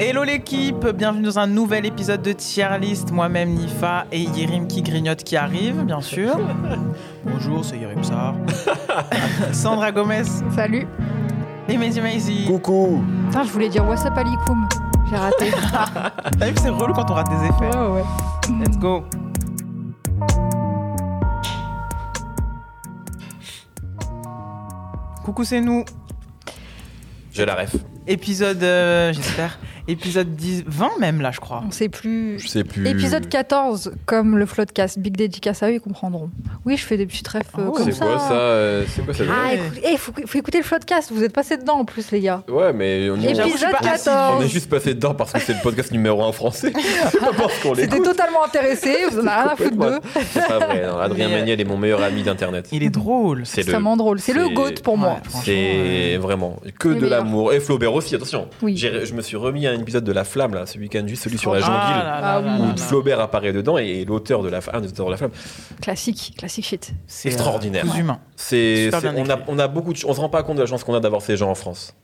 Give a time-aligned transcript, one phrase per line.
[0.00, 3.10] Hello l'équipe, bienvenue dans un nouvel épisode de Tier List.
[3.10, 6.38] Moi-même Nifa et Yerim qui grignote qui arrive, bien sûr.
[7.24, 8.34] Bonjour, c'est Yerim Sar.
[9.52, 10.22] Sandra Gomez
[10.54, 10.86] Salut.
[11.68, 12.44] et Mehdi Maizi.
[12.46, 14.68] Coucou Putain, je voulais dire what's up alikoum.
[15.10, 15.50] J'ai raté.
[16.38, 18.64] T'as vu que c'est relou quand on rate des effets ouais, ouais.
[18.64, 19.04] Let's go.
[25.24, 25.84] Coucou, c'est nous.
[27.32, 27.76] J'ai la ref.
[28.06, 29.58] Épisode, euh, j'espère,
[29.88, 31.62] épisode 10, 20 même là, je crois.
[31.66, 32.38] On sait plus.
[32.38, 32.86] Je sais plus.
[32.86, 34.98] Épisode 14, comme le floodcast.
[34.98, 36.30] Big dédicace à eux, ils comprendront.
[36.64, 37.72] Oui, je fais des petits refs euh, Oh.
[37.72, 38.04] comme C'est ça.
[38.06, 39.54] quoi ça euh, C'est quoi ça Ah, Ouais.
[39.56, 41.10] écoute- eh, faut, faut écouter le floodcast.
[41.12, 42.42] Vous êtes passés dedans en plus, les gars.
[42.48, 44.10] Ouais, mais on, suis Épisode pas assidue.
[44.10, 44.44] on 14.
[44.44, 46.70] est juste passé dedans parce que c'est le podcast numéro 1 français.
[47.20, 48.94] Pas parce qu'on C'était totalement intéressé.
[49.10, 49.98] Vous en avez rien à foutre d'eux.
[50.32, 50.86] C'est pas vrai.
[50.86, 50.98] non.
[50.98, 52.68] Adrien Mais, euh, Méniel est mon meilleur ami d'internet.
[52.72, 53.42] Il est drôle.
[53.44, 53.62] C'est le.
[53.62, 54.18] Extrêmement drôle.
[54.20, 55.18] C'est le GOAT pour moi.
[55.44, 57.52] C'est vraiment que de l'amour.
[57.52, 58.48] Et Flaubert aussi, attention.
[58.62, 58.76] Oui.
[58.76, 61.22] J'ai- Je me suis remis à un épisode de La Flamme là, ce week-end, juste
[61.24, 62.04] celui sur la Ah jonquille.
[62.04, 62.46] là là Ah là oui.
[62.58, 62.76] là Où là.
[62.76, 65.30] Flaubert apparaît dedans et l'auteur de la, de flamme.
[65.80, 66.92] Classique, classique shit.
[67.06, 67.84] C'est euh, Extraordinaire.
[67.84, 68.20] coups humains.
[68.36, 68.98] C'est, on, a,
[69.34, 69.44] écrit.
[69.48, 71.22] on a beaucoup de, on se rend pas compte de la chance qu'on a d'avoir
[71.22, 71.94] ces gens en France.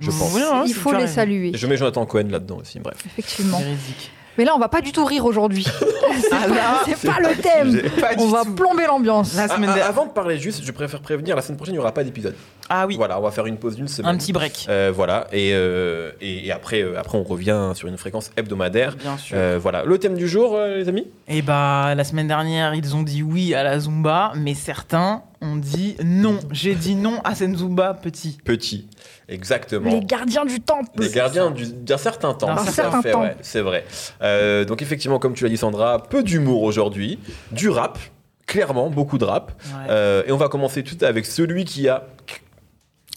[0.00, 0.32] Je pense.
[0.34, 1.52] Oui, non, Il faut les saluer.
[1.54, 2.78] Je mets Jonathan Cohen là-dedans aussi.
[2.78, 2.98] Bref.
[3.06, 3.58] Effectivement.
[3.58, 4.12] Véridique.
[4.36, 5.64] Mais là, on va pas du tout rire aujourd'hui.
[6.20, 7.90] c'est Ah pas, c'est c'est pas pas le thème.
[8.00, 8.52] Pas On va tout.
[8.54, 9.34] plomber l'ambiance.
[9.34, 9.86] La Ah, semaine ah, dernière.
[9.88, 12.36] avant de parler juste, je préfère prévenir, la semaine prochaine, il n'y aura pas d'épisode.
[12.70, 14.14] Ah oui, Voilà, on va faire une pause d'une semaine.
[14.14, 14.66] un petit break.
[14.68, 18.96] Euh, voilà, et, euh, et, et après, euh, après, on revient sur une fréquence hebdomadaire.
[18.96, 19.36] Bien sûr.
[19.38, 21.06] Euh, voilà, le thème du jour, euh, les amis?
[21.28, 25.56] Et bah, la semaine dernière, ils ont dit oui à la Zumba, mais certains ont
[25.56, 26.38] dit non.
[26.50, 28.38] J'ai dit non à cette Zumba petit.
[28.44, 28.88] Petit,
[29.28, 29.90] exactement.
[29.90, 30.88] Les gardiens du temple.
[30.98, 32.54] Les gardiens du- d'un certain temps.
[32.54, 33.22] D'un certain fait, temps.
[33.22, 33.84] ouais, c'est vrai.
[34.22, 37.18] Euh, donc effectivement, comme tu l'as dit Sandra, peu d'humour aujourd'hui,
[37.52, 37.98] du rap,
[38.46, 39.52] clairement, beaucoup de rap.
[39.66, 39.86] Ouais.
[39.90, 42.04] Euh, et on va commencer tout avec celui qui a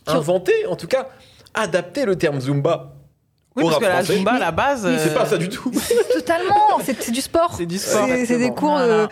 [0.08, 1.08] inventé, en tout cas,
[1.54, 2.94] adapté le terme Zumba.
[3.56, 4.16] oui, au parce rap que la français.
[4.16, 4.82] Zumba, à la base.
[4.84, 5.72] C'est euh, pas ça du tout.
[6.14, 7.54] Totalement, c'est c'est du sport.
[7.58, 8.06] C'est du sport.
[8.08, 8.54] C'est- C'est des Exactement.
[8.56, 8.86] cours de...
[8.86, 9.10] Voilà.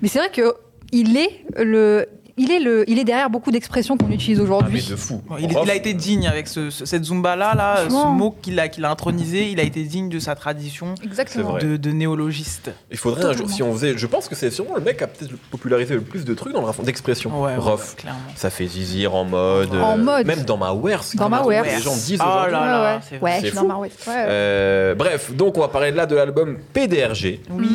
[0.00, 0.54] Mais c'est vrai que
[0.92, 2.06] il est le,
[2.36, 4.82] il est le, il est derrière beaucoup d'expressions qu'on utilise Ah, aujourd'hui.
[4.88, 5.20] de fou.
[5.38, 8.58] Il, il a été digne avec ce- ce- cette Zumba là, là ce mot qu'il
[8.60, 11.58] a, qu'il a intronisé, il a été digne de sa tradition Exactement.
[11.58, 12.70] De, de néologiste.
[12.90, 15.04] Il faudrait un jour, si on faisait, je pense que c'est sûrement le mec qui
[15.04, 17.42] a peut-être popularisé le plus de trucs dans le rap d'expression.
[17.42, 17.96] Ouais, Rof.
[17.96, 18.18] clairement.
[18.36, 19.74] Ça fait zizir en mode.
[19.74, 20.26] En euh, mode.
[20.26, 21.04] Même dans ma wares.
[21.14, 22.52] Dans ma Les gens disent Oh aujourd'hui.
[22.52, 23.00] là Ouais, là, ouais.
[23.08, 23.40] c'est Ouais, vrai.
[23.42, 23.80] je suis dans ma.
[24.08, 27.40] Euh, bref, donc on va parler là de l'album PDRG.
[27.50, 27.66] Oui.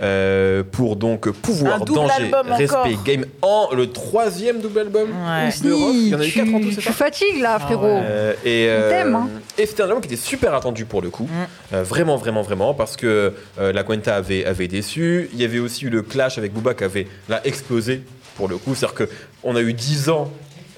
[0.00, 5.10] Euh, pour donc pouvoir danger, respect, game en le troisième double album.
[5.10, 5.50] Ouais.
[5.62, 5.92] De rock.
[5.94, 7.60] Il y en a eu tu, quatre en tout, c'est tu ça fatigues là, Ah
[7.60, 7.82] frérot.
[7.86, 8.00] ouais.
[8.02, 9.28] Euh, et t'aime, hein.
[9.58, 11.74] et c'était un album qui était super attendu pour le coup, Mm.
[11.74, 15.28] Euh, vraiment, vraiment, vraiment, parce que euh, la Cuenta avait, avait déçu.
[15.32, 18.02] Il y avait aussi eu le clash avec Booba qui avait là explosé
[18.36, 18.74] pour le coup.
[18.74, 19.06] C'est-à-dire
[19.42, 20.30] qu'on a eu 10 ans.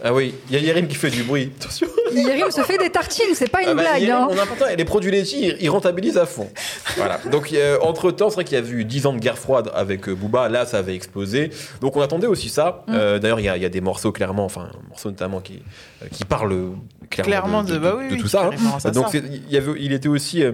[0.04, 1.52] Ah oui, il y a Yerim qui fait du bruit.
[1.60, 1.86] Attention.
[2.12, 4.02] Yerim se fait des tartines, c'est pas une Ah bah, blague.
[4.02, 4.28] Yerim, hein.
[4.60, 6.50] on a les produits laitiers, ils, rentabilisent à fond.
[6.96, 7.18] voilà.
[7.30, 10.08] Donc, entre temps, c'est vrai qu'il y a eu 10 ans de guerre froide avec
[10.08, 10.48] euh, Booba.
[10.48, 11.50] Là, ça avait explosé.
[11.80, 12.84] Donc, on attendait aussi ça.
[12.88, 12.92] Mm.
[12.94, 15.40] Euh, D'ailleurs, il y, a- il y a des morceaux clairement, enfin, un morceau notamment
[15.40, 15.62] qui,
[16.02, 16.48] euh, qui parle
[17.08, 18.50] clairement, Clairement de, bah oui, de oui, tout ça.
[18.52, 18.90] hein.
[18.90, 19.18] Donc, ça.
[19.18, 20.42] il, y avait, il était aussi.
[20.42, 20.52] euh,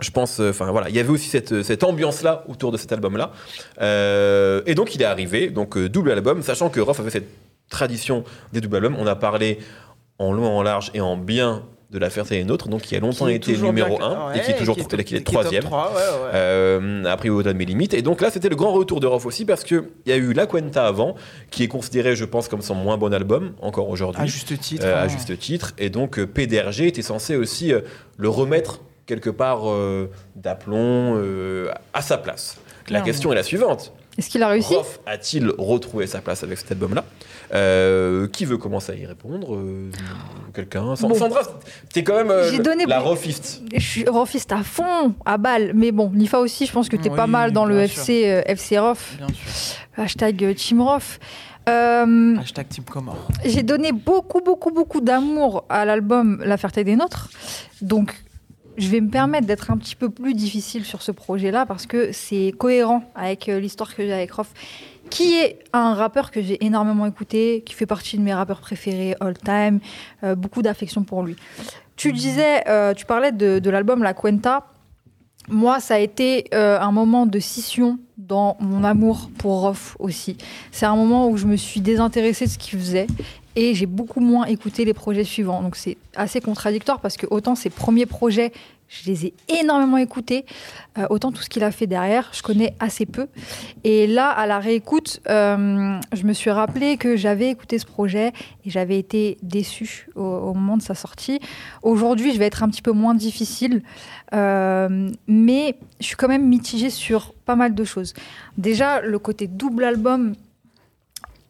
[0.00, 2.92] je pense, euh, enfin voilà, il y avait aussi cette, cette ambiance-là autour de cet
[2.92, 3.32] album-là.
[3.80, 7.28] Euh, et donc il est arrivé, donc euh, double album, sachant que Roth avait cette
[7.68, 8.96] tradition des doubles albums.
[8.98, 9.58] On a parlé
[10.18, 13.00] en long, en large et en bien de l'affaire C'est une autre, donc qui a
[13.00, 15.20] longtemps Qui été numéro bien- 1 ouais, et qui est toujours qui est, qui est
[15.20, 15.62] top troisième.
[15.62, 16.30] 3, ouais, ouais.
[16.34, 17.94] Euh, après au-delà de mes limites.
[17.94, 20.32] Et donc là, c'était le grand retour de Roth aussi parce qu'il y a eu
[20.32, 21.14] La Cuenta avant,
[21.50, 24.22] qui est considéré, je pense, comme son moins bon album, encore aujourd'hui.
[24.22, 24.84] À juste titre.
[24.84, 25.08] Euh, à hein.
[25.08, 25.74] juste titre.
[25.78, 27.80] Et donc euh, PDRG était censé aussi euh,
[28.16, 29.66] le remettre quelque part
[30.34, 31.22] d'aplomb
[31.94, 32.58] à sa place.
[32.88, 33.92] La question est la suivante.
[34.18, 37.04] Est-ce qu'il a réussi Roth a-t-il retrouvé sa place avec cet album-là
[37.54, 39.90] Euh, Qui veut commencer à y répondre Euh,
[40.54, 41.14] Quelqu'un Bon.
[41.14, 41.40] Sandra,
[41.92, 43.62] t'es quand même euh, J'ai donné- la Rothiste.
[43.74, 45.72] Je suis Rofiste à fond, à balle.
[45.74, 48.42] Mais bon, Nifa aussi, je pense que t'es Oui, pas mal dans le FC, euh,
[48.46, 49.14] FC Rof.
[49.18, 50.02] Bien sûr.
[50.02, 51.18] Hashtag Team Rof.
[51.68, 53.28] Euh, Hashtag Team Comore.
[53.44, 57.28] J'ai donné beaucoup, beaucoup, beaucoup d'amour à l'album La Ferté des Nôtres.
[57.82, 58.14] Donc,
[58.76, 62.12] je vais me permettre d'être un petit peu plus difficile sur ce projet-là parce que
[62.12, 64.52] c'est cohérent avec euh, l'histoire que j'ai avec Rof,
[65.10, 69.14] qui est un rappeur que j'ai énormément écouté, qui fait partie de mes rappeurs préférés
[69.20, 69.80] all time,
[70.24, 71.36] euh, beaucoup d'affection pour lui.
[71.96, 74.66] Tu disais, euh, tu parlais de, de l'album La Cuenta.
[75.48, 80.36] Moi, ça a été euh, un moment de scission dans mon amour pour Rof aussi.
[80.72, 83.06] C'est un moment où je me suis désintéressée de ce qu'il faisait
[83.56, 85.62] et j'ai beaucoup moins écouté les projets suivants.
[85.62, 88.52] Donc c'est assez contradictoire parce que autant ses premiers projets
[88.88, 90.44] je les ai énormément écoutés.
[90.98, 93.26] Euh, autant tout ce qu'il a fait derrière, je connais assez peu.
[93.84, 98.28] Et là, à la réécoute, euh, je me suis rappelé que j'avais écouté ce projet
[98.64, 101.40] et j'avais été déçue au, moment de sa sortie.
[101.82, 103.82] Aujourd'hui, je vais être un petit peu moins difficile,
[104.34, 108.14] euh, mais je suis quand même mitigée sur pas mal de choses.
[108.56, 110.34] Déjà, le côté double album,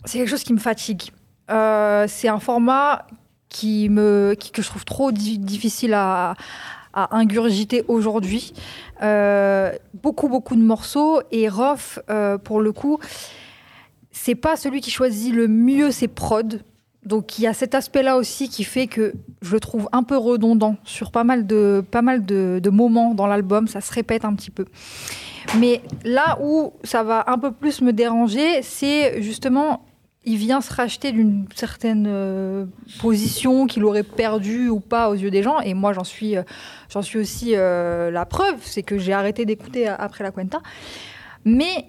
[0.04, 1.10] c'est quelque chose qui me fatigue.
[1.50, 3.06] Euh, c'est un format
[3.48, 6.34] qui me, que je trouve trop di- difficile à,
[7.10, 8.54] ingurgiter aujourd'hui.
[9.02, 9.70] Euh,
[10.02, 11.20] beaucoup, beaucoup de morceaux.
[11.30, 12.98] Et Rof, euh, pour le coup,
[14.12, 16.58] c'est pas celui qui choisit le mieux ses prods.
[17.04, 20.16] Donc il y a cet aspect-là aussi qui fait que je le trouve un peu
[20.16, 23.68] redondant sur pas mal de, pas mal de moments dans l'album.
[23.68, 24.64] Ça se répète un petit peu.
[25.58, 29.85] Mais là où ça va un peu plus me déranger, c'est justement,
[30.26, 32.66] il vient se racheter d'une certaine euh,
[33.00, 35.60] position qu'il aurait perdue ou pas aux yeux des gens.
[35.60, 36.42] Et moi, j'en suis, euh,
[36.90, 40.58] j'en suis aussi euh, la preuve, c'est que j'ai arrêté d'écouter après la Cuenta.
[41.44, 41.86] Mais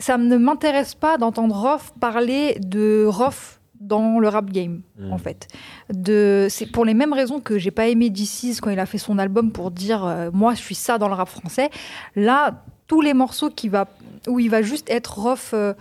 [0.00, 5.12] ça ne m'intéresse pas d'entendre Rof parler de Rof dans le rap game, Mm.
[5.12, 5.46] en fait.
[5.92, 8.98] De, c'est pour les mêmes raisons que j'ai pas aimé DC's quand il a fait
[8.98, 11.70] son album pour dire moi je suis ça dans le rap français.
[12.16, 13.88] Là, tous les morceaux qui va,
[14.28, 15.74] où il va juste être Rof, euh,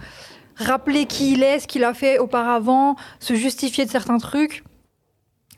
[0.57, 4.63] rappeler qui il est, ce qu'il a fait auparavant, se justifier de certains trucs,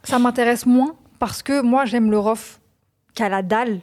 [0.03, 2.59] ça m'intéresse moins parce que moi j'aime le Rof
[3.13, 3.79] qui a la dalle,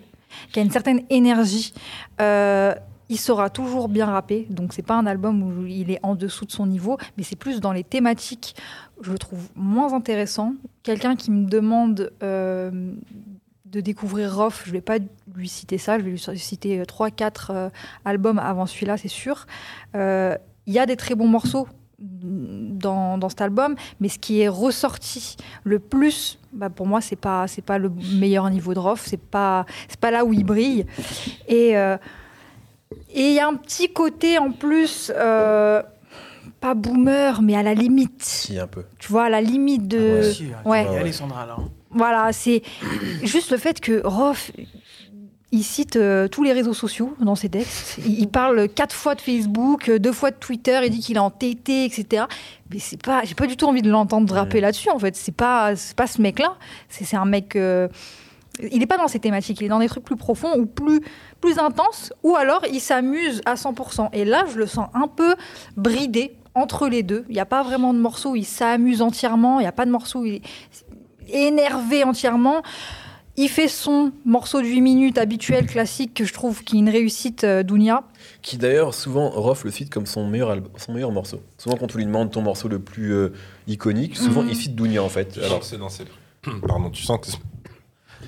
[0.52, 1.74] qui a une certaine énergie.
[2.20, 2.74] Euh,
[3.10, 6.46] il saura toujours bien rapper, donc c'est pas un album où il est en dessous
[6.46, 8.56] de son niveau, mais c'est plus dans les thématiques,
[9.02, 10.54] je trouve moins intéressant.
[10.82, 12.94] Quelqu'un qui me demande euh,
[13.66, 14.96] de découvrir Rof, je vais pas
[15.34, 17.70] lui citer ça, je vais lui citer 3-4
[18.06, 19.46] albums avant celui-là, c'est sûr.
[19.94, 21.68] Euh, Il y a des très bons morceaux
[21.98, 27.16] dans, dans cet album, mais ce qui est ressorti le plus, bah pour moi, c'est
[27.16, 30.44] pas c'est pas le meilleur niveau de Rof, c'est pas c'est pas là où il
[30.44, 30.86] brille.
[31.48, 31.96] Et euh,
[33.12, 35.82] et il y a un petit côté en plus, euh,
[36.60, 38.22] pas boomer, mais à la limite.
[38.22, 38.84] Si, un peu.
[38.98, 39.98] Tu vois, à la limite de.
[39.98, 40.32] Ah ouais.
[40.32, 40.98] Si, ouais.
[40.98, 41.56] Allez, Sandra, là.
[41.90, 42.62] Voilà, c'est
[43.22, 44.50] juste le fait que Rof,
[45.54, 47.98] il cite euh, tous les réseaux sociaux dans ses textes.
[48.04, 51.16] Il, il parle quatre fois de Facebook, euh, deux fois de Twitter, il dit qu'il
[51.16, 52.24] est en TT, etc.
[52.70, 55.14] Mais c'est pas, j'ai pas du tout envie de l'entendre rapper là-dessus, en fait.
[55.16, 56.56] C'est pas, c'est pas ce mec-là.
[56.88, 57.54] C'est, c'est un mec.
[57.54, 57.88] euh,
[58.72, 61.00] il n'est pas dans ces thématiques, il est dans des trucs plus profonds ou plus,
[61.40, 64.10] plus intenses, ou alors il s'amuse à 100%.
[64.12, 65.34] Et là, je le sens un peu
[65.76, 67.24] bridé entre les deux.
[67.28, 69.86] Il n'y a pas vraiment de morceau où il s'amuse entièrement, il n'y a pas
[69.86, 70.42] de morceau où il est
[71.32, 72.62] énervé entièrement.
[73.36, 76.88] Il fait son morceau de 8 minutes habituel, classique, que je trouve qui est une
[76.88, 78.04] réussite euh, Dounia.
[78.42, 81.40] Qui d'ailleurs, souvent, Rof le cite comme son meilleur, son meilleur morceau.
[81.58, 83.32] Souvent, quand on lui demande ton morceau le plus euh,
[83.66, 84.50] iconique, souvent, Mhm.
[84.50, 85.38] il cite Dounia en fait.
[85.44, 86.04] Alors, c'est dans ses...
[86.68, 87.38] Pardon, tu sens que c'est-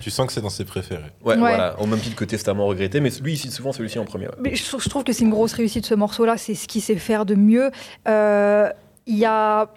[0.00, 1.02] tu sens que c'est dans ses préférés.
[1.24, 1.38] ouais, Ouais.
[1.38, 4.26] voilà, au même titre que Testament regretté, mais lui, il cite souvent celui-ci en premier.
[4.26, 4.34] ouais.
[4.40, 6.82] Mais je, trouve- je trouve que c'est une grosse réussite ce morceau-là, c'est ce qu'il
[6.82, 7.70] sait faire de mieux.
[8.08, 8.68] Euh,
[9.06, 9.68] Il y a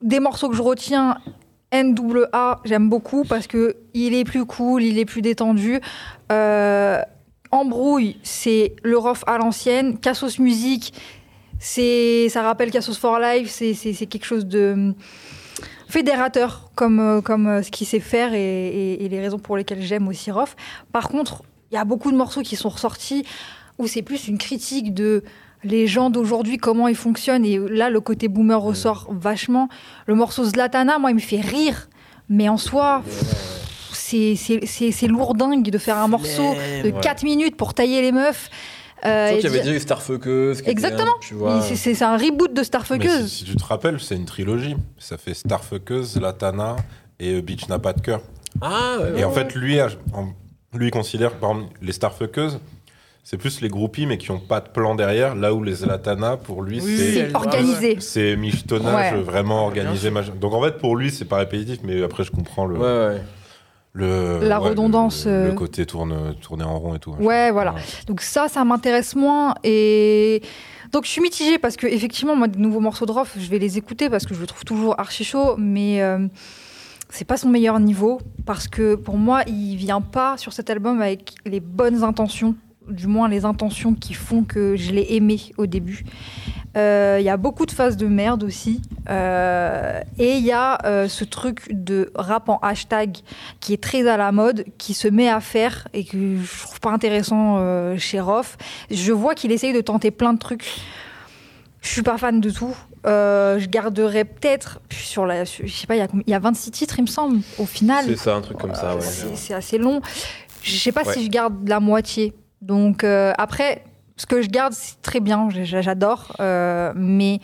[0.00, 1.18] des morceaux que je retiens.
[1.72, 5.80] NWA, j'aime beaucoup parce que il est plus cool, il est plus détendu.
[6.30, 7.00] Euh,
[7.50, 9.98] Embrouille, c'est le rough à l'ancienne.
[9.98, 10.92] Cassos Music,
[11.58, 14.94] c'est ça rappelle Cassos for Life, c'est quelque chose de hum,
[15.88, 20.08] fédérateur comme, euh, comme euh, ce qu'il sait faire et, les raisons pour lesquelles j'aime
[20.08, 20.56] aussi Rof.
[20.92, 23.24] Par contre, il y a beaucoup de morceaux qui sont ressortis
[23.78, 25.22] où c'est plus une critique de
[25.64, 27.44] les gens d'aujourd'hui, comment ils fonctionnent.
[27.44, 29.68] Et là, le côté boomer ressort vachement.
[30.06, 31.88] Le morceau Zlatana, moi, il me fait rire.
[32.28, 33.02] Mais en soi,
[33.92, 36.54] c'est- c'est c'est- c'est lourdingue de faire un morceau
[36.84, 37.00] de Ouais.
[37.00, 38.50] 4 minutes pour tailler les meufs.
[39.04, 40.54] Euh, qu'il y avait déjà eu Starfuckers.
[40.54, 41.10] qui était Exactement.
[41.16, 41.60] un- tu vois.
[41.60, 43.22] c'est- c'est c'est un reboot de Mais Starfuckers.
[43.28, 44.74] si, si tu te rappelles, c'est une trilogie.
[44.98, 46.76] Ça fait Starfuckers, Latana
[47.20, 48.20] et euh, Beach n'a pas de cœur.
[48.62, 49.88] Ah, ouais, Et en fait, lui, a-
[50.72, 52.58] lui il considère par exemple, les Starfuckers,
[53.28, 55.34] c'est plus les groupies, mais qui n'ont pas de plan derrière.
[55.34, 57.34] Là où les Latana, pour lui, Oui, c'est.
[57.34, 57.96] Organisé.
[57.98, 59.20] C'est michetonnage Ouais.
[59.20, 60.12] vraiment organisé.
[60.40, 62.84] Donc en fait, pour lui, c'est pas répétitif, mais après, je comprends le, Ouais,
[63.16, 63.22] ouais.
[63.94, 65.54] le La ouais, redondance, le, le euh.
[65.54, 67.14] côté tourne, tourner en rond et tout.
[67.18, 67.74] Ouais, voilà.
[68.06, 69.54] Donc ça, ça m'intéresse moins.
[69.64, 70.40] Et
[70.92, 73.58] donc je suis mitigée parce que effectivement, moi, de nouveaux morceaux de Rof, je vais
[73.58, 76.28] les écouter parce que je le trouve toujours archi chaud, mais euh,
[77.10, 81.00] c'est pas son meilleur niveau parce que pour moi, il vient pas sur cet album
[81.02, 82.54] avec les bonnes intentions,
[82.88, 86.04] du moins les intentions qui font que je l'ai aimé au début.
[86.76, 88.82] Euh, Il y a beaucoup de phases de merde aussi.
[89.08, 93.16] Euh, et il y a euh, ce truc de rap en hashtag
[93.60, 96.80] qui est très à la mode, qui se met à faire et que je trouve
[96.80, 98.56] pas intéressant euh, chez Rof.
[98.90, 100.66] Je vois qu'il essaye de tenter plein de trucs.
[101.80, 102.76] Je suis pas fan de tout.
[103.06, 106.34] Euh, je garderai peut-être sur la, je sais pas, il y, a, combien- il y
[106.34, 108.04] a 26 titres, il me semble, au final.
[108.08, 109.00] C'est ça, un truc comme ça, ouais.
[109.02, 110.00] C'est c'est assez long.
[110.62, 111.14] Je sais pas Ouais.
[111.14, 112.34] si je garde la moitié.
[112.62, 113.84] Donc euh, après,
[114.16, 116.34] ce que je garde, c'est très bien, j'adore.
[116.40, 117.40] euh, mais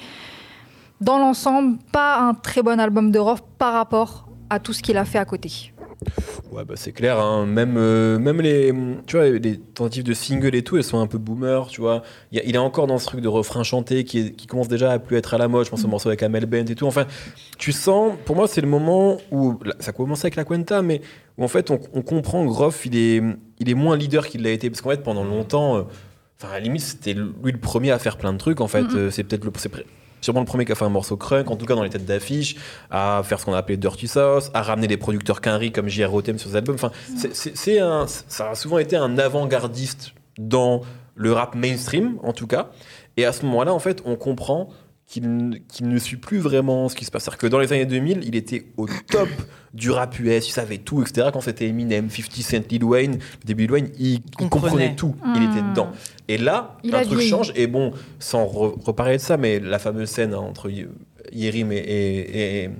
[1.00, 4.96] dans l'ensemble, pas un très bon album de Rof par rapport à tout ce qu'il
[4.96, 5.71] a fait à côté.
[6.50, 7.46] Ouais, bah c'est clair, hein.
[7.46, 8.72] même, euh, même les,
[9.06, 12.02] tu vois, les tentatives de single et tout, elles sont un peu boomer, tu vois.
[12.30, 14.46] Il, y a- il est encore dans ce truc de refrain chanté qui, est- qui
[14.46, 15.64] commence déjà à plus être à la mode.
[15.64, 16.86] Je pense au morceau avec Amel Bent et tout.
[16.86, 17.06] Enfin,
[17.58, 21.00] tu sens, pour moi, c'est le moment où ça commençait avec la Cuenta, mais
[21.38, 23.22] où en fait, on, on comprend que Groff, il est,
[23.58, 24.68] il est moins leader qu'il l'a été.
[24.68, 25.82] Parce qu'en fait, pendant longtemps, euh,
[26.38, 28.60] enfin, à la limite, c'était lui le premier à faire plein de trucs.
[28.60, 28.84] En fait.
[28.94, 29.52] Euh, c'est peut-être le.
[30.22, 32.06] Sûrement le premier qui a fait un morceau crunk, en tout cas dans les têtes
[32.06, 32.56] d'affiche,
[32.90, 36.10] à faire ce qu'on a appelé Dirty Sauce, à ramener des producteurs Quinry comme J.R.
[36.10, 36.76] Rotem sur ses albums.
[36.76, 36.92] Enfin,
[37.34, 40.80] c'est un, ça a souvent été un avant-gardiste dans
[41.14, 42.70] le rap mainstream, en tout cas.
[43.16, 44.70] Et à ce moment-là, en fait, on comprend
[45.20, 47.24] qu'il ne suit plus vraiment ce qui se passe.
[47.24, 49.28] C'est-à-dire que dans les années 2000, il était au top
[49.74, 51.28] du rap US, il savait tout, etc.
[51.32, 54.48] Quand c'était Eminem, 50 Cent, Lil Wayne, le début de Lil Wayne, il, Comprenait.
[54.48, 55.70] comprenait tout, il était Hmm.
[55.70, 55.90] dedans.
[56.28, 57.30] Et là, Il un truc vieilli.
[57.30, 57.52] change.
[57.56, 60.70] Et bon, sans re- reparler de ça, mais la fameuse scène hein, entre
[61.32, 62.70] Yerim et, et, et,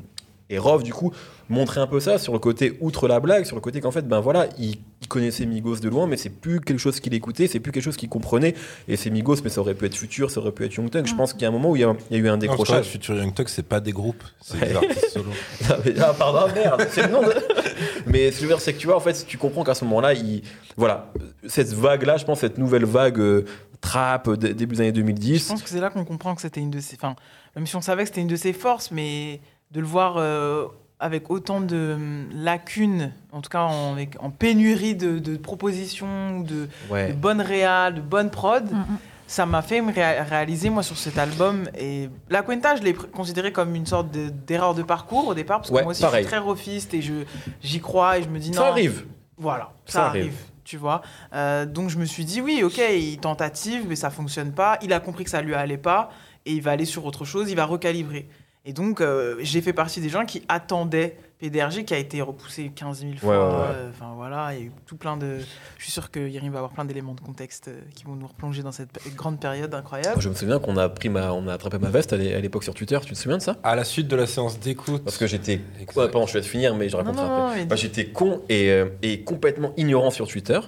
[0.51, 1.13] et Rov, du coup,
[1.53, 4.07] montrait un peu ça sur le côté outre la blague, sur le côté qu'en fait,
[4.09, 7.47] ben voilà, il, il connaissait Migos de loin, mais c'est plus quelque chose qu'il écoutait,
[7.47, 8.55] c'est plus quelque chose qu'il comprenait.
[8.89, 11.07] Et c'est Migos, mais ça aurait pu être Futur, ça aurait pu être Young Thug.
[11.07, 12.29] Je pense qu'il y a un moment où il y a, il y a eu
[12.29, 12.87] un Non, décrochage.
[12.87, 14.69] Future Young Thug, c'est pas des groupes, c'est Ouais.
[14.69, 15.31] des artistes solo.
[15.71, 17.33] Ah, mais- ah, pardon, merde, c'est le nom de...
[18.07, 19.75] Mais ce que je veux dire, c'est que tu vois, en fait, tu comprends qu'à
[19.75, 20.43] ce moment-là, il...
[20.77, 21.13] voilà,
[21.47, 23.45] cette vague-là, je pense, cette nouvelle vague euh,
[23.81, 25.49] trap euh, dé- début des années Je 2010.
[25.49, 26.97] pense que c'est là qu'on comprend que c'était une de ses.
[26.97, 27.15] Enfin,
[27.57, 29.41] même si on savait que c'était une de ses forces, mais
[29.71, 30.67] de le voir euh,
[31.03, 36.39] avec autant de hum, lacunes, en tout cas en, avec- en pénurie de, de propositions,
[36.39, 36.69] ou de,
[37.09, 38.99] de bonnes réals, de bonnes prods, Mm, mm.
[39.27, 41.65] ça m'a fait me réa- réaliser, moi, sur cet album.
[41.79, 45.59] Et La Cuenta, je l'ai considéré comme une sorte de- d'erreur de, parcours au départ,
[45.59, 46.23] parce que Ouais, moi aussi, pareil.
[46.23, 47.25] je suis très rofiste et je-
[47.63, 48.59] j'y crois et je me dis non.
[48.63, 49.05] Ça arrive.
[49.39, 50.23] Voilà, ça, Ça arrive.
[50.23, 50.37] arrive.
[50.65, 51.03] Tu vois,
[51.35, 54.79] Euh, donc je me suis dit oui, ok, il tentative, mais ça fonctionne pas.
[54.83, 56.11] Il a compris que ça lui allait pas
[56.47, 57.51] et il va aller sur autre chose.
[57.51, 58.29] Il va recalibrer.
[58.65, 62.71] Et donc euh, j'ai fait partie des gens qui attendaient PDRG, qui a été repoussé
[62.73, 63.31] 15 000 fois.
[63.31, 63.67] Ouais, ouais, ouais.
[63.75, 65.39] Euh, Enfin voilà, il y a eu tout plein de.
[65.79, 68.29] Je suis sûr que Yerim va avoir plein d'éléments de contexte euh, qui vont nous
[68.29, 70.21] replonger dans cette grande période incroyable.
[70.23, 72.41] Je me souviens qu'on a pris ma, on a attrapé ma veste à l'é- à
[72.41, 72.97] l'époque sur Twitter.
[73.05, 73.57] Tu te souviens de ça?
[73.65, 75.03] À la suite de la séance d'écoute.
[75.03, 75.61] Parce que j'étais.
[75.93, 77.67] Pardon, je vais te finir, mais je Non, raconte non, ça après.
[77.67, 80.61] Moi, j'étais con et, euh, et complètement ignorant sur Twitter.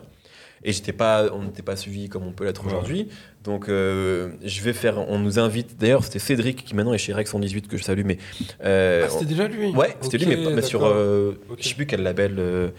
[0.67, 2.73] Et j'étais pas, on n'était pas suivi comme on peut l'être Ouais.
[2.73, 3.09] aujourd'hui.
[3.43, 4.99] Donc, euh, je vais faire.
[5.11, 5.77] On nous invite.
[5.79, 8.17] D'ailleurs, c'était Cédric qui maintenant est chez Rex 118 que je salue, mais.
[8.65, 10.85] euh, Ah, c'était déjà lui Ouais, c'était lui, mais, sur.
[10.87, 11.59] euh, Ok.
[11.61, 12.37] Je sais plus quel label.
[12.39, 12.71] euh,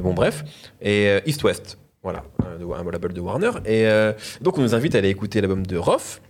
[0.00, 0.44] bon, bref.
[0.80, 3.50] Et East West, voilà, un label de Warner.
[3.66, 3.86] Et
[4.40, 6.22] donc, on nous invite à aller écouter l'album de Roth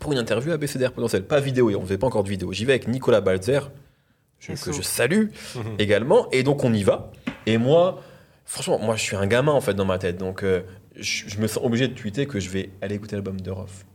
[0.00, 1.22] pour une interview à BCDR potentiel.
[1.24, 2.52] Pas vidéo, et on ne faisait pas encore de vidéo.
[2.52, 3.70] J'y vais avec Nicolas Balzer,
[4.40, 5.62] je- que je salue Mhm.
[5.78, 6.28] également.
[6.32, 7.12] Et donc, on y va.
[7.46, 8.00] Et moi,
[8.48, 10.16] franchement, moi, je suis un gamin en fait dans ma tête.
[10.16, 10.62] Donc, euh,
[10.96, 13.86] je, je me sens obligé de tweeter que je vais aller écouter l'album de Roth.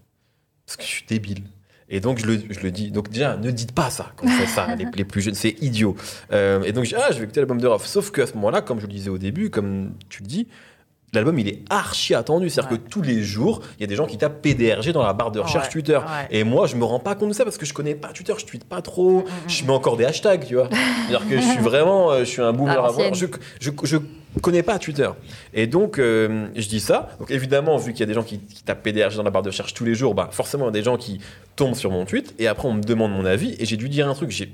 [0.65, 1.43] Parce que je suis débile.
[1.89, 2.91] Et donc, je le, je le dis.
[2.91, 5.33] Donc, déjà, ne dites pas ça quand faites ça, les, les plus jeunes.
[5.33, 5.97] C'est idiot.
[6.31, 7.81] Euh, et donc, je dis, ah, je vais écouter l'album de Roth.
[7.81, 10.47] Sauf qu'à ce moment-là, comme je le disais au début, comme tu le dis,
[11.15, 12.49] l'album, il est archi attendu.
[12.49, 12.77] C'est-à-dire Ouais.
[12.79, 15.31] que tous les jours, il y a des gens qui tapent PDRG dans la barre
[15.31, 15.97] de recherche Ouais, Twitter.
[15.97, 16.27] ouais.
[16.31, 18.33] Et moi, je me rends pas compte de ça parce que je connais pas Twitter,
[18.37, 19.25] je tweete pas trop.
[19.47, 20.69] Je mets encore des hashtags, tu vois.
[21.07, 22.91] C'est-à-dire que je suis vraiment, euh, je suis un boomer À.
[23.13, 23.25] Je,
[23.59, 23.97] je, je
[24.41, 25.09] connais pas Twitter.
[25.53, 27.09] Et donc, euh, je dis ça.
[27.19, 29.43] Donc, évidemment, vu qu'il y a des gens qui, qui tapent PDRG dans la barre
[29.43, 31.19] de recherche tous les jours, bah, forcément, il y a des gens qui
[31.55, 32.33] tombent sur mon tweet.
[32.39, 33.55] Et après, on me demande mon avis.
[33.59, 34.31] Et j'ai dû dire un truc.
[34.31, 34.51] J'ai,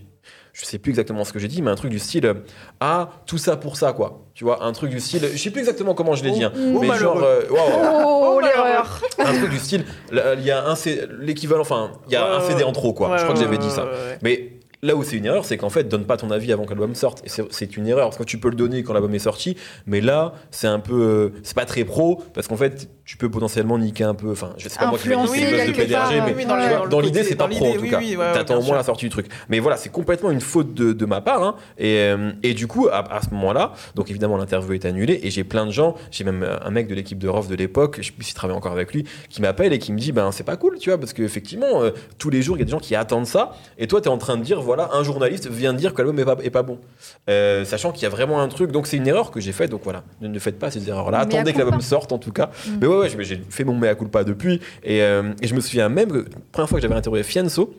[0.53, 2.33] je sais plus exactement ce que j'ai dit, mais un truc du style euh,
[2.79, 4.25] Ah, tout ça pour ça, quoi.
[4.33, 5.27] Tu vois, un truc du style.
[5.31, 6.43] Je sais plus exactement comment je l'ai dit.
[6.43, 6.97] hein, Oh, mais malheureux.
[6.97, 7.23] genre.
[7.23, 9.85] euh, Oh, Oh, l'erreur un truc du style.
[10.11, 10.75] Il y a un
[11.19, 13.09] l'équivalent, enfin, il y a un CD en trop, quoi.
[13.11, 13.85] Ouais, je crois que j'avais dit ça.
[13.85, 14.17] ouais, ouais.
[14.21, 16.69] Mais là où c'est une erreur, c'est qu'en fait, donne pas ton avis avant que
[16.69, 17.21] l'album sorte.
[17.25, 19.55] C'est- une erreur, parce que tu peux le donner quand l'album est sorti,
[19.85, 20.93] mais là, c'est un peu.
[21.01, 24.31] euh, C'est pas très pro, parce qu'en fait, tu peux potentiellement niquer un peu.
[24.31, 26.61] Enfin, je sais pas moi qui vais buzz de PDRG, part, mais oui, dans le-
[26.63, 27.97] vois, dans le dans l'idée, c'est pas pro en tout oui, cas.
[27.99, 29.27] oui, ouais, T'attends au moins la sortie du truc.
[29.49, 31.43] Mais voilà, c'est complètement une faute de, de ma part.
[31.43, 31.55] hein.
[31.77, 35.29] Et, euh, et du coup, à, à ce moment-là, donc évidemment, l'interview est annulée, et
[35.31, 37.97] j'ai plein de gens, j'ai même euh, un mec de l'équipe de Rof de l'époque,
[37.99, 40.31] je sais plus s'il travaille encore avec lui, qui m'appelle et qui me dit, ben
[40.31, 42.71] c'est pas cool, tu vois, parce qu'effectivement, euh, tous les jours, il y a des
[42.71, 45.47] gens qui attendent ça, et toi, tu es en train de dire, voilà, un journaliste
[45.49, 46.77] vient dire que l'album est pas, est pas bon.
[47.29, 49.71] Euh, sachant qu'il y a vraiment un truc, donc c'est une erreur que j'ai faite,
[49.71, 52.49] donc voilà, ne, ne faites pas ces erreurs-là, attendez que l'album sorte en tout cas.
[52.67, 52.71] Mm.
[52.81, 55.59] Mais ouais, ouais, j'ai- j'ai fait mon mea culpa depuis, et, euh, et je me
[55.61, 57.73] souviens même que la première fois que j'avais interviewé Fianso,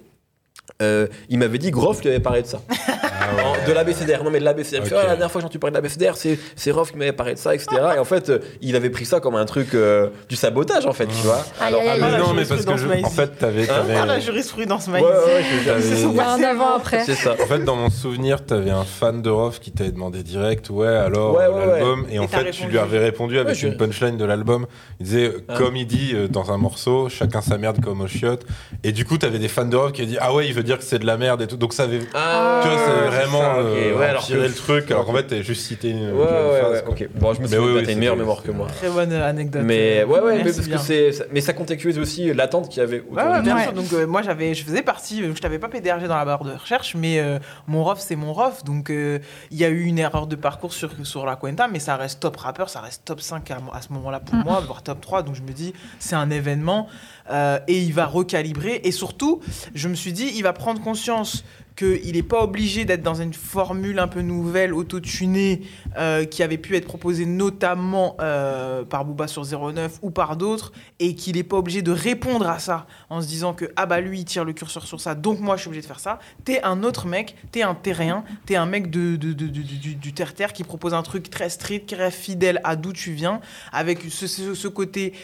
[0.81, 2.61] euh, il m'avait dit Groff lui avait parlé de ça.
[2.69, 3.59] Ah En- ouais.
[3.69, 4.25] de l'ABCDR.
[4.25, 4.81] Non, mais de l'ABCDR.
[4.83, 4.89] Ok.
[4.93, 7.35] Ah, la dernière fois que j'en parlé de l'ABCDR, c'est, c'est Rof qui m'avait parlé
[7.35, 7.69] de ça, etc.
[7.95, 10.93] Et en fait, euh, il avait pris ça comme un truc euh, du sabotage, en
[10.93, 11.45] fait, tu vois.
[11.61, 13.65] Ah, mais la non, mais parce que je- en fait, t'avais.
[13.65, 15.05] Hein t'avais- Ah, la jurisprudence Maïs.
[15.05, 17.05] ouais, ouais, un avant après.
[17.05, 17.35] c'est ça.
[17.43, 20.87] En fait, dans mon souvenir, t'avais un fan de Rof qui t'avait demandé direct, ouais,
[20.89, 22.07] alors Ouais, ouais, l'album.
[22.11, 24.67] Et en fait, tu lui avais répondu avec Ouais, je- une punchline de l'album.
[25.01, 25.57] Il disait, Ah.
[25.57, 28.45] comme il dit dans un morceau, chacun sa merde comme au chiottes.
[28.85, 30.63] Et du coup, t'avais des fans de Rof qui avaient dit, ah ouais, il veut
[30.63, 31.57] dire que c'est de la merde et tout.
[31.57, 32.01] Donc ça avait.
[32.15, 34.91] Ah, tu vois, c'est vraiment ça, euh, Ouais, alors empiré que- le truc.
[34.91, 35.99] Alors qu'en fait, t'avais juste cité une.
[35.99, 36.93] Ouais, une ouais, phrase, ouais, quoi.
[36.95, 37.09] ok.
[37.15, 38.67] Bon, je me souviens oui, t'as une meilleure mémoire que moi.
[38.69, 39.63] Très bonne anecdote.
[39.65, 43.01] Mais ouais, ouais, mais parce que c'est, mais ça contextualise aussi l'attente qu'il y avait
[43.01, 43.63] autour Ouais, ouais, du bien Ouais.
[43.65, 43.73] sûr.
[43.73, 46.45] Donc, euh, moi, j'avais, je faisais partie, euh, je t'avais pas PDRG dans la barre
[46.45, 48.65] de recherche, mais euh, mon ROF, c'est mon ROF.
[48.65, 49.19] Donc, euh,
[49.51, 52.21] il y a eu une erreur de parcours sur, sur la Cuenta, mais ça reste
[52.21, 54.43] top rappeur, ça reste top 5 à, à ce moment-là pour Mm.
[54.45, 55.23] moi, voire top 3.
[55.23, 56.89] Donc, je me dis, c'est un événement
[57.31, 58.81] euh, et il va recalibrer.
[58.85, 59.41] Et surtout,
[59.75, 61.45] je me suis dit, il va prendre conscience
[61.77, 65.63] qu'il n'est pas obligé d'être dans une formule un peu nouvelle, autotunée,
[65.97, 70.73] euh, qui avait pu être proposée notamment euh, par Booba sur 09 ou par d'autres,
[70.99, 74.01] et qu'il n'est pas obligé de répondre à ça en se disant que ah bah
[74.01, 76.19] lui il tire le curseur sur ça, donc moi je suis obligé de faire ça.
[76.45, 80.93] T'es un autre mec, t'es un terrien, t'es un mec de, du, terre-terre qui propose
[80.93, 83.41] un truc très strict, qui reste fidèle à d'où tu viens,
[83.73, 85.15] avec ce, côté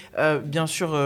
[0.45, 0.97] bien sûr.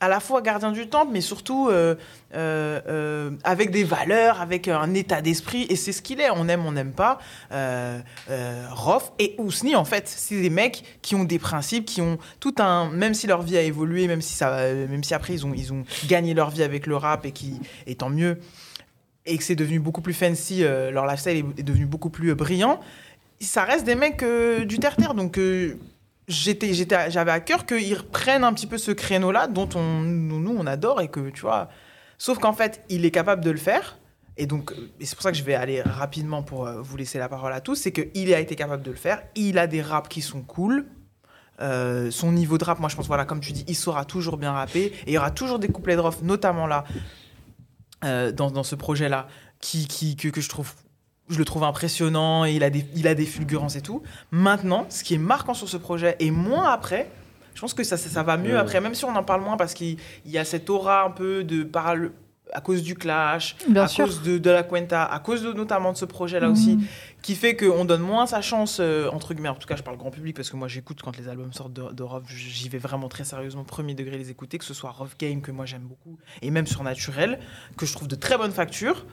[0.00, 1.94] À la fois gardien du temple, mais surtout euh,
[2.34, 6.30] euh, euh, avec des valeurs, avec un état d'esprit, et c'est ce qu'il est.
[6.30, 7.18] On aime, on n'aime pas.
[7.52, 12.00] Euh, euh, Rof et Ousni, en fait, c'est des mecs qui ont des principes, qui
[12.00, 12.90] ont tout un.
[12.90, 15.84] Même si leur vie a évolué, même si même si après ils ont, ils ont
[16.06, 18.40] gagné leur vie avec le rap et qui, et tant mieux,
[19.26, 22.80] et que c'est devenu beaucoup plus fancy, leur lifestyle est, devenu beaucoup plus brillant.
[23.40, 24.24] Ça reste des mecs
[24.66, 25.38] du terre-terre, donc.
[26.26, 30.56] J'étais, j'avais à cœur qu'ils reprennent un petit peu ce créneau-là dont on, dont nous
[30.58, 31.68] on adore et que tu vois.
[32.18, 33.98] Sauf qu'en fait, il est capable de le faire.
[34.36, 37.18] Et donc, euh, c'est pour ça que je vais aller rapidement pour euh, vous laisser
[37.18, 37.76] la parole à tous.
[37.76, 39.22] C'est qu'il a été capable de le faire.
[39.34, 40.86] Il a des raps qui sont cool.
[41.60, 44.36] Euh, son niveau de rap, moi je pense, voilà, comme tu dis, il saura toujours
[44.36, 44.86] bien rapper.
[44.86, 46.84] Et il y aura toujours des couplets de Rof, notamment là,
[48.02, 49.28] dans, ce projet-là,
[49.60, 50.72] qui, que, que je trouve.
[51.28, 54.02] Je le trouve impressionnant et il a, des, il a des fulgurances et tout.
[54.30, 57.10] Maintenant, ce qui est marquant sur ce projet, et moins après,
[57.54, 58.58] je pense que ça, ça, ça va mieux Mm.
[58.58, 61.10] après, même si on en parle moins parce qu'il il y a cette aura un
[61.10, 62.12] peu de par le-
[62.52, 64.04] à cause du clash, Bien à sûr.
[64.04, 66.78] cause de, de la Cuenta, à cause de, notamment de ce projet-là aussi,
[67.22, 69.96] qui fait qu'on donne moins sa chance, euh, entre guillemets, en tout cas je parle
[69.96, 72.78] grand public parce que moi j'écoute quand les albums sortent de, de Rof, j'y vais
[72.78, 75.82] vraiment très sérieusement, premier degré les écouter, que ce soit Rough Game que moi j'aime
[75.84, 77.40] beaucoup, et même Surnaturel,
[77.78, 79.06] que je trouve de très bonne facture.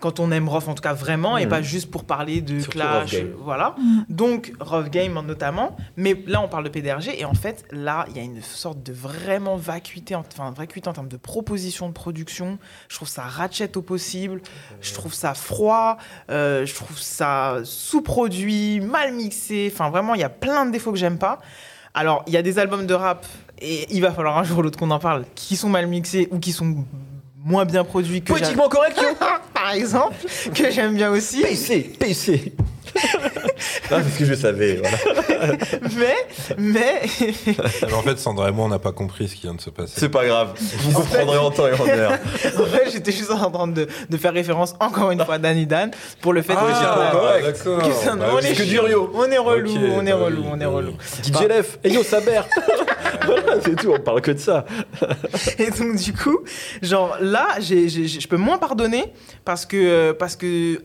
[0.00, 1.48] Quand on aime Rof en tout cas vraiment, et Mhm.
[1.50, 3.74] pas juste pour parler de Surtout clash, voilà.
[3.78, 4.04] Mhm.
[4.08, 5.76] Donc, Rough Game notamment.
[5.96, 7.18] Mais là, on parle de PDRG.
[7.20, 10.88] Et en fait, là, il y a une sorte de vraiment vacuité, en- enfin, vacuité
[10.88, 12.58] en termes de proposition de production.
[12.88, 14.40] Je trouve ça ratchet au possible.
[14.80, 15.96] Je trouve ça froid.
[16.30, 19.70] euh, je trouve ça sous-produit, mal mixé.
[19.72, 21.38] Enfin, vraiment, il y a plein de défauts que j'aime pas.
[21.94, 23.26] Alors, il y a des albums de rap,
[23.60, 26.28] et il va falloir un jour ou l'autre qu'on en parle, qui sont mal mixés
[26.30, 26.84] ou qui sont
[27.36, 28.32] moins bien produits que.
[28.32, 29.00] Politiquement correct,
[29.68, 30.16] par exemple,
[30.54, 31.42] que j'aime bien aussi.
[31.42, 32.54] PC, PC.
[33.90, 35.52] Non, c'est ce que je savais, voilà.
[35.96, 36.16] mais,
[36.58, 37.00] mais,
[37.86, 39.70] Mais en fait, Sandra et moi, on n'a pas compris ce qui vient de se
[39.70, 39.94] passer.
[39.96, 42.12] C'est pas grave, vous comprendrez en temps et en heure.
[42.58, 45.66] en fait, j'étais juste en train de, de faire référence encore une fois à Danny
[45.66, 47.78] Dan pour le fait que Ah, d'accord.
[47.82, 49.10] que ça- Bah on est que du Rio.
[49.14, 50.92] On est relou, on est bah relou, oui, on est bah relou.
[50.92, 51.32] oui.
[51.32, 52.40] DJ Lef, hey yo, Saber
[53.24, 54.64] Voilà, c'est tout, on parle que de ça.
[55.58, 56.38] Et donc du coup,
[56.82, 59.12] genre là, je peux moins pardonner
[59.44, 60.80] parce que parce que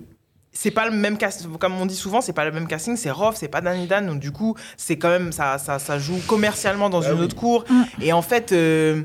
[0.53, 3.09] c'est pas le même casting, comme on dit souvent, c'est pas le même casting, c'est
[3.11, 6.19] Rof, c'est pas Danny Dan, donc du coup, c'est quand même ça, ça, ça joue
[6.27, 7.25] commercialement dans Bah une oui.
[7.25, 7.65] autre cour.
[8.01, 9.01] Et en fait, euh,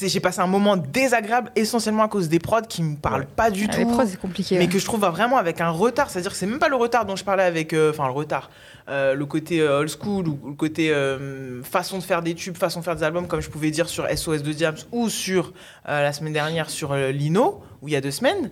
[0.00, 3.28] j'ai passé un moment désagréable essentiellement à cause des prods qui me parlent Ouais.
[3.34, 3.78] pas du Ah, tout.
[3.80, 4.56] Les prods, c'est compliqué.
[4.58, 4.70] mais ouais.
[4.70, 6.08] que je trouve vraiment avec un retard.
[6.10, 7.72] C'est-à-dire que c'est même pas le retard dont je parlais avec.
[7.72, 8.50] euh, Enfin, le retard.
[8.88, 10.94] euh, le côté euh, old school ou le côté
[11.64, 14.06] façon de faire des tubes, façon de faire des albums, comme je pouvais dire sur
[14.08, 15.52] SOS de Diams ou sur
[15.86, 18.50] la semaine dernière sur Lino, où il y a deux semaines.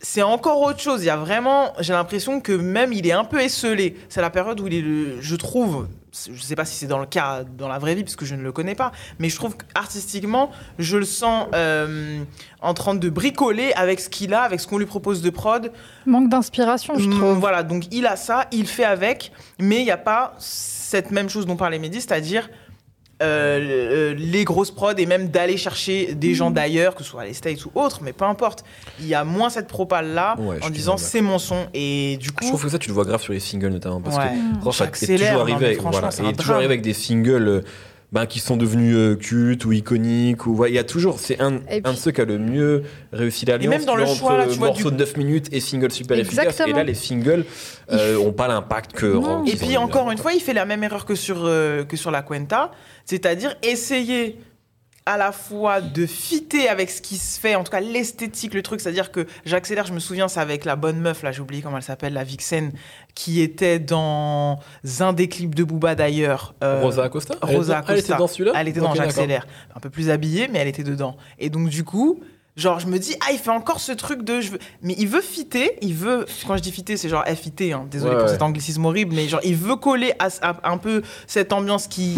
[0.00, 1.02] C'est encore autre chose.
[1.02, 1.72] Il y a vraiment.
[1.80, 3.96] J'ai l'impression que même il est un peu esselé.
[4.08, 5.88] C'est la période où il est, le- je trouve.
[6.32, 8.34] Je sais pas si c'est dans le cas, dans la vraie vie, parce que je
[8.34, 8.92] ne le connais pas.
[9.18, 12.22] Mais je trouve qu'artistiquement, je le sens euh,
[12.62, 15.72] en train de bricoler avec ce qu'il a, avec ce qu'on lui propose de prod.
[16.06, 17.38] Manque d'inspiration, je trouve.
[17.38, 21.28] Voilà, donc il a ça, il fait avec, mais il n'y a pas cette même
[21.28, 22.48] chose dont parlait Mehdi, c'est-à-dire
[23.22, 27.24] euh, le- les grosses prods et même d'aller chercher des gens d'ailleurs, que ce soit
[27.24, 28.62] les States ou autres, mais peu importe.
[29.00, 31.66] Il y a moins cette propale-là Ouais, je en disant c'est mon son.
[31.72, 34.00] Et du coup, Je trouve que ça, tu le vois grave sur les singles notamment.
[34.02, 34.32] Parce Ouais.
[34.58, 37.64] que Rof est toujours non, arrivé, avec, voilà, est toujours arrivé avec des singles.
[38.12, 40.46] Ben, qui sont devenus euh, cultes ou iconiques.
[40.46, 42.38] Ou, ouais, il y a toujours, c'est un, Et un de ceux qui a le
[42.38, 43.68] mieux réussi l'alliance.
[43.70, 45.60] même dans le vois, choix, entre là, tu vois, morceaux du- de 9 minutes et
[45.60, 46.44] singles super efficaces.
[46.44, 46.76] Et Exactement.
[46.76, 47.44] là, les singles
[47.90, 49.20] euh, ont pas l'impact que Non.
[49.40, 51.96] Rock, Et puis encore une fois, il fait la même erreur que sur, euh, que
[51.96, 52.70] sur la Cuenta,
[53.04, 54.38] c'est-à-dire essayer
[55.06, 58.62] à la fois de fitter avec ce qui se fait, en tout cas l'esthétique, le
[58.62, 61.62] truc, c'est-à-dire que j'accélère, je me souviens, c'est avec la bonne meuf, là j'ai oublié
[61.62, 62.72] comment elle s'appelle, la Vixen,
[63.14, 64.58] qui était dans
[65.00, 66.54] un des clips de Booba d'ailleurs.
[66.64, 67.36] euh, Rosa Acosta?
[67.40, 68.16] Rosa était- Elle était Acosta.
[68.18, 68.52] dans celui-là?
[68.56, 69.10] Elle était dans Ok, d'accord.
[69.12, 69.46] J'accélère.
[69.74, 71.16] Un peu plus habillée, mais elle était dedans.
[71.38, 72.20] Et donc, du coup,
[72.56, 74.40] genre, je me dis, ah, il fait encore ce truc de.
[74.40, 74.58] Je veux...
[74.82, 76.26] Mais il veut fitter, il veut.
[76.46, 77.86] Quand je dis fitter, c'est genre FIT, hein.
[77.90, 78.32] désolé Ouais, pour ouais.
[78.32, 82.16] cet anglicisme horrible, mais genre, il veut coller à, à- un peu cette ambiance qui.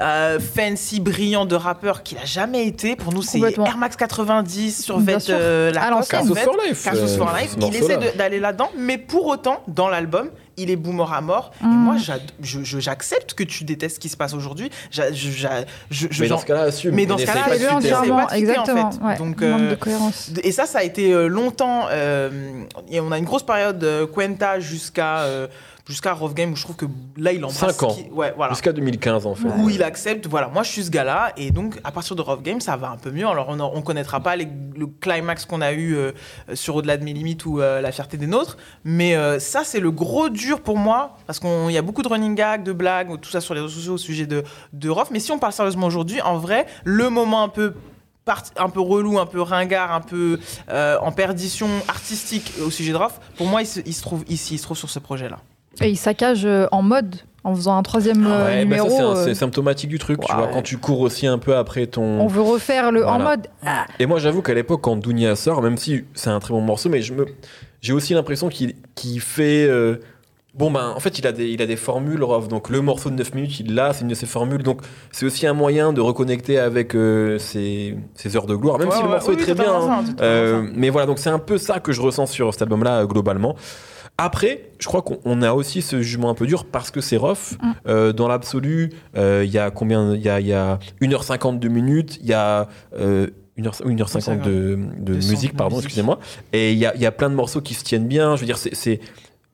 [0.00, 2.96] euh, fancy, brillant de rappeur qu'il a jamais été.
[2.96, 3.38] Pour nous, c'est.
[3.40, 4.98] Air Max 90 sur
[5.30, 6.84] euh, en Casus for Life.
[6.84, 7.56] Casus euh, for Life.
[7.60, 11.52] Il essaie d'aller là-dedans, mais pour autant, dans l'album, il est boomer à mort.
[11.62, 11.70] Et Mm.
[11.70, 11.96] moi,
[12.40, 14.70] j'accepte que tu détestes ce qui se passe aujourd'hui.
[16.20, 16.94] Mais dans ce cas-là, assume.
[16.94, 17.78] Mais dans ce cas-là, pas fitter, en
[18.34, 18.90] exactement.
[18.92, 19.04] fait.
[19.04, 19.16] ouais.
[19.18, 20.30] Donc, Manque euh, de cohérence.
[20.42, 21.86] et ça, ça a été euh, longtemps.
[21.90, 25.46] euh, et on a une grosse période euh, Cuenta jusqu'à euh,
[25.88, 27.76] jusqu'à Rough Game où je trouve que là, il embrasse.
[27.76, 27.90] Cinq ans.
[27.90, 28.52] ce qui- Ouais, voilà.
[28.52, 29.48] Jusqu'à 2015, en fait.
[29.58, 32.42] Où il accepte, voilà, moi je suis ce gars-là, et donc à partir de Rough
[32.42, 33.26] Game, ça va un peu mieux.
[33.26, 36.12] Alors on, on connaîtra pas les- le climax qu'on a eu euh,
[36.54, 39.80] sur Au-delà de mes limites ou euh, La fierté des nôtres, mais euh, ça c'est
[39.80, 43.18] le gros dur pour moi, parce qu'il y a beaucoup de running gags, de blagues,
[43.20, 45.52] tout ça sur les réseaux sociaux au sujet de, de Rough, mais si on parle
[45.52, 47.74] sérieusement aujourd'hui, en vrai, le moment un peu
[48.24, 52.92] part- un peu relou, un peu ringard, un peu euh, en perdition artistique au sujet
[52.92, 54.98] de Rough, pour moi il se, il se trouve ici, il se trouve sur ce
[54.98, 55.38] projet-là.
[55.82, 58.88] Et il saccage euh, en mode en faisant un troisième euh, Ouais, bah numéro.
[58.90, 61.86] ça, c'est euh, symptomatique du truc, tu vois, quand tu cours aussi un peu après
[61.86, 62.02] ton.
[62.20, 63.46] on veut refaire le en mode.
[63.64, 66.60] ah, Et moi, j'avoue qu'à l'époque, quand Dounia sort, même si c'est un très bon
[66.60, 67.26] morceau, mais je me,
[67.80, 69.66] j'ai aussi l'impression qu'il, qu'il fait.
[69.68, 69.96] euh,
[70.54, 72.48] Bon, ben, en fait, il a des, il a des formules, Rof.
[72.48, 74.64] Donc, le morceau de 9 minutes, il l'a, c'est une de ses formules.
[74.64, 74.80] Donc,
[75.12, 78.96] c'est aussi un moyen de reconnecter avec euh, ses, ses heures de gloire, même Ouais,
[78.96, 79.72] si le morceau oui, est très bien.
[79.72, 80.02] hein.
[80.04, 83.02] ça, Euh, mais voilà, donc c'est un peu ça que je ressens sur cet album-là,
[83.02, 83.54] euh, globalement.
[84.20, 87.16] Après, je crois qu'on on a aussi ce jugement un peu dur parce que c'est
[87.16, 87.52] rough.
[87.62, 87.70] Mm.
[87.86, 91.68] Euh, dans l'absolu, euh, il y a combien Il y a, y a 1h50 de
[91.68, 92.66] minutes, il y a
[92.98, 93.28] euh,
[93.58, 96.18] 1h, 1h50 de, de musique, de pardon, excusez-moi.
[96.52, 98.34] Et il y a, il y a plein de morceaux qui se tiennent bien.
[98.34, 99.00] Je veux dire, c'est.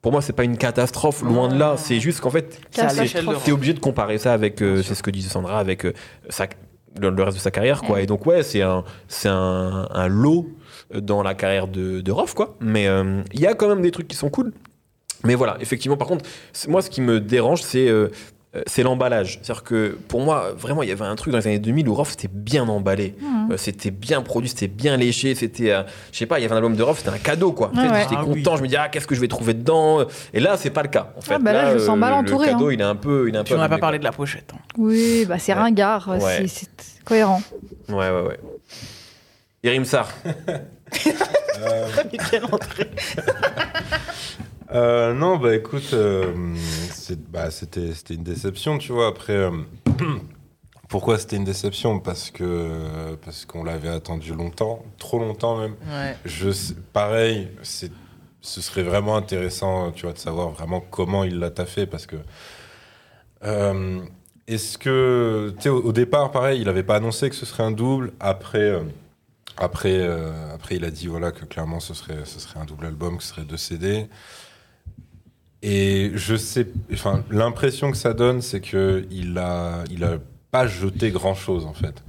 [0.00, 1.74] pour moi, c'est pas une catastrophe, loin de là.
[1.77, 2.59] C'est juste qu'en fait,
[3.44, 5.92] T'es obligé de comparer ça avec, euh, c'est ce que disait Sandra, avec euh,
[6.31, 6.46] sa-
[7.00, 8.00] le, le reste de sa carrière, quoi.
[8.00, 10.48] Et donc, ouais, c'est un, c'est un, un lot
[11.01, 12.57] dans la carrière de, de Rof, quoi.
[12.61, 14.53] Mais euh, il y a quand même des trucs qui sont cool.
[15.25, 16.25] Mais voilà, effectivement, par contre,
[16.69, 18.09] moi, ce qui me dérange, c'est euh,
[18.57, 19.41] euh, c'est l'emballage.
[19.43, 21.95] C'est-à-dire que pour moi, vraiment, il y avait un truc dans les années 2000 où
[21.95, 23.17] Rof c'était bien emballé.
[23.51, 26.53] Euh, c'était bien produit, c'était bien léché, c'était, euh, je sais pas, il y avait
[26.53, 27.71] un album de Rof, c'était un cadeau, quoi.
[27.75, 28.03] Tu sais, Ouais.
[28.03, 28.43] J'étais Ah oui.
[28.43, 30.05] content, je me dis, ah, qu'est-ce que je vais trouver dedans?
[30.33, 31.13] Et là, c'est pas le cas.
[31.17, 32.73] En fait, bah là, je sens mal entouré, Le cadeau, hein.
[32.75, 34.53] il est un peu, il est un peu on n'a pas parlé de la pochette.
[34.55, 34.59] hein.
[34.79, 35.59] Oui, bah c'est Ouais.
[35.61, 36.47] ringard, Ouais.
[36.47, 36.69] c'est-
[37.05, 37.43] cohérent.
[37.89, 38.39] Ouais, ouais, ouais.
[39.65, 40.09] Yerim Sar.
[41.61, 41.89] Euh,
[42.31, 42.91] Quelle entrée.
[44.73, 46.33] Euh, non, bah écoute, euh,
[47.29, 49.07] bah, c'était une déception, tu vois.
[49.07, 49.51] Après, euh,
[50.89, 52.01] pourquoi c'était une déception?
[52.01, 55.77] Parce que parce qu'on l'avait attendu longtemps, trop longtemps même.
[55.87, 56.17] Ouais.
[56.25, 57.93] Je, sais- pareil, c'est,
[58.41, 62.17] ce serait vraiment intéressant, tu vois, de savoir vraiment comment il l'a taffé, parce que
[64.49, 67.63] est-ce que, tu sais, au, au départ, pareil, il n'avait pas annoncé que ce serait
[67.63, 68.13] un double.
[68.19, 68.81] Après,
[69.57, 72.87] après, euh, après, il a dit voilà que clairement ce serait, ce serait un double
[72.87, 74.07] album, que ce serait deux CD.
[75.62, 80.19] Et je sais, enfin, l'impression que ça donne, c'est que il a, il a
[80.51, 82.03] pas jeté grand chose en fait.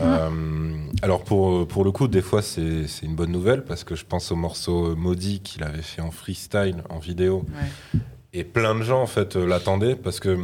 [0.00, 3.94] Euh, alors pour, pour le coup, des fois c'est c'est une bonne nouvelle parce que
[3.94, 7.44] je pense au morceau Maudit qu'il avait fait en freestyle, en vidéo.
[7.54, 8.00] Ouais.
[8.32, 10.38] Et plein de gens en fait euh, l'attendaient parce que,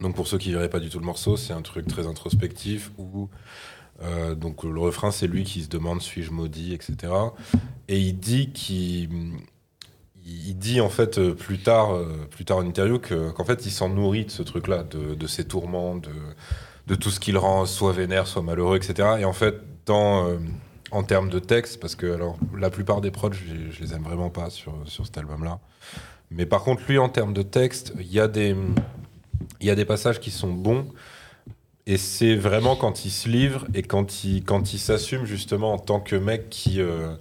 [0.00, 2.90] donc pour ceux qui verraient pas du tout le morceau, c'est un truc très introspectif
[2.98, 3.28] où
[4.02, 7.12] euh, donc le refrain c'est lui qui se demande suis-je maudit, etc.
[7.88, 9.08] Et il dit qu'il
[10.24, 13.66] il dit en fait euh, plus tard, euh, plus tard en interview que- qu'en fait
[13.66, 16.10] il s'en nourrit de ce truc-là, de, de ses tourments, de,
[16.86, 19.16] de tout ce qui le rend soit vénère, soit malheureux, etc.
[19.20, 19.56] Et en fait,
[20.92, 24.02] en termes de texte, parce que alors la plupart des prods, je, je les aime
[24.04, 25.58] vraiment pas sur, sur cet album-là.
[26.30, 30.30] Mais par contre, lui, en termes de texte, il y y a des passages qui
[30.30, 30.86] sont bons.
[31.90, 35.78] Et c'est vraiment quand il se livre et quand il, quand il s'assume justement en
[35.78, 37.16] tant que mec qui, euh,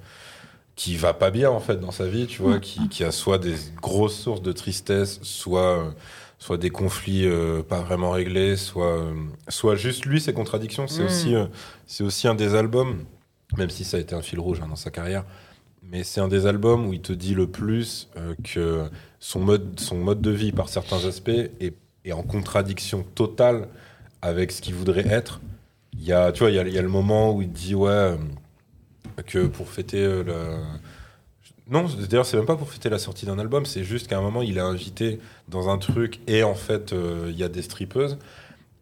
[0.75, 3.39] qui va pas bien en fait dans sa vie, tu vois, qui, qui a soit
[3.39, 5.89] des grosses sources de tristesse, soit, euh,
[6.38, 9.13] soit des conflits euh, pas vraiment réglés, soit, euh,
[9.47, 10.88] soit juste lui ses contradictions.
[10.88, 11.05] C'est Mm.
[11.08, 11.45] aussi, euh,
[11.88, 13.05] c'est aussi un des albums,
[13.58, 15.25] même si ça a été un fil rouge hein, dans sa carrière,
[15.82, 18.08] mais c'est un des albums où il te dit le plus
[18.43, 18.88] que
[19.19, 21.29] son mode, son mode de vie par certains aspects
[21.60, 21.73] est,
[22.05, 23.67] est en contradiction totale
[24.21, 25.41] avec ce qu'il voudrait être.
[25.93, 28.17] Il y a, tu vois, il y a, le moment où il dit ouais euh,
[29.25, 30.58] que pour fêter euh, le
[31.69, 34.21] non, d'ailleurs, c'est même pas pour fêter la sortie d'un album, c'est juste qu'à un
[34.21, 37.62] moment, il est invité dans un truc et en fait, euh, il y a des
[37.62, 38.17] strippeuses.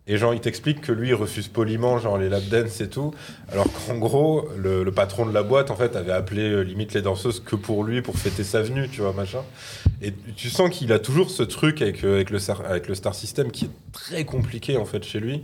[0.10, 3.14] Et genre, il t'explique que lui, il refuse poliment, genre les lap dance et tout.
[3.52, 7.02] Alors qu'en gros, le, patron de la boîte, en fait, avait appelé euh, limite les
[7.02, 9.44] danseuses que pour lui, pour fêter sa venue, tu vois, machin.
[10.02, 12.40] Et tu sens qu'il a toujours ce truc avec, euh, avec, le,
[12.96, 15.44] star- System qui est très compliqué, en fait, chez lui.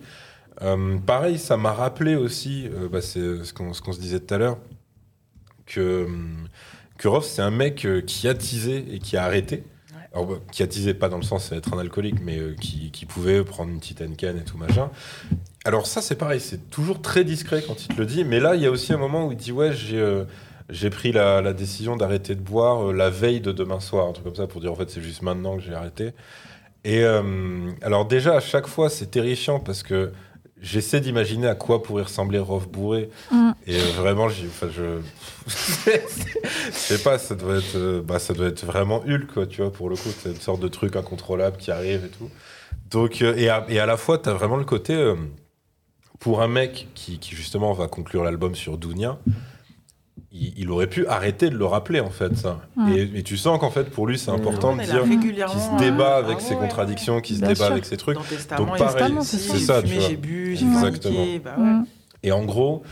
[0.62, 4.38] Euh, pareil, ça m'a rappelé aussi, bah, c'est ce qu'on ce se disait tout à
[4.38, 4.58] l'heure,
[5.66, 6.08] que,
[7.04, 9.64] Roth, c'est un mec qui a teasé et qui a arrêté.
[10.14, 13.44] Alors, qui a teasé pas dans le sens d'être un alcoolique, mais euh, qui, pouvait
[13.44, 14.92] prendre une petite Henken et tout machin.
[15.66, 18.56] Alors ça, c'est pareil, c'est toujours très discret quand il te le dit, mais là,
[18.56, 20.00] il y a aussi un moment où il dit, ouais, j'ai...
[20.00, 20.26] euh,
[20.70, 24.26] j'ai pris la, décision d'arrêter de boire euh, la veille de demain soir, un truc
[24.26, 26.14] comme ça, pour dire en fait c'est juste maintenant que j'ai arrêté.
[26.86, 27.04] Et
[27.82, 30.12] alors déjà à chaque fois c'est terrifiant parce que
[30.64, 33.10] j'essaie d'imaginer à quoi pourrait ressembler Rof bourré.
[33.32, 33.52] Mm.
[33.68, 35.00] Et euh, vraiment, enfin, je,
[35.48, 39.62] je sais pas, ça doit être, euh, bah, ça doit être vraiment Hulk, quoi, tu
[39.62, 42.30] vois, pour le coup, c'est une sorte de truc incontrôlable qui arrive et tout.
[42.90, 45.14] Donc, euh, et, à, et à la fois, t'as vraiment le côté,
[46.20, 49.20] pour un mec qui, qui justement va conclure l'album sur Dounia,
[50.34, 52.60] il, il aurait pu arrêter de le rappeler en fait ça.
[52.76, 52.92] Mm.
[52.92, 54.36] Et, et tu sens qu'en fait pour lui c'est Mm.
[54.36, 56.60] important de là dire qu'il se débat ah avec ses ouais.
[56.60, 57.66] contradictions, qu'il se débat sûr.
[57.66, 58.18] avec ses trucs.
[58.28, 61.26] Testament, Donc il pareil, c'est ça, j'ai bu, j'ai Exactement.
[61.44, 61.64] bah ouais.
[61.64, 61.86] Mm.
[62.24, 62.84] Et en gros,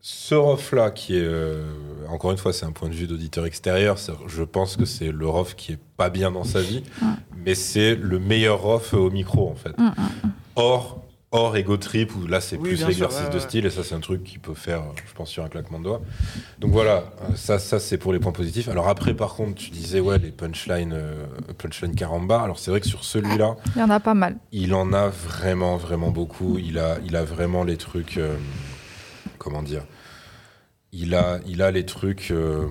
[0.00, 1.64] ce Rof-là, qui est, euh,
[2.10, 5.26] encore une fois, c'est un point de vue d'auditeur extérieur, je pense que c'est le
[5.28, 6.82] Rof qui est pas bien dans sa vie,
[7.46, 9.78] mais c'est le meilleur Rof au micro, en fait.
[9.78, 11.03] Mm, mm, Or,
[11.34, 13.94] hors Ego Trip, où là, c'est Oui, plus l'exercice ouais, de style, et ça, c'est
[13.96, 16.00] un truc qui peut faire, je pense, sur un claquement de doigts.
[16.60, 18.68] Donc voilà, euh, ça, ça c'est pour les points positifs.
[18.68, 21.26] Alors après, par contre, tu disais, ouais, les punchlines, euh,
[21.58, 22.40] punchline caramba.
[22.40, 24.36] Alors c'est vrai que sur celui-là, Il y en a pas mal.
[24.52, 26.56] il en a vraiment, vraiment beaucoup.
[26.58, 28.16] Il a, il a vraiment les trucs.
[28.16, 28.36] euh,
[29.38, 29.82] comment dire
[30.92, 32.66] il a, il a les trucs, euh,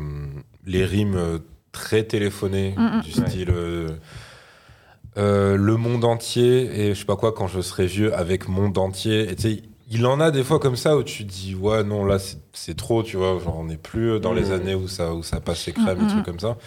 [0.65, 1.39] les rimes euh,
[1.73, 3.01] très téléphonées, Mm, mm.
[3.01, 3.49] du style.
[3.49, 3.89] euh,
[5.17, 8.77] euh, le monde entier et je sais pas quoi quand je serai vieux avec monde
[8.77, 11.83] entier et tu sais il en a des fois comme ça où tu dis ouais
[11.83, 14.51] non là c'est- trop tu vois genre on n'est plus dans les Mm.
[14.53, 16.23] années où ça où ça passait crème et Mm, trucs mm.
[16.23, 16.57] comme ça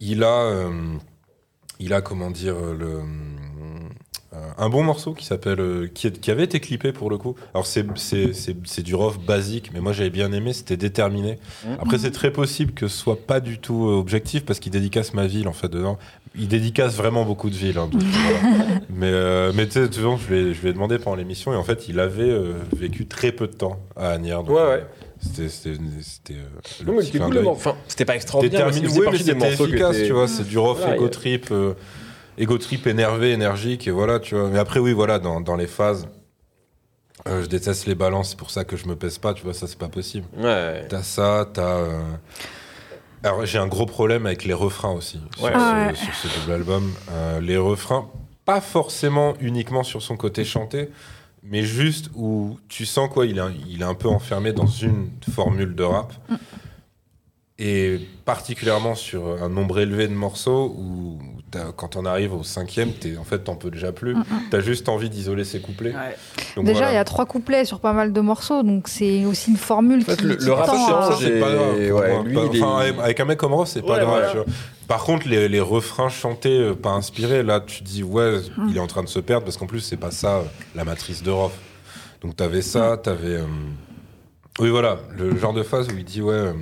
[0.00, 0.96] il a euh,
[1.80, 3.02] il a comment dire euh, le euh,
[4.58, 7.84] un bon morceau qui s'appelle euh, qui, avait été clippé pour le coup alors c'est
[7.96, 11.68] c'est du rough basique mais moi j'avais bien aimé c'était déterminé Mm.
[11.80, 15.14] après c'est très possible que ce soit pas du tout euh, objectif parce qu'il dédicace
[15.14, 15.98] ma ville en fait dedans
[16.38, 18.80] il dédicace vraiment beaucoup de villes hein, donc, voilà.
[18.90, 21.56] mais euh, mais tu sais je lui ai, je lui ai demandé pendant l'émission et
[21.56, 24.76] en fait il avait euh, vécu très peu de temps à Agnières donc, Ouais, euh,
[24.78, 24.84] ouais.
[25.20, 27.30] c'était c'était euh, cool, d'œil.
[27.32, 27.70] le morceau.
[27.70, 30.28] Enfin, c'était pas extraordinaire, c'était oui, mais c'était efficace, tu vois.
[30.28, 31.72] C'est du rough, Ouais, a- trip, euh,
[32.38, 34.48] ego trip énervé, énergique, et voilà, tu vois.
[34.48, 36.08] Mais après, oui, voilà, dans, dans les phases,
[37.28, 39.54] euh, je déteste les balances, c'est pour ça que je me pèse pas, tu vois,
[39.54, 40.26] ça, c'est pas possible.
[40.36, 40.86] Ouais.
[40.88, 41.76] T'as ça, t'as.
[41.78, 42.00] euh,
[43.22, 45.50] Alors, j'ai un gros problème avec les refrains aussi, Ouais.
[45.50, 46.04] sur, Ah ce, ouais.
[46.12, 46.92] sur ce double album.
[47.10, 48.08] Euh, les refrains,
[48.44, 50.90] pas forcément uniquement sur son côté chanté,
[51.42, 54.66] mais juste où tu sens quoi, il est, un- il est un peu enfermé dans
[54.66, 56.12] une formule de rap.
[57.58, 61.18] Et particulièrement sur un nombre élevé de morceaux où
[61.76, 64.14] quand on arrive au cinquième, t'es, en fait, t'en peux déjà plus.
[64.50, 65.92] T'as juste envie d'isoler ses couplets.
[65.94, 66.16] Ouais.
[66.54, 66.92] Donc Déjà, voilà.
[66.92, 70.02] il y a trois couplets sur pas mal de morceaux, donc c'est aussi une formule
[70.04, 71.76] fait, qui, le- qui le rap, tend c'est pas grave.
[71.78, 74.32] ouais, lui, Pas- est- avec- un mec comme Ross, c'est pas grave.
[74.34, 74.44] voilà.
[74.86, 78.66] Par contre, les, les refrains chantés, euh, pas inspirés, là, tu dis, ouais, Hmm.
[78.68, 81.22] il est en train de se perdre, parce qu'en plus, c'est pas ça, la matrice
[81.22, 81.52] de Roth.
[82.20, 83.36] Donc, t'avais ça, t'avais.
[83.36, 83.44] euh,
[84.58, 86.52] Oui, voilà, le genre de phase où il dit, ouais, euh,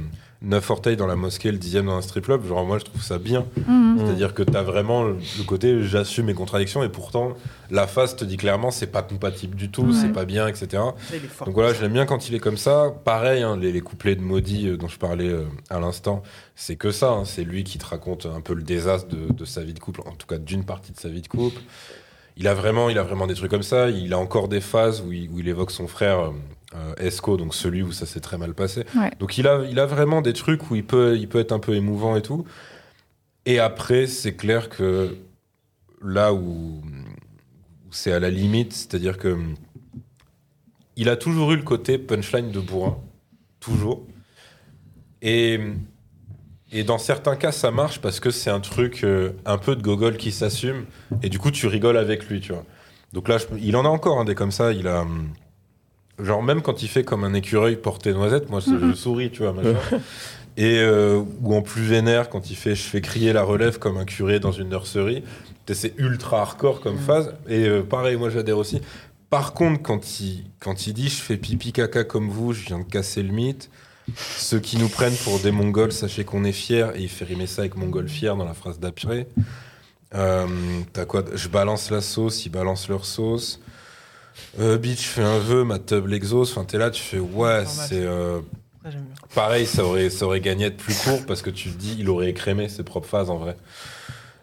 [0.45, 3.03] neuf orteils dans la mosquée, le dixième dans un strip club, genre, moi, je trouve
[3.03, 3.47] ça bien.
[3.67, 3.99] Mhm.
[3.99, 7.33] C'est-à-dire que t'as vraiment le côté, j'assume mes contradictions, et pourtant,
[7.71, 9.93] la phase te dit clairement, c'est pas compatible du tout, Ouais.
[10.01, 10.83] c'est pas bien, etc.
[11.45, 12.93] Donc voilà, je l'aime bien quand il est comme ça.
[13.05, 16.23] Pareil, hein, les, les couplets de Maudit euh, dont je parlais euh, à l'instant,
[16.55, 17.11] c'est que ça.
[17.11, 17.25] hein.
[17.25, 20.03] C'est lui qui te raconte un peu le désastre de, de sa vie de couple,
[20.07, 21.61] en tout cas d'une partie de sa vie de couple.
[22.37, 23.89] Il a vraiment, il a vraiment des trucs comme ça.
[23.91, 26.31] Il a encore des phases où il, où il évoque son frère euh,
[26.99, 28.85] Esco, donc celui où ça s'est très mal passé.
[28.97, 29.11] Ouais.
[29.19, 31.59] Donc il a, il a vraiment des trucs où il peut, il peut être un
[31.59, 32.45] peu émouvant et tout.
[33.47, 35.17] Et après, c'est clair que
[36.03, 36.83] là où,
[37.91, 39.37] c'est à la limite, c'est-à-dire que
[40.97, 42.99] il a toujours eu le côté punchline de bourrin,
[43.61, 44.07] toujours.
[45.23, 45.59] Et,
[46.73, 49.83] et dans certains cas, ça marche parce que c'est un truc euh, un peu de
[49.83, 50.85] gogol qui s'assume,
[51.23, 52.65] et du coup, tu rigoles avec lui, tu vois.
[53.13, 54.73] Donc là, je- il en a encore un des comme ça.
[54.73, 55.29] Il a hum,
[56.19, 59.43] genre même quand il fait comme un écureuil porté noisette, moi je, je souris, tu
[59.43, 59.53] vois.
[59.53, 59.77] machin.
[60.57, 63.97] Et euh, ou en plus vénère quand il fait je fais crier la relève comme
[63.97, 65.25] un curé dans une nurserie.
[65.73, 67.35] C'est ultra hardcore comme phase.
[67.49, 68.81] Et euh, pareil, moi j'adhère aussi.
[69.31, 72.79] Par contre, quand il, quand il dit je fais pipi caca comme vous, je viens
[72.79, 73.69] de casser le mythe.
[74.37, 76.89] Ceux qui nous prennent pour des Mongols, sachez qu'on est fiers.
[76.95, 79.27] Et il fait rimer ça avec Mongol fier dans la phrase d'après.
[80.15, 80.47] Euh,
[80.93, 81.25] T'as quoi?
[81.35, 83.61] Je balance la sauce, ils balancent leur sauce.
[84.61, 86.53] Euh, bitch, fais un vœu, ma tub l'exauce.
[86.53, 88.03] Enfin, t'es là, tu fais ouais, c'est.
[88.03, 88.41] euh.
[89.35, 92.09] Pareil, ça aurait, ça aurait gagné être plus court parce que tu te dis, il
[92.11, 93.57] aurait écrémé ses propres phases en vrai.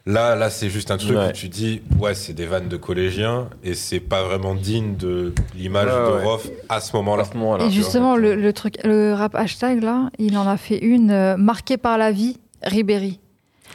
[0.07, 1.29] Là, là, c'est juste un truc Ouais.
[1.29, 5.31] où tu dis, ouais, c'est des vannes de collégiens et c'est pas vraiment digne de
[5.55, 6.23] l'image Ouais, de ouais.
[6.23, 7.23] Roth à ce moment-là.
[7.63, 11.37] Et justement, le, le truc, le rap hashtag là, il en a fait une euh,
[11.37, 13.19] marquée par la vie, Ribéry.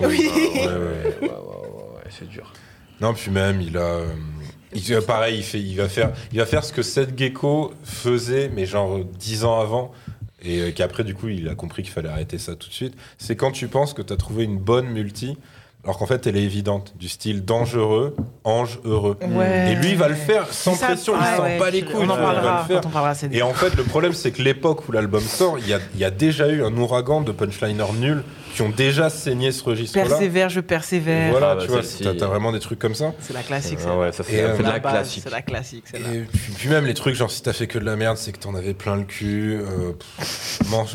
[0.01, 0.07] Oui.
[0.09, 0.69] Ouais, ouais, ouais.
[1.23, 2.53] Ouais, ouais, ouais, ouais, c'est dur.
[3.01, 4.01] Non, puis même, il a.
[4.77, 7.19] euh, il, euh, pareil, il, fait, il, va faire, il va faire ce que Seth
[7.19, 9.93] Gecko faisait, mais genre euh, dix ans avant,
[10.43, 12.95] et euh, qu'après, du coup, il a compris qu'il fallait arrêter ça tout de suite.
[13.19, 15.37] C'est quand tu penses que tu as trouvé une bonne multi,
[15.85, 19.17] alors qu'en fait, elle est évidente, du style dangereux, ange heureux.
[19.23, 19.73] Ouais.
[19.73, 21.95] Et lui, il va le faire sans ça, pression, il s'en ouais, bat les couilles,
[21.97, 22.81] On en il va parlera le faire.
[22.81, 23.15] quand on parlera.
[23.31, 26.01] Et en fait, le problème, c'est que l'époque où l'album sort, il y a, il
[26.01, 28.25] y a déjà eu un ouragan de punchliners nuls
[28.57, 30.07] qui ont déjà saigné ce registre-là.
[30.07, 31.31] Persévère, je Et persévère.
[31.31, 31.83] Voilà, Ah bah, tu vois,
[32.19, 33.13] t'as vraiment des trucs comme ça.
[33.21, 33.79] C'est la classique.
[33.87, 35.23] Ah ouais, ça Et, c'est euh, la la base, classique.
[35.25, 35.85] C'est la classique.
[35.91, 37.97] c'est la- Et puis, puis même les trucs, genre si t'as fait que de la
[37.97, 39.59] merde, c'est que t'en avais plein le cul.
[39.61, 39.93] euh,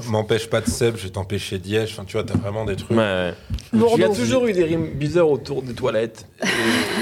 [0.09, 1.91] M'empêche pas de Seb, je vais t'empêcher Diège.
[1.93, 2.97] Enfin, tu vois, t'as vraiment des trucs.
[2.97, 3.33] Ouais.
[3.73, 6.25] Il y a toujours eu des rimes bizarres autour des toilettes.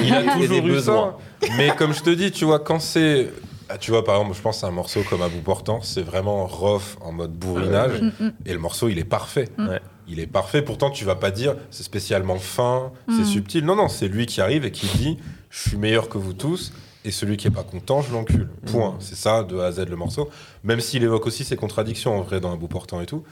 [0.03, 1.15] Il a Et des toujours eu besoins.
[1.41, 1.47] ça.
[1.57, 3.29] Mais comme je te dis, tu vois, quand c'est.
[3.69, 6.01] ah, Tu vois, par exemple, je pense à un morceau comme À bout portant, c'est
[6.03, 8.01] vraiment rough en mode bourrinage.
[8.45, 9.47] Et le morceau, il est parfait.
[9.57, 9.79] Ouais.
[10.09, 10.61] Il est parfait.
[10.63, 13.25] Pourtant, tu vas pas dire c'est spécialement fin, c'est Mm.
[13.25, 13.65] subtil.
[13.65, 15.17] Non, non, c'est lui qui arrive et qui dit
[15.49, 16.73] je suis meilleur que vous tous.
[17.05, 18.49] Et celui qui est pas content, je l'encule.
[18.65, 18.95] Point.
[18.99, 20.29] C'est ça, de A à Z, le morceau.
[20.65, 23.23] Même s'il évoque aussi ses contradictions, en vrai, dans Un bout portant et tout.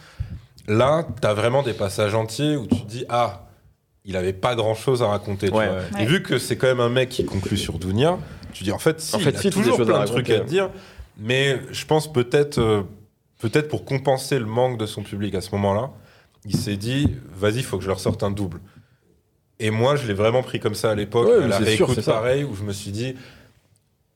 [0.68, 3.48] Là, t'as vraiment des passages entiers où tu te dis ah,
[4.06, 5.48] il avait pas grand chose à raconter.
[5.50, 5.78] tu Ouais, vois.
[5.78, 6.04] ouais.
[6.04, 8.18] Et vu que c'est quand même un mec qui conclut sur Dounia,
[8.54, 10.40] tu dis en fait, si, En fait, il a si, toujours plein de trucs à
[10.40, 10.70] te dire.
[11.20, 12.84] Mais je pense peut-être euh,
[13.40, 15.90] peut-être pour compenser le manque de son public à ce moment-là,
[16.46, 18.60] il s'est dit vas-y, il faut que je leur sorte un double.
[19.60, 22.44] Et moi, je l'ai vraiment pris comme ça à l'époque, Ouais, à la réécoute pareil,
[22.44, 23.16] où je me suis dit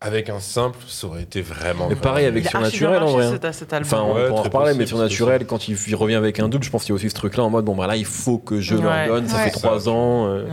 [0.04, 1.88] avec un simple, ça aurait été vraiment.
[1.90, 3.40] Mais pareil avec Surnaturel, en vrai, marché, hein.
[3.42, 3.88] cet- cet album.
[3.88, 6.40] Enfin, on Ouais, pourra en reparler, mais possible, sur Naturel, quand il, il revient avec
[6.40, 7.96] un double, je pense qu'il y a aussi ce truc-là en mode bon, bah là,
[7.96, 8.82] il faut que je Ouais.
[9.08, 10.28] leur donne, ça fait trois ans.
[10.28, 10.46] euh.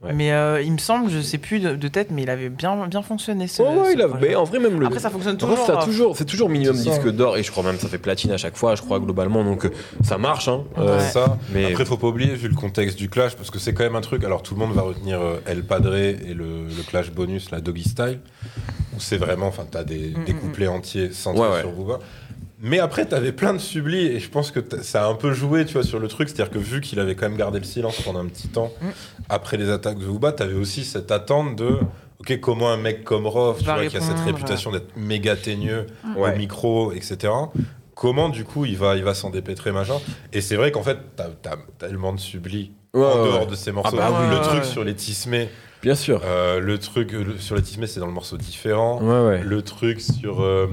[0.00, 0.12] Ouais.
[0.12, 2.86] Mais euh, il me semble, je sais plus de, de tête, mais il avait bien,
[2.86, 3.62] bien fonctionné ce.
[3.62, 4.28] Ouais, ouais, ce il a, projet.
[4.28, 4.86] mais en vrai, même le.
[4.86, 5.58] Après, ça fonctionne toujours.
[5.66, 5.84] ça hein.
[5.84, 8.36] toujours, c'est toujours minimum disque d'or et je crois même que ça fait platine à
[8.36, 9.70] chaque fois, je crois globalement, donc euh,
[10.04, 10.46] ça marche.
[10.46, 11.02] Hein, Euh, Ouais.
[11.04, 11.36] ça.
[11.52, 13.96] mais Après, faut pas oublier, vu le contexte du clash, parce que c'est quand même
[13.96, 14.22] un truc.
[14.22, 17.60] Alors, tout le monde va retenir euh, El Padre et le, le clash bonus, la
[17.60, 18.20] Doggy Style,
[18.96, 21.60] où c'est vraiment, enfin, t'as des, Mm, des mm, couplets entiers centrés Ouais, ouais.
[21.60, 21.98] sur Booba.
[22.60, 25.64] Mais après, t'avais plein de sublis, et je pense que ça a un peu joué,
[25.64, 26.28] tu vois, sur le truc.
[26.28, 28.86] C'est-à-dire que vu qu'il avait quand même gardé le silence pendant un petit temps, Mm.
[29.28, 31.78] après les attaques de Booba, t'avais aussi cette attente de.
[32.20, 35.86] Ok, comment un mec comme Roth, tu vois, qui a cette réputation d'être méga teigneux
[36.16, 36.34] Ouais.
[36.34, 37.32] au micro, etc.
[37.94, 39.94] Comment du coup il va, il va s'en dépêtrer, machin.
[40.32, 43.54] Et c'est vrai qu'en fait, t'as as tellement de sublis Ouais, en ouais, dehors de
[43.54, 43.96] ces morceaux.
[43.96, 44.28] bah oui.
[44.30, 44.68] le Ouais, truc ouais.
[44.68, 45.48] sur les tismés,
[45.82, 46.20] bien sûr.
[46.24, 49.00] euh, le truc le- sur les tismés, c'est dans le morceau différent.
[49.00, 49.42] Ouais, ouais.
[49.44, 50.66] Le truc sur euh,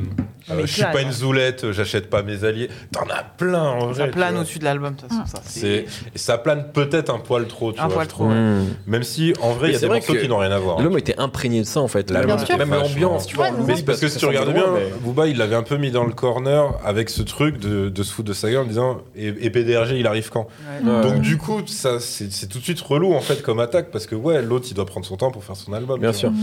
[0.50, 2.70] euh, je suis clair, pas une zoulette, j'achète pas mes alliés.
[2.92, 4.06] T'en as plein en vrai.
[4.06, 5.26] Ça plane au-dessus de l'album, de toute façon.
[5.26, 8.26] Ça, C'est et ça plane peut-être un poil trop, tu Un vois, poil trop.
[8.26, 8.68] Mmh.
[8.88, 10.82] Même si en vrai il y a c'est des morceaux qui n'ont rien à voir.
[10.82, 12.12] L'homme était imprégné de ça en fait.
[12.12, 12.38] L'album.
[12.58, 13.52] Même l'ambiance, tu vois.
[13.66, 14.66] Mais parce que si tu regardes bien,
[15.02, 18.30] Booba, il l'avait un peu mis dans le corner avec ce truc de, se foutre
[18.30, 20.48] de sa gueule en disant et, PDRG, il arrive quand?
[20.84, 24.16] Donc du coup, ça c'est tout de suite relou en fait comme attaque parce que
[24.16, 26.00] ouais, l'autre il doit prendre son temps pour faire son album.
[26.00, 26.30] Bien sûr.
[26.30, 26.40] vois.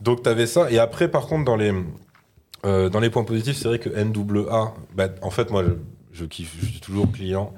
[0.00, 1.72] Donc t'avais ça et après par contre dans les
[2.64, 5.72] euh, dans les points positifs, c'est vrai que NWA, bah, en fait moi je,
[6.12, 7.52] je kiffe, je suis toujours client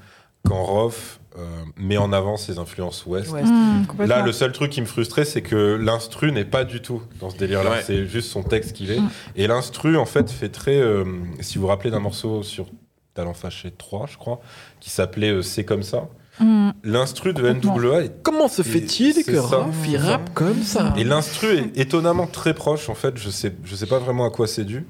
[0.46, 1.44] quand Roth euh,
[1.76, 3.32] met en avant ses influences ouest.
[3.32, 4.04] Mmh.
[4.06, 7.28] Là, le seul truc qui me frustrait, c'est que l'instru n'est pas du tout dans
[7.28, 7.70] ce délire-là.
[7.72, 7.82] Ouais.
[7.84, 9.00] C'est juste son texte qu'il est.
[9.00, 9.10] Mm.
[9.36, 10.76] Et l'instru, en fait, fait très.
[10.76, 11.04] euh,
[11.40, 12.68] si vous vous rappelez d'un morceau sur
[13.12, 14.40] Talent Fâché 3, je crois,
[14.80, 16.08] qui s'appelait euh, C'est comme ça.
[16.40, 16.70] Mmh.
[16.84, 17.50] L'instru de.
[17.50, 19.58] NWA est Comment se fait-il que ça.
[19.58, 20.94] Raph il rappe comme ça?
[20.96, 23.18] Et l'instru est étonnamment très proche, en fait.
[23.18, 24.86] Je sais, je sais pas vraiment à quoi c'est dû.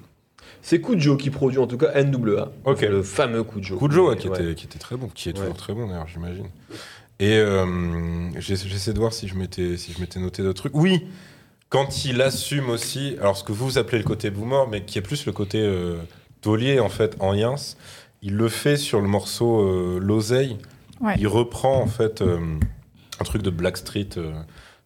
[0.69, 2.51] C'est Kujo qui produit en tout cas NWA.
[2.65, 2.81] Ok.
[2.81, 3.77] Le fameux Kujo.
[3.79, 4.43] Kujo, ouais, qui, Ouais.
[4.43, 5.55] était, qui était très bon, qui est toujours Ouais.
[5.57, 6.47] très bon d'ailleurs, j'imagine.
[7.21, 7.65] Et euh,
[8.41, 10.75] j'essa- j'essaie de voir si je m'étais si je m'étais noté d'autres trucs.
[10.75, 11.07] Oui,
[11.69, 15.03] quand il assume aussi, alors ce que vous appelez le côté boomer, mais qui est
[15.03, 15.99] plus le côté euh,
[16.41, 17.77] taulier en fait en Yins,
[18.23, 20.57] il le fait sur le morceau euh, L'oseille.
[21.01, 21.15] Ouais.
[21.21, 22.41] Il reprend en fait euh,
[23.21, 24.33] un truc de Blackstreet euh,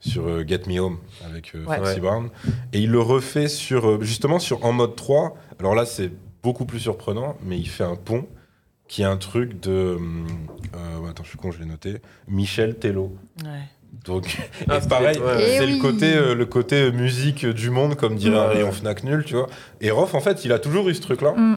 [0.01, 1.77] sur Get Me Home avec Ouais.
[1.79, 2.01] Foxy Ouais.
[2.01, 2.29] Brown
[2.75, 5.39] et il le refait sur justement sur En mode 3.
[5.61, 6.11] Alors là c'est
[6.43, 8.27] beaucoup plus surprenant, mais il fait un pont
[8.89, 9.95] qui est un truc de.
[9.97, 10.27] hum,
[10.75, 11.99] euh, attends, je suis con, je l'ai noté.
[12.27, 13.15] Michel Tello.
[13.45, 13.51] Ouais.
[14.05, 14.37] Donc,
[14.69, 15.79] Ah, pareil, ouais, c'est le oui.
[15.79, 18.73] côté, euh, le côté euh, musique du monde, comme dirait un Ouais, rayon.
[18.73, 19.49] Fnac nul, tu vois.
[19.81, 21.33] Et Rof, en fait, il a toujours eu ce truc-là.
[21.33, 21.57] Mm.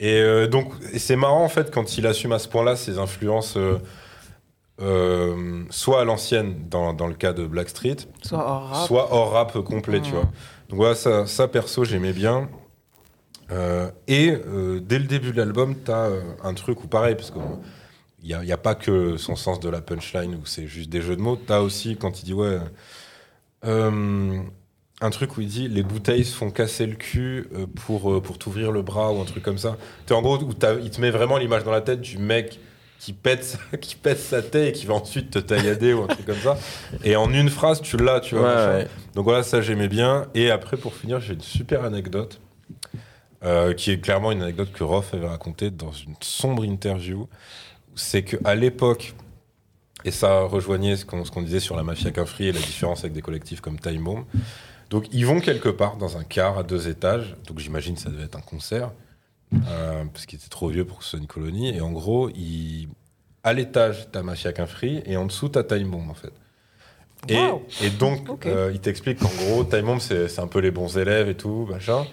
[0.00, 3.56] Et euh, donc, c'est marrant, en fait, quand il assume à ce point-là ses influences,
[3.56, 3.78] euh,
[4.80, 8.86] euh, soit à l'ancienne, dans, dans le cas de Blackstreet, Soit hors rap.
[8.86, 10.14] soit hors rap complet, tu Mm.
[10.14, 10.24] vois.
[10.68, 12.48] Donc voilà, ça, ça perso, j'aimais bien.
[13.54, 17.30] Euh, et euh, dès le début de l'album, t'as euh, un truc où pareil, parce
[17.30, 17.38] que
[18.22, 20.90] il n'y a, y a pas que son sens de la punchline où c'est juste
[20.90, 21.36] des jeux de mots.
[21.36, 22.58] T'as aussi quand il dit ouais,
[23.62, 27.48] un truc où il dit les bouteilles se font casser le cul
[27.86, 29.76] pour pour t'ouvrir le bras ou un truc comme ça.
[30.10, 30.50] En gros où
[30.82, 32.58] il te met vraiment l'image dans la tête du mec
[32.98, 36.06] qui pète sa- qui pète sa tête et qui va ensuite te taillader ou un
[36.06, 36.56] truc comme ça.
[37.04, 38.44] Et en une phrase, tu l'as, tu vois.
[38.48, 38.78] Ouais, machin.
[38.78, 38.88] ouais.
[39.14, 40.26] Donc voilà, ça j'aimais bien.
[40.34, 42.40] Et après, pour finir, j'ai une super anecdote,
[43.44, 47.28] euh, qui est clairement une anecdote que Roth avait racontée dans une sombre interview.
[47.94, 49.14] C'est qu'à l'époque,
[50.04, 53.22] et ça rejoignait ce qu'on disait sur la mafia Cafri et la différence avec des
[53.22, 54.24] collectifs comme Time Bomb.
[54.90, 57.36] Donc ils vont quelque part dans un car à deux étages.
[57.46, 58.92] Donc j'imagine que ça devait être un concert,
[59.68, 61.74] euh, parce qu'il était trop vieux pour que ce soit une colonie.
[61.74, 62.88] Et en gros, il...
[63.42, 66.32] à l'étage, t'as Mafia Cafri et en dessous, t'as Time Bomb en fait.
[67.28, 67.62] Et, Wow.
[67.82, 68.46] et donc, Ok.
[68.46, 71.66] euh, il t'explique qu'en gros, Time Bomb, c'est un peu les bons élèves et tout,
[71.70, 72.04] machin.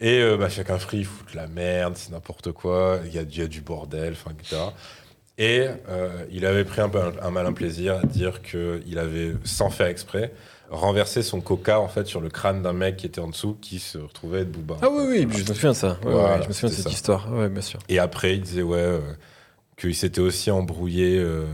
[0.00, 3.22] Et euh, bah, chacun free, ils foutent la merde, c'est n'importe quoi, il y, a,
[3.22, 4.56] il y a du bordel, enfin, etc.
[5.38, 10.32] Et euh, il avait pris un, malin plaisir à dire qu'il avait, sans faire exprès,
[10.70, 13.78] renversé son coca en fait sur le crâne d'un mec qui était en dessous qui
[13.78, 14.76] se retrouvait être Booba.
[14.82, 15.96] Ah oui, oui, je me souviens de ça.
[16.04, 16.90] Ouais, Voilà, ouais, je me souviens de cette ça.
[16.90, 17.32] histoire.
[17.32, 17.78] Ouais, bien sûr.
[17.88, 19.00] Et après, il disait ouais euh,
[19.76, 21.44] qu'il s'était aussi embrouillé euh,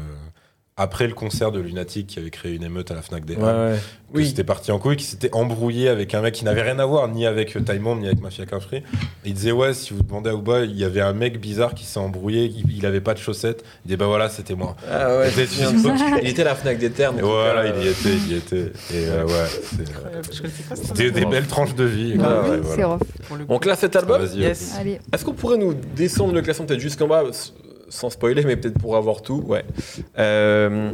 [0.76, 3.42] après le concert de Lunatic qui avait créé une émeute à la Fnac des Ouais,
[3.42, 3.76] ouais.
[4.12, 4.26] que Oui.
[4.26, 7.06] c'était parti en couille, qui s'était embrouillé avec un mec qui n'avait rien à voir,
[7.06, 8.78] ni avec euh, Time Bomb, ni avec Mafia Cafri.
[8.78, 8.82] Et
[9.26, 11.84] il disait, ouais, si vous demandez à Ouba, il y avait un mec bizarre qui
[11.84, 13.64] s'est embrouillé, il, avait pas de chaussettes.
[13.84, 14.74] Il dit, bah voilà, c'était moi.
[14.90, 15.30] Ah ouais.
[16.22, 18.72] Il était à la Fnac des donc, voilà, euh, il y était, il y était.
[18.92, 19.32] Et euh, ouais,
[20.82, 22.16] c'est, euh, des belles tranches de vie.
[22.20, 22.86] Ah voilà.
[22.86, 23.00] rough.
[23.28, 23.52] Pour le coup.
[23.52, 24.74] On classe cet album Yes.
[25.12, 27.22] Est-ce qu'on pourrait nous descendre le classement peut-être jusqu'en bas
[27.94, 29.40] sans spoiler, mais peut-être pour avoir tout.
[29.46, 29.64] Ouais.
[30.18, 30.90] Euh,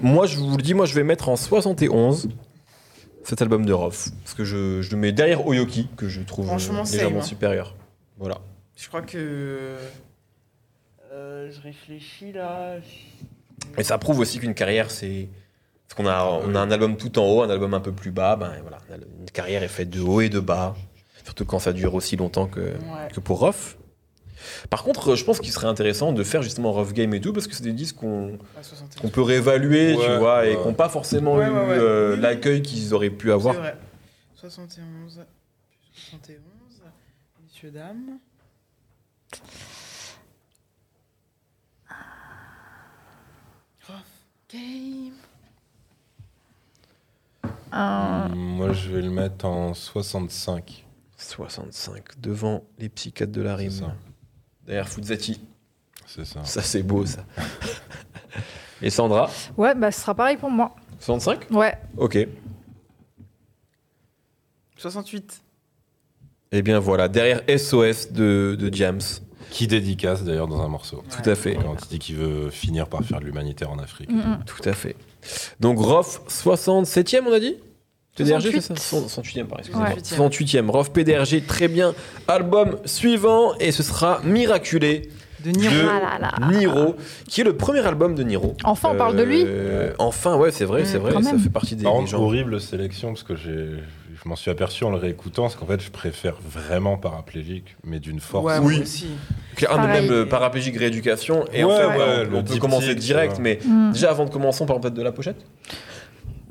[0.00, 2.28] moi, je vous le dis, moi, je vais mettre en 71
[3.24, 4.10] cet album de Roth.
[4.22, 7.22] Parce que je, je le mets derrière Oyoki, que je trouve euh, légèrement hein.
[7.22, 7.74] supérieur.
[8.18, 8.38] Voilà.
[8.76, 9.76] Je crois que.
[11.12, 12.76] Euh, je réfléchis là.
[13.78, 15.28] Et ça prouve aussi qu'une carrière, c'est.
[15.88, 18.10] Parce qu'on a, on a un album tout en haut, un album un peu plus
[18.10, 18.36] bas.
[18.36, 18.78] Ben voilà,
[19.20, 20.74] une carrière est faite de haut et de bas.
[21.24, 23.08] Surtout quand ça dure aussi longtemps que, Ouais.
[23.14, 23.78] que pour Roth.
[24.70, 27.46] Par contre, je pense qu'il serait intéressant de faire justement Rough Game et tout, parce
[27.46, 29.00] que c'est des disques qu'on à 71.
[29.00, 30.64] qu'on peut réévaluer, tu Ouais, vois, et ouais.
[30.64, 33.54] n'ont pas forcément Ouais, eu euh, l'accueil qu'ils auraient pu C'est avoir.
[33.54, 33.76] vrai.
[34.34, 35.24] 71.
[35.92, 36.38] 71.
[37.42, 38.18] Messieurs, dames.
[43.86, 43.96] Rough
[44.52, 45.12] Game.
[47.72, 50.84] Un- Moi, je vais le mettre en 65.
[51.16, 53.92] 65, devant les psychiatres de la rime.
[54.66, 55.40] Derrière Fuzzati.
[56.06, 56.44] C'est ça.
[56.44, 57.24] Ça, c'est beau, ça.
[58.82, 60.74] et Sandra, Ouais, bah ce sera pareil pour moi.
[61.00, 61.74] 65 Ouais.
[61.96, 62.18] Ok.
[64.76, 65.42] 68.
[66.52, 69.00] Et bien voilà, derrière SOS de, de Jams.
[69.50, 71.04] Qui dédicace d'ailleurs dans un morceau.
[71.10, 71.54] Tout à fait.
[71.54, 74.10] Quand il dit qu'il veut finir par faire de l'humanitaire en Afrique.
[74.10, 74.44] Mm, mm.
[74.46, 74.96] Tout à fait.
[75.60, 77.56] Donc Rof, 67e, on a dit?
[78.14, 79.42] PDRG, c'est ça 68.
[79.42, 79.56] 68e, pardon.
[79.58, 79.88] excusez-moi.
[79.88, 79.94] Ouais.
[80.28, 80.68] 68e.
[80.70, 81.94] Rof, PDRG, très bien.
[82.28, 85.08] Album suivant, et ce sera Miraculé
[85.44, 85.74] De Niro.
[85.74, 86.48] de Ah là là.
[86.56, 86.94] Niro,
[87.28, 88.54] qui est le premier album de Niro.
[88.64, 91.40] Enfin, on parle de lui Euh, Enfin, ouais, c'est vrai, c'est vrai, quand ça même.
[91.40, 93.50] fait partie des, Par contre, horrible sélection parce que j'ai,
[94.22, 97.98] je m'en suis aperçu en le réécoutant, parce qu'en fait, je préfère vraiment paraplégique, mais
[97.98, 98.44] d'une force.
[98.46, 98.80] Ouais, Oui.
[98.82, 99.08] aussi.
[99.56, 100.02] Claire, Pareil.
[100.02, 101.44] même euh, paraplégique rééducation.
[101.52, 103.90] Et Ouais, enfin, ouais, on, peut commencer direct, mais Mm.
[103.92, 105.44] déjà avant de commencer, on parle peut-être de la pochette?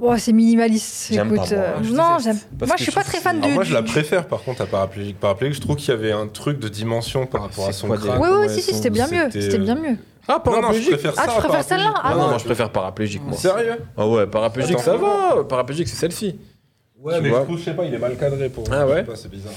[0.01, 1.11] Oh, c'est minimaliste.
[1.11, 1.45] Écoute, pas, moi.
[1.51, 2.37] euh, Je non, j'aime.
[2.65, 3.37] Moi, je suis pas très fan.
[3.37, 5.19] Alors moi, je la préfère par contre à paraplégique.
[5.19, 8.19] Paraplégique, je trouve qu'il y avait un truc de dimension par rapport à son crâne.
[8.19, 9.29] Oui, oui, si, si, c'était bien mieux.
[9.31, 9.97] c'était, bien euh, mieux.
[10.27, 12.01] Ah, Non, non, je paraplégique préfère Ah, tu préfères celle-là paraplégique.
[12.03, 12.29] Ah Ah non, non.
[12.29, 13.37] moi je préfère paraplégique, moi.
[13.37, 15.43] Sérieux Ah ouais, paraplégique, ça va.
[15.47, 16.39] Paraplégique, c'est celle-ci.
[17.03, 17.39] Ouais, Tu mais vois.
[17.39, 18.77] je trouve, je sais pas, il est mal cadré pour moi.
[18.79, 19.51] Ah ouais c'est bizarre.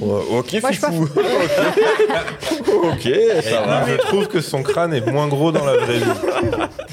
[0.00, 0.70] Ouais, ok, Moi,
[2.92, 3.08] ok,
[3.42, 3.88] ça va.
[3.88, 6.04] Et je trouve que son crâne est moins gros dans la vraie vie.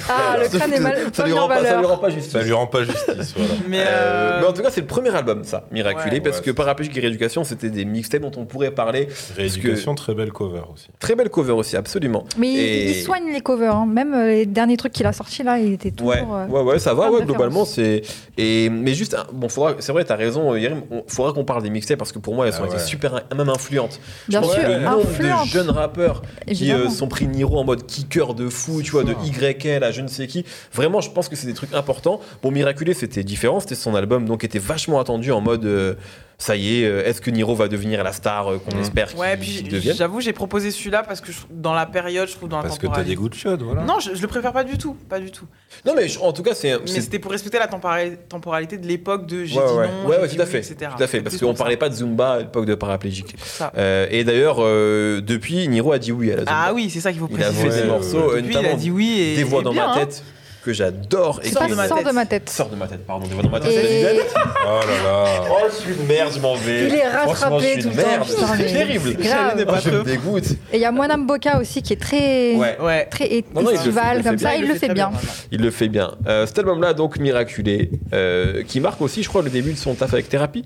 [0.09, 0.97] Ah, le crâne est mal.
[1.13, 2.31] Ça lui rend pas, ça lui rend pas justice.
[2.33, 3.33] Ça lui rend pas justice.
[3.35, 3.53] Voilà.
[3.69, 6.21] Mais, Euh, euh, mais en tout cas, c'est le premier album, ça, Miraculé, Ouais.
[6.21, 9.07] parce Ouais, que Paraplégique et Rééducation, c'était des mixtapes dont on pourrait parler.
[9.37, 10.87] Rééducation, très belle cover aussi.
[10.99, 12.25] Très belle cover aussi, absolument.
[12.37, 13.75] Mais il- Et- il soigne les covers.
[13.75, 13.85] hein.
[13.87, 16.13] Même euh, les derniers trucs qu'il a sortis là, il était toujours.
[16.13, 18.01] Ouais, euh, ouais, ouais, ça va, ouais, globalement, c'est.
[18.37, 20.81] Et mais juste, bon, faudra, c'est vrai, t'as raison, Yerim.
[20.89, 22.81] On faudra qu'on parle des mixtapes parce que pour moi, elles Ah ont été ouais.
[22.81, 23.99] super, même influentes.
[24.27, 27.59] Bien Je pense sûr, que le nombre de jeunes rappeurs qui euh, sont pris Niro
[27.59, 30.45] en mode kicker de fou, tu vois, de YL à je ne sais qui.
[30.73, 32.19] Vraiment, je pense que c'est des trucs importants.
[32.41, 33.59] Bon, Miraculé, c'était différent.
[33.59, 35.93] C'était son album, donc était vachement attendu en mode euh,
[36.37, 38.81] ça y est, euh, est-ce que Niro va devenir la star euh, qu'on Mhm.
[38.81, 42.33] espère qu'il Ouais, devienne j'avoue, j'ai proposé celui-là parce que je- dans la période, je
[42.35, 43.83] trouve, dans la Parce que t'as des goûts de chaude, voilà.
[43.83, 45.45] Non, je, je le préfère pas du tout, pas du tout.
[45.85, 46.77] Non, mais je- en tout cas, c'est.
[46.79, 50.09] Mais c'était pour respecter la tempora- temporalité de l'époque de j'ai Ouais, dit ouais, non,
[50.09, 50.91] ouais, j'ai ouais, dit tout à oui, fait, etc.
[50.97, 53.35] tout à fait, parce qu'on parlait pas de Zumba à l'époque de paraplégique.
[53.77, 56.51] Euh, et d'ailleurs, euh, depuis, Niro a dit oui à la Zumba.
[56.53, 57.69] Ah oui, c'est ça qu'il faut Il a préciser.
[57.71, 59.95] fait des morceaux, Depuis, il a notamment dit oui et Des voix dans ma hein.
[59.99, 60.23] tête
[60.63, 61.39] que j'adore.
[61.43, 62.07] et Sors qui- de ma Sors tête.
[62.07, 62.49] de ma tête.
[62.49, 63.25] Sors de ma tête, pardon.
[63.27, 63.71] Voix dans ma tête.
[63.71, 65.25] Et- c'est David Oh là là.
[65.51, 66.87] Oh, je suis une merde, je m'en vais.
[66.87, 68.23] Il est Franchement, rattrapé je suis tout une le temps, merde.
[68.27, 69.09] putain, mais C'est terrible.
[69.19, 69.65] c'est grave.
[69.67, 70.51] Oh, je me dégoûte.
[70.71, 72.77] Et il y a Moinam Boka aussi qui est très, Ouais.
[72.81, 73.05] Ouais.
[73.05, 74.73] très Non, non, il le fait- il estival, le comme fait ça, bien, il le
[74.75, 75.11] fait très bien.
[75.51, 76.11] Il le fait bien.
[76.27, 79.93] Euh, cet album-là, donc Miraculé, euh, qui marque aussi, je crois, le début de son
[79.95, 80.65] taf avec Thérapie.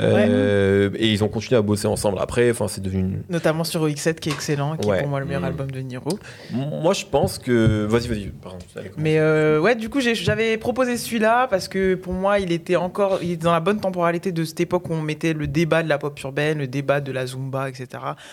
[0.00, 2.50] Euh, Et ils ont continué à bosser ensemble après.
[2.50, 3.00] Enfin, c'est devenu.
[3.02, 4.98] une- Notamment sur OX7 qui est excellent, qui Ouais.
[4.98, 5.46] est pour moi le meilleur Mm.
[5.46, 6.18] album de Niro.
[6.52, 7.84] Moi, je pense que.
[7.86, 8.26] Vas-y, vas-y.
[8.42, 8.58] Pardon.
[8.76, 9.02] allez, commence.
[9.02, 13.22] Mais euh, ouais, du coup, j'avais proposé celui-là parce que pour moi, il était encore
[13.22, 15.98] il dans la bonne temporalité de cette époque où on mettait le débat de la
[15.98, 17.86] pop urbaine, le débat de la zumba, etc.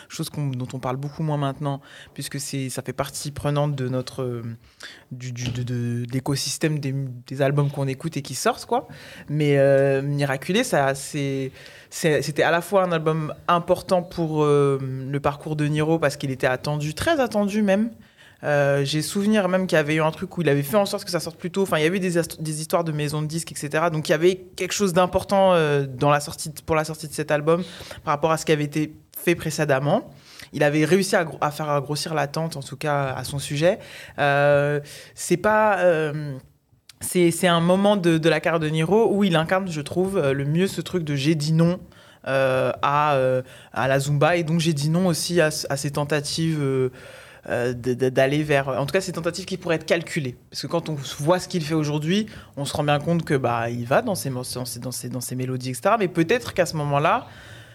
[0.07, 1.81] Chose dont on parle beaucoup moins maintenant,
[2.13, 4.43] puisque ça fait partie prenante de notre euh,
[5.11, 5.33] du,
[6.11, 8.87] l'écosystème des, albums qu'on écoute et qui sortent, quoi.
[9.29, 11.51] Mais euh, Miraculé, c'est-
[11.89, 16.31] c'était à la fois un album important pour euh, le parcours de Niro parce qu'il
[16.31, 17.91] était attendu, très attendu même.
[18.43, 20.85] Euh, J'ai souvenir même qu'il y avait eu un truc où il avait fait en
[20.85, 21.63] sorte que ça sorte plus tôt.
[21.63, 23.85] Enfin, il y avait des, des histoires de maisons de disques, etc.
[23.91, 25.85] Donc il y avait quelque chose d'important euh,
[26.65, 27.63] pour la sortie de cet album
[28.03, 30.09] par rapport à ce qui avait été fait précédemment.
[30.53, 33.77] Il avait réussi à, faire grossir l'attente, en tout cas à son sujet.
[34.17, 34.79] Euh,
[35.13, 35.79] c'est pas.
[37.01, 40.67] c'est un moment de, la carrière de Niro où il incarne, je trouve, le mieux
[40.67, 41.79] ce truc de j'ai dit non
[42.23, 43.43] à,
[43.75, 46.89] la Zumba et donc j'ai dit non aussi à, à ces tentatives
[47.49, 50.35] euh, d'aller vers, en tout cas ces tentatives qui pourraient être calculées.
[50.51, 52.27] Parce que quand on voit ce qu'il fait aujourd'hui,
[52.57, 55.35] on se rend bien compte que bah il va dans ses, dans ses, dans ses,
[55.35, 55.95] mélodies, etc.
[55.97, 57.27] Mais peut-être qu'à ce moment-là,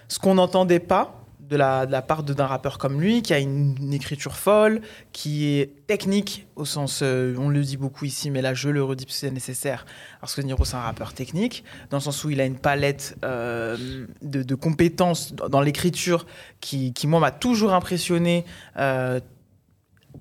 [0.08, 3.92] ce qu'on n'entendait pas de la, de part d'un rappeur comme lui, qui a une,
[3.92, 4.80] écriture folle,
[5.12, 8.82] qui est technique, au sens, euh, on le dit beaucoup ici, mais là je le
[8.82, 9.84] redis parce que c'est nécessaire,
[10.20, 13.16] parce que Niro c'est un rappeur technique, dans le sens où il a une palette
[13.24, 16.26] euh, de, compétences dans l'écriture
[16.60, 18.44] qui, moi, m'a toujours impressionné.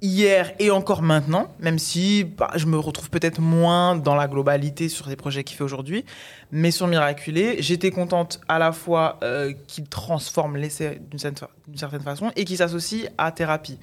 [0.02, 4.90] Hier et encore maintenant, même si bah, je me retrouve peut-être moins dans la globalité
[4.90, 6.06] sur les projets qu'il fait aujourd'hui,
[6.52, 12.32] mais sur Miraculé, j'étais contente à la fois euh, qu'il transforme l'essai d'une certaine, façon
[12.36, 13.80] et qu'il s'associe à thérapie.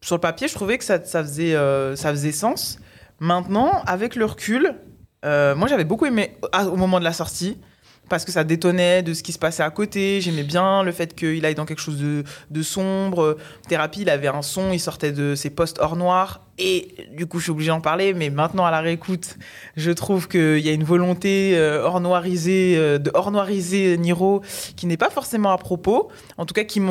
[0.00, 2.78] Sur le papier, je trouvais que ça, faisait, euh, ça faisait sens.
[3.18, 4.74] Maintenant, avec le recul,
[5.24, 6.36] euh, moi j'avais beaucoup aimé
[6.70, 7.58] au moment de la sortie
[8.08, 10.20] parce que ça détonnait de ce qui se passait à côté.
[10.20, 13.36] J'aimais bien le fait qu'il aille dans quelque chose de, sombre.
[13.68, 16.42] Thérapie, il avait un son, il sortait de ses postes hors noir.
[16.58, 19.36] Et du coup, je suis obligée d'en parler, mais maintenant à la réécoute,
[19.76, 24.42] je trouve qu'il y a une volonté euh, hors noirisée, euh, de hors noiriser Niro
[24.76, 26.82] qui n'est pas forcément à propos, en tout cas qui,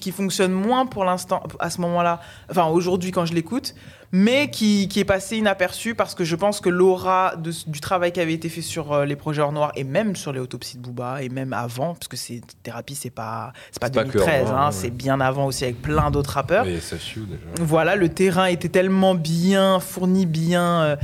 [0.00, 3.74] qui fonctionne moins pour l'instant à ce moment-là, enfin aujourd'hui quand je l'écoute,
[4.18, 8.12] mais qui, qui est passé inaperçu parce que je pense que l'aura de- du travail
[8.12, 10.78] qui avait été fait sur euh, les projets hors noir et même sur les autopsies
[10.78, 14.04] de Booba et même avant, parce que c'est thérapie, c'est pas c'est pas C'est pas
[14.04, 14.72] que 2013, Hors Noir, hein, ouais.
[14.72, 16.66] c'est bien avant aussi avec plein d'autres rappeurs.
[16.66, 17.40] Et SFU déjà.
[17.60, 20.96] Voilà, le terrain était tellement bien fourni, bien, euh,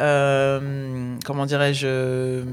[0.00, 2.44] euh, comment dirais-je,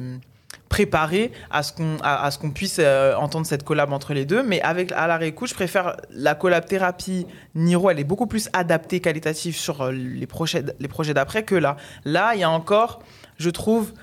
[0.76, 4.44] préparé à ce qu'on puisse euh, entendre cette collab entre les deux.
[4.44, 7.90] Mais avec à la réécoute, je préfère la collab thérapie Niro.
[7.90, 11.78] Elle est beaucoup plus adaptée, qualitative sur euh, les projets d'après que là.
[12.04, 13.02] Là, il y a encore,
[13.38, 13.94] je trouve,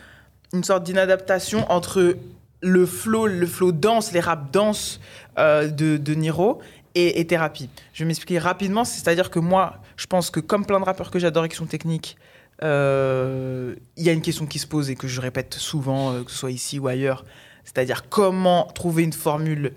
[0.55, 2.17] une sorte d'inadaptation entre
[2.63, 4.99] le flow, le flow dense, les raps denses
[5.39, 6.63] euh, de, de Niro
[6.95, 7.69] et, et thérapie.
[7.93, 11.19] Je vais m'expliquer rapidement, c'est-à-dire que moi, je pense que comme plein de rappeurs que
[11.19, 12.17] j'adore et qui sont techniques,
[12.63, 16.23] euh, il y a une question qui se pose et que je répète souvent, euh,
[16.23, 17.25] que ce soit ici ou ailleurs,
[17.65, 19.73] c'est-à-dire comment trouver une formule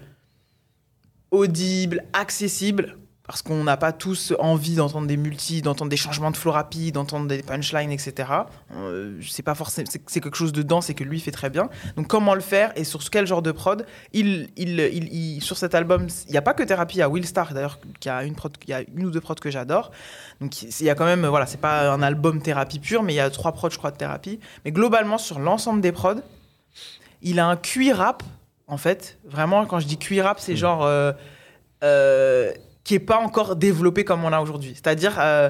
[1.32, 2.98] audible, accessible,
[3.28, 6.94] parce qu'on n'a pas tous envie d'entendre des multis, d'entendre des changements de flow rapides,
[6.94, 8.30] d'entendre des punchlines, etc.
[8.76, 11.70] Euh, c'est pas forcément, c'est quelque chose de dense et que lui fait très bien.
[11.96, 13.86] Donc comment le faire et sur quel genre de prod?
[14.14, 17.02] Il, il, il, il- sur cet album, il n'y a pas que Thérapie, il y
[17.02, 19.36] a Will Star d'ailleurs, qui a une prod, il y a une ou deux prods
[19.36, 19.92] que j'adore.
[20.40, 23.18] Donc il y a quand même, voilà, c'est pas un album Thérapie pur, mais il
[23.18, 24.40] y a trois prods, je crois, de Thérapie.
[24.66, 26.22] Mais globalement, sur l'ensemble des prods,
[27.24, 28.22] il a un cuir rap,
[28.68, 29.18] en fait.
[29.26, 30.84] Vraiment, quand je dis cuir rap, c'est genre.
[30.86, 31.12] euh,
[31.84, 32.52] euh,
[32.86, 34.72] qui est pas encore développé comme on a aujourd'hui.
[34.76, 35.50] C'est-à-dire, euh,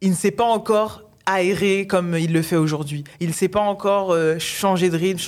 [0.00, 3.04] il ne sait pas encore aéré comme il le fait aujourd'hui.
[3.20, 5.20] Il sait pas encore euh, changer de rythme,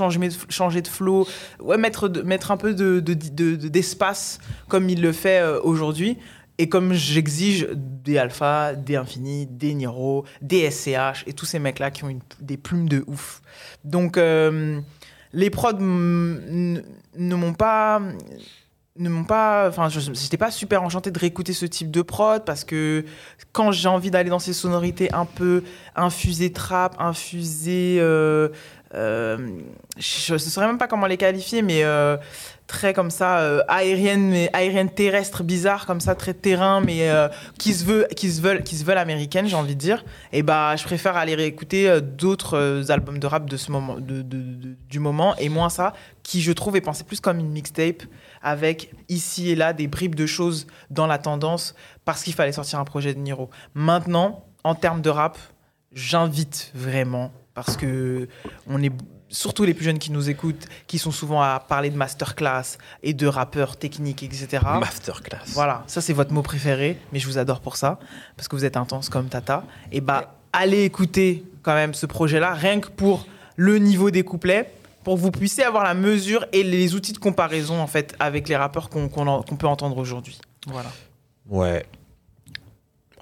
[0.49, 1.29] changer de, flow,
[1.61, 5.39] ouais, mettre, de- mettre un peu de, de- de- de- d'espace comme il le fait
[5.39, 6.19] euh, aujourd'hui.
[6.59, 11.91] Et comme j'exige des Alpha, des Infini, des Niro, des SCH et tous ces mecs-là
[11.91, 13.43] qui ont une- des plumes de ouf.
[13.85, 14.81] Donc, euh,
[15.33, 16.81] les prods ne
[17.35, 18.01] m'ont pas
[18.97, 22.63] ne m'ont pas enfin j'étais pas super enchanté de réécouter ce type de prod parce
[22.63, 23.05] que
[23.53, 25.65] quand j'ai envie d'aller dans ces sonorités un peu
[25.97, 28.51] infusées trap infusées euh,
[28.95, 29.49] euh,
[29.99, 32.17] je ne saurais même pas comment les qualifier mais euh,
[32.67, 37.29] très comme ça euh, aérienne mais aérienne terrestre bizarre comme ça très terrain mais euh,
[37.59, 40.03] qui se veut qui se veulent qui se veulent américaines j'ai envie de dire
[40.33, 44.23] et bah je préfère aller réécouter euh, d'autres albums de rap de ce moment de-
[44.89, 45.93] du moment et moins ça
[46.23, 48.03] qui je trouve est pensé plus comme une mixtape
[48.43, 51.75] avec ici et là des bribes de choses dans la tendance
[52.07, 53.49] parce qu'il fallait sortir un projet de Niro.
[53.75, 55.39] Maintenant, en termes de rap,
[55.93, 58.29] j'invite vraiment parce que
[58.67, 58.93] on est
[59.35, 63.13] surtout les plus jeunes qui nous écoutent, qui sont souvent à parler de masterclass et
[63.13, 64.63] de rappeurs techniques, etc.
[64.79, 65.41] Masterclass.
[65.49, 67.99] Voilà, ça c'est votre mot préféré, mais je vous adore pour ça,
[68.37, 69.65] parce que vous êtes intense comme Tata.
[69.91, 73.27] Et bah, allez écouter quand même ce projet-là, rien que pour
[73.57, 74.73] le niveau des couplets,
[75.03, 78.49] pour que vous puissiez avoir la mesure et les outils de comparaison en fait avec
[78.49, 80.39] les rappeurs qu'on peut entendre aujourd'hui.
[80.67, 80.91] Voilà.
[81.49, 81.85] Ouais.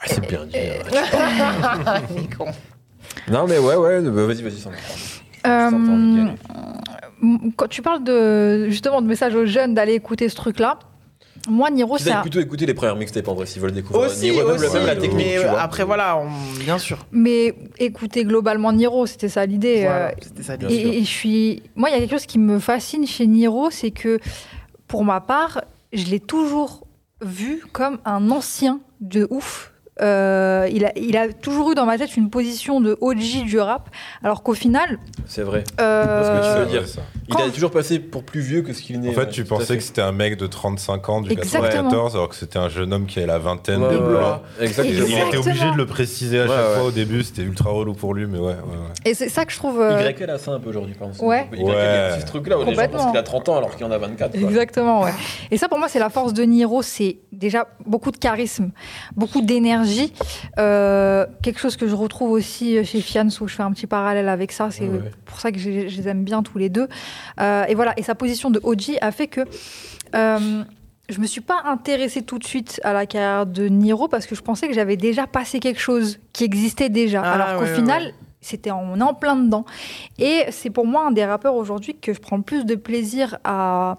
[0.00, 0.56] Ouais, c'est bien dit.
[3.28, 5.21] Non, mais ouais, ouais, bah, vas-y, vas-y.
[5.46, 5.70] Euh,
[7.56, 10.78] quand tu parles de justement de message aux jeunes d'aller écouter ce truc-là,
[11.48, 14.06] moi Niro c'est plutôt écouter les premières mixtapes en vrai s'ils veulent découvrir.
[14.06, 15.60] Aussi, Niro, même, aussi, même la technique, mais tu vois.
[15.60, 16.28] après voilà, on-
[16.60, 16.98] bien sûr.
[17.10, 19.82] mais écouter globalement Niro, c'était ça l'idée.
[19.82, 20.54] Voilà, euh, c'était ça.
[20.68, 23.70] Et, et je suis, moi il y a quelque chose qui me fascine chez Niro,
[23.70, 24.18] c'est que
[24.86, 25.62] pour ma part,
[25.92, 26.86] je l'ai toujours
[27.22, 29.71] vu comme un ancien de ouf.
[30.00, 33.60] Euh, il, a, il a toujours eu dans ma tête une position de OG du
[33.60, 33.90] rap,
[34.24, 35.64] alors qu'au final, C'est vrai.
[35.80, 36.88] euh, Parce que tu veux dire.
[36.88, 37.02] ça.
[37.28, 39.10] Il a toujours passé pour plus vieux que ce qu'il n'est.
[39.10, 39.76] En fait, tu pensais fait.
[39.76, 41.64] que c'était un mec de 35 ans du Exactement.
[41.64, 44.40] 94, alors que c'était un jeune homme qui avait la vingtaine Ouais, de blanc.
[44.58, 44.64] ouais.
[44.66, 45.04] Exactement.
[45.08, 46.74] Il était obligé de le préciser à Ouais, chaque ouais.
[46.76, 49.10] fois au début, c'était ultra relou pour lui, mais ouais, ouais, ouais.
[49.10, 49.78] et c'est ça que je trouve.
[49.80, 51.28] euh, YL a ça un peu aujourd'hui, par exemple.
[51.28, 51.46] Ouais.
[51.52, 53.90] YL, a ce truc-là où les gens pensent qu'il a 30 ans alors qu'il en
[53.90, 54.32] a 24.
[54.32, 54.40] quoi.
[54.48, 55.12] Exactement, ouais.
[55.50, 56.80] Et ça, pour moi, c'est la force de Niro.
[56.82, 58.70] C'est déjà beaucoup de charisme,
[59.16, 59.81] beaucoup d'énergie.
[60.58, 64.28] Euh, quelque chose que je retrouve aussi chez Fians, où je fais un petit parallèle
[64.28, 64.70] avec ça.
[64.70, 65.10] C'est Ouais, ouais.
[65.24, 66.88] pour ça que je, je les aime bien tous les deux.
[67.40, 67.92] Euh, et voilà.
[67.96, 69.42] Et sa position de OG a fait que.
[70.14, 70.62] euh,
[71.08, 74.34] je me suis pas intéressée tout de suite à la carrière de Niro parce que
[74.34, 77.20] je pensais que j'avais déjà passé quelque chose qui existait déjà.
[77.22, 79.66] Ah, alors qu'au ouais, final, c'était en, on est en plein dedans.
[80.18, 83.36] Et c'est pour moi un des rappeurs aujourd'hui que je prends le plus de plaisir
[83.44, 83.98] à,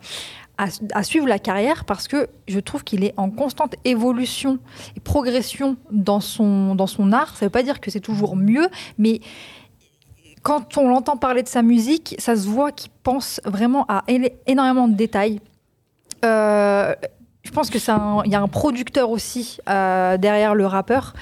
[0.58, 4.60] à, suivre la carrière parce que je trouve qu'il est en constante évolution
[4.95, 7.36] et progression dans son, dans son art.
[7.36, 9.20] Ça veut pas dire que c'est toujours mieux, mais
[10.43, 14.04] quand on l'entend parler de sa musique, ça se voit qu'il pense vraiment à
[14.45, 15.39] énormément de détails.
[16.24, 16.93] Euh,
[17.44, 21.14] je pense que c'est un- il y a un producteur aussi euh, derrière le rappeur.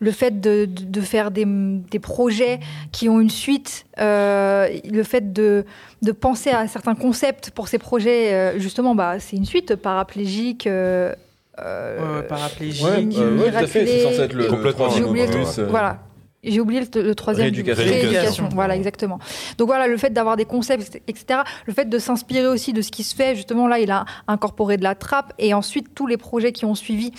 [0.00, 2.60] Le fait de, de- de faire des, des projets
[2.92, 5.64] qui ont une suite, euh, le fait de,
[6.02, 10.66] de penser à certains concepts pour ces projets, euh, justement, bah, c'est une suite paraplégique.
[10.66, 11.14] euh,
[11.58, 12.84] euh, paraplégique.
[12.84, 13.40] Ouais, Miraculé.
[13.40, 13.86] euh, ouais, tout à fait.
[13.86, 14.72] C'est censé être le Complètement.
[14.72, 15.98] troisième J'ai oublié opus, le- euh, Voilà.
[16.46, 17.50] J'ai oublié le, le troisième.
[17.50, 17.84] du- Rééducation.
[17.84, 18.16] Rééducation.
[18.18, 18.48] Rééducation.
[18.54, 19.18] Voilà, exactement.
[19.58, 21.40] Donc voilà, le fait d'avoir des concepts, etc.
[21.66, 23.34] Le fait de s'inspirer aussi de ce qui se fait.
[23.34, 25.32] Justement, là, il a incorporé de la trappe.
[25.38, 27.12] Et ensuite, tous les projets qui ont suivi,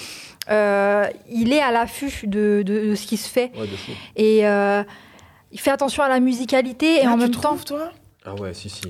[0.50, 3.52] euh, il est à l'affût de, de- de ce qui se fait.
[3.56, 3.92] Ouais, de fou.
[4.16, 4.84] Et euh,
[5.52, 6.96] il fait attention à la musicalité.
[6.98, 7.92] Et Ah, en tu même temps, trouves, toi,
[8.26, 8.82] Ah ouais, si, si.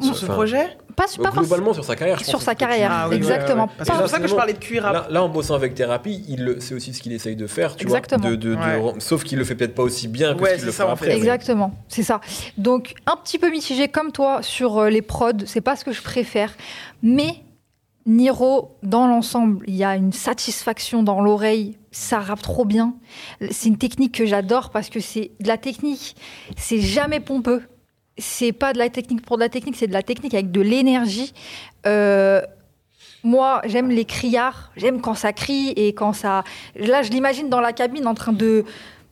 [0.00, 2.20] Sur ce Enfin, projet pas, Globalement, sur sa carrière.
[2.22, 2.90] sur sa carrière.
[2.92, 3.70] Ah oui, exactement.
[3.82, 4.92] C'est pour ça que je parlais de cuir rap.
[4.92, 7.74] Là, là, en bossant avec Thérapie, il le- c'est aussi ce qu'il essaye de faire,
[7.76, 8.20] tu Exactement.
[8.28, 8.36] vois.
[8.36, 9.00] De, de-.
[9.00, 10.84] Sauf qu'il le fait peut-être pas aussi bien que Ouais, ce qu'il c'est le ça,
[10.86, 10.92] fait.
[10.92, 11.16] après.
[11.16, 12.20] Exactement, c'est ça.
[12.58, 15.92] Donc un petit peu mitigé comme toi sur euh, les prods, c'est pas ce que
[15.92, 16.52] je préfère,
[17.02, 17.36] mais
[18.06, 22.94] Niro, dans l'ensemble, il y a une satisfaction dans l'oreille, ça rappe trop bien.
[23.50, 26.16] C'est une technique que j'adore parce que c'est de la technique,
[26.56, 27.62] c'est jamais pompeux.
[28.18, 30.60] C'est pas de la technique pour de la technique, c'est de la technique avec de
[30.60, 31.32] l'énergie.
[31.86, 32.42] Euh,
[33.22, 36.42] moi, j'aime les criards, j'aime quand ça crie et quand ça.
[36.76, 38.64] Là, je l'imagine dans la cabine en train de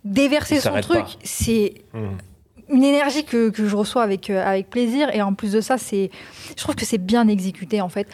[0.05, 1.05] déverser son truc.
[1.23, 2.17] C'est Mhm.
[2.71, 5.15] une énergie que, que je reçois avec, euh, avec plaisir.
[5.15, 6.11] Et en plus de ça, c'est,
[6.51, 8.07] je trouve que c'est bien exécuté en fait.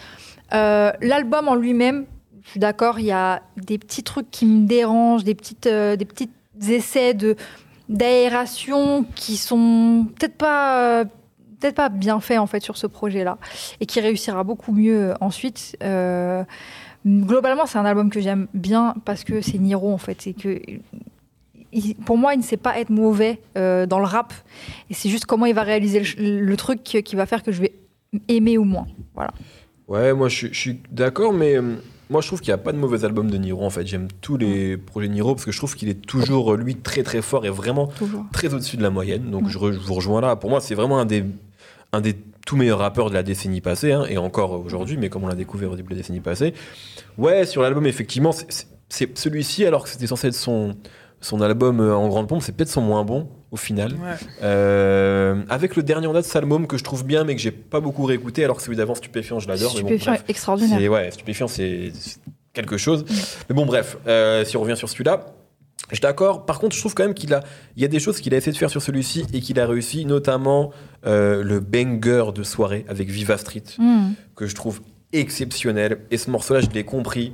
[0.52, 2.06] Euh, L'album en lui-même,
[2.44, 6.04] je suis d'accord, il y a des petits trucs qui me dérangent, des, petites, des
[6.04, 6.30] petits
[6.68, 7.36] essais de,
[7.88, 11.04] d'aération qui sont peut-être pas, euh,
[11.60, 13.38] peut-être pas bien faits en fait sur ce projet-là
[13.80, 15.76] et qui réussira beaucoup mieux ensuite.
[15.82, 16.44] Euh,
[17.06, 20.22] globalement, c'est un album que j'aime bien parce que c'est Niro en fait.
[20.22, 20.60] C'est que
[22.04, 24.32] pour moi, il ne sait pas être mauvais euh, dans le rap.
[24.90, 27.72] Et c'est juste comment il va réaliser le, truc qui va faire que je vais
[28.28, 28.86] aimer ou moins.
[29.14, 29.32] Voilà.
[29.88, 31.56] Ouais, moi je, suis- je suis d'accord, mais
[32.10, 33.86] moi je trouve qu'il n'y a pas de mauvais album de Niro en fait.
[33.86, 37.02] J'aime tous les projets de Niro parce que je trouve qu'il est toujours, lui, très
[37.02, 38.24] très fort et vraiment Toujours.
[38.32, 39.30] très au-dessus de la moyenne.
[39.30, 40.36] Donc je, re- je vous rejoins là.
[40.36, 41.24] Pour moi, c'est vraiment un des,
[41.92, 42.14] un des
[42.46, 45.34] tout meilleurs rappeurs de la décennie passée, hein, et encore aujourd'hui, mais comme on l'a
[45.34, 46.52] découvert au début de la décennie passée.
[47.16, 50.76] Ouais, sur l'album, effectivement, c'est celui-ci, alors que c'était censé être son,
[51.24, 53.92] son album euh, en grande pompe, c'est peut-être son moins bon au final.
[53.92, 54.16] Ouais.
[54.42, 57.80] Euh, avec le dernier en date, Salmom, que je trouve bien, mais que j'ai pas
[57.80, 59.72] beaucoup réécouté, alors que celui d'avant, Stupéfiant, je l'adore.
[59.76, 60.24] mais bon, Stupéfiant, bref.
[60.28, 60.78] extraordinaire.
[60.80, 61.92] C'est ouais, stupéfiant, c'est
[62.52, 63.04] quelque chose.
[63.48, 65.26] Mais bon, bref, euh, si on revient sur celui-là,
[65.90, 66.46] je suis d'accord.
[66.46, 67.42] Par contre, je trouve quand même qu'il a,
[67.76, 69.66] il y a des choses qu'il a essayé de faire sur celui-ci et qu'il a
[69.66, 70.70] réussi, notamment
[71.06, 74.12] euh, le banger de soirée avec Viva Street, Hmm.
[74.34, 74.80] que je trouve
[75.20, 75.98] exceptionnel.
[76.10, 77.32] Et ce morceau-là, je l'ai compris,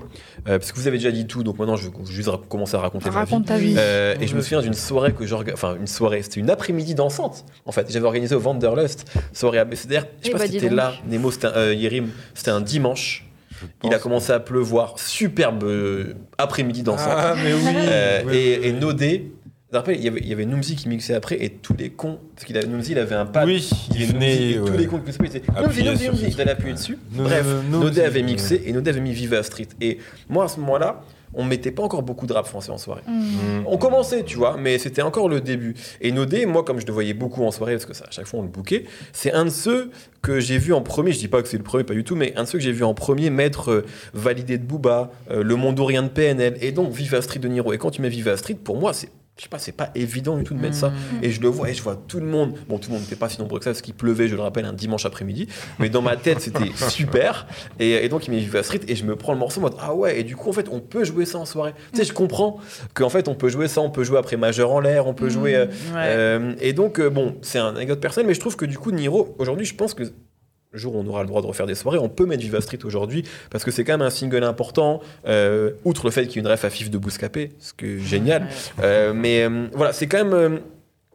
[0.49, 2.81] euh, parce que vous avez déjà dit tout, donc maintenant je vais juste commencer à
[2.81, 3.16] raconter ma vie.
[3.18, 3.74] Raconte ta vie.
[3.78, 6.95] Euh, et je me souviens d'une soirée que j'orga- enfin une soirée, c'était une après-midi
[6.95, 7.45] dansante.
[7.66, 10.05] En fait, j'avais organisé au Wanderlust, soirée ABCDR.
[10.20, 10.70] Je sais pas bah, si donc.
[10.72, 13.26] là, Nemo, c'était un- euh, Yérim, c'était un dimanche.
[13.85, 15.64] Il a commencé à pleuvoir, superbe
[16.39, 17.09] après-midi dansante.
[17.14, 17.61] Ah, mais oui.
[17.76, 18.78] Euh, Oui, et, oui, et oui.
[18.81, 19.33] Nodé,
[19.79, 20.47] rappelle, il y avait, il y avait
[20.77, 23.47] qui mixait après et tous les cons, parce qu'il avait il avait un pad.
[23.47, 24.79] Oui, Il venait, et tous ouais.
[24.79, 26.75] les cons qui passaient, ils disaient Numzi, Appuyer Numzi, sur Numzi, ce il allait appuyer
[26.75, 26.99] dessus.
[27.12, 29.68] No- Bref, no- no- Nodé avait mixé et Nodé avait mis Viva Street.
[29.81, 29.99] Et
[30.29, 31.03] moi, à ce moment-là,
[31.33, 33.03] on mettait pas encore beaucoup de rap français en soirée.
[33.07, 33.62] Mm.
[33.66, 35.75] On commençait, tu vois, mais c'était encore le début.
[36.01, 38.27] Et Nodé, moi, comme je le voyais beaucoup en soirée, parce que ça, à chaque
[38.27, 39.91] fois on le bouquait, c'est un de ceux
[40.23, 41.12] que j'ai vu en premier.
[41.12, 42.64] Je dis pas que c'est le premier, pas du tout, mais un de ceux que
[42.64, 46.73] j'ai vu en premier mettre euh, Validé de Booba, euh, Le Mondorien de PNL, et
[46.73, 47.73] donc Viva Street de Niro.
[47.73, 49.09] Et quand tu mets Viva Street, pour moi, c'est.
[49.41, 50.93] Je sais pas, c'est pas évident du tout de mettre ça.
[51.22, 52.53] Et je le vois, et je vois tout le monde.
[52.68, 54.43] Bon, tout le monde n'était pas si nombreux que ça, parce qu'il pleuvait, je le
[54.43, 55.49] rappelle, un dimanche après-midi.
[55.78, 57.47] Mais dans ma tête, c'était super.
[57.78, 59.76] Et, et donc, il met Viva Street, et je me prends le morceau en mode
[59.80, 61.72] Ah ouais, et du coup, en fait, on peut jouer ça en soirée.
[61.93, 62.59] Tu sais, je comprends
[62.93, 65.30] qu'en fait, on peut jouer ça, on peut jouer après Majeur en l'air, on peut
[65.30, 65.55] jouer.
[65.57, 65.64] euh,
[65.95, 65.95] Ouais.
[65.97, 68.91] euh, et donc, euh, bon, c'est un anecdote personnel, mais je trouve que du coup,
[68.91, 70.03] Niro, aujourd'hui, je pense que
[70.73, 72.61] le jour où on aura le droit de refaire des soirées, on peut mettre Viva
[72.61, 76.37] Street aujourd'hui, parce que c'est quand même un single important, euh, outre le fait qu'il
[76.37, 78.49] y ait une ref à Fif de Bouscapé, ce qui est génial.
[78.81, 80.61] Euh, mais euh, voilà, c'est quand même.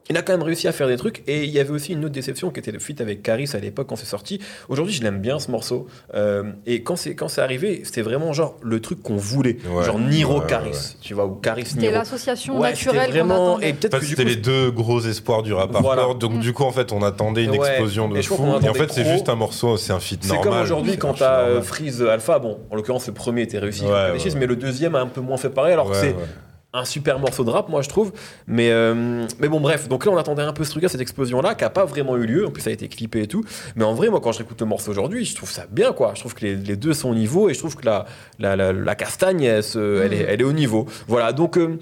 [0.10, 2.06] Il a quand même réussi à faire des trucs et il y avait aussi une
[2.06, 4.40] autre déception qui était le feat avec Caris à l'époque quand c'est sorti.
[4.70, 5.88] Aujourd'hui, je l'aime bien ce morceau.
[6.14, 9.84] Euh, et quand c'est quand c'est arrivé, c'était vraiment genre le truc qu'on voulait, Ouais.
[9.84, 10.76] genre Niro Ouais, Caris, ouais.
[11.02, 11.94] tu vois, ou Caris C'était Niro.
[11.94, 13.70] l'association Ouais, c'était naturelle qu'on vraiment attendait.
[13.70, 16.04] et peut-être En fait, que c'était coup, les deux gros espoirs du rap Voilà.
[16.04, 16.16] hardcore.
[16.16, 17.58] Donc, du coup, en fait, on attendait une Ouais.
[17.68, 18.36] explosion de fou.
[18.64, 20.44] Et en fait, c'est juste un morceau, c'est un feat C'est normal.
[20.54, 21.62] comme aujourd'hui C'est quand t'as euh.
[21.62, 23.84] Freeze Alpha, bon, en l'occurrence le premier était réussi,
[24.38, 26.16] mais le deuxième a un peu moins fait pareil, alors que c'est ouais.
[26.76, 28.12] Un super morceau de rap, moi je trouve.
[28.48, 31.56] Mais, euh, mais bon, bref, donc là on attendait un peu ce truc-là, cette explosion-là,
[31.56, 32.46] qui a pas vraiment eu lieu.
[32.48, 33.44] En plus, ça a été clippé et tout.
[33.76, 36.12] Mais en vrai, moi quand je réécoute le morceau aujourd'hui, je trouve ça bien, quoi.
[36.16, 38.06] Je trouve que les, les deux sont au niveau et je trouve que la,
[38.40, 40.86] la, la, la castagne, elle, se- elle, est, elle est au niveau.
[41.08, 41.58] Voilà, donc.
[41.58, 41.78] euh,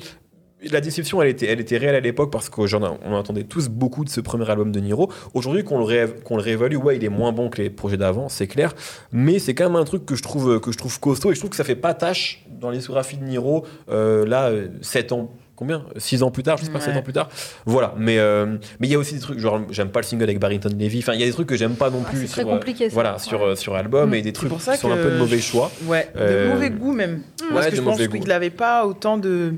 [0.72, 2.66] la déception, elle était, elle était réelle à l'époque parce qu'on
[3.06, 5.12] on attendait tous beaucoup de ce premier album de Niro.
[5.34, 8.30] Aujourd'hui, qu'on le, ré- le réévalue, ouais, il est moins bon que les projets d'avant,
[8.30, 8.74] c'est clair.
[9.12, 11.40] Mais c'est quand même un truc que je trouve, que je trouve costaud et je
[11.40, 13.66] trouve que ça fait pas tâche dans les discographies de Niro.
[13.90, 14.52] euh, là,
[14.82, 15.32] 7 ans.
[15.56, 15.86] Combien?
[15.98, 17.00] 6 ans plus tard, je sais pas, 7 Ouais.
[17.00, 17.30] ans plus tard.
[17.68, 20.24] Voilà, mais euh, mais il y a aussi des trucs, genre j'aime pas le single
[20.24, 20.98] avec Barrington Levy.
[21.00, 22.22] Enfin, il y a des trucs que j'aime pas non Ah, plus.
[22.26, 22.94] c'est très euh, compliqué, ça.
[22.96, 23.50] Voilà, sur, Ouais.
[23.50, 24.14] euh, sur album Mm.
[24.16, 25.72] et des trucs pour ça qui sont un peu de mauvais choix.
[25.86, 27.22] Ouais, de Euh, mauvais goût même.
[27.42, 29.54] ouais, Parce de que je pense qu'il n'avait pas autant de.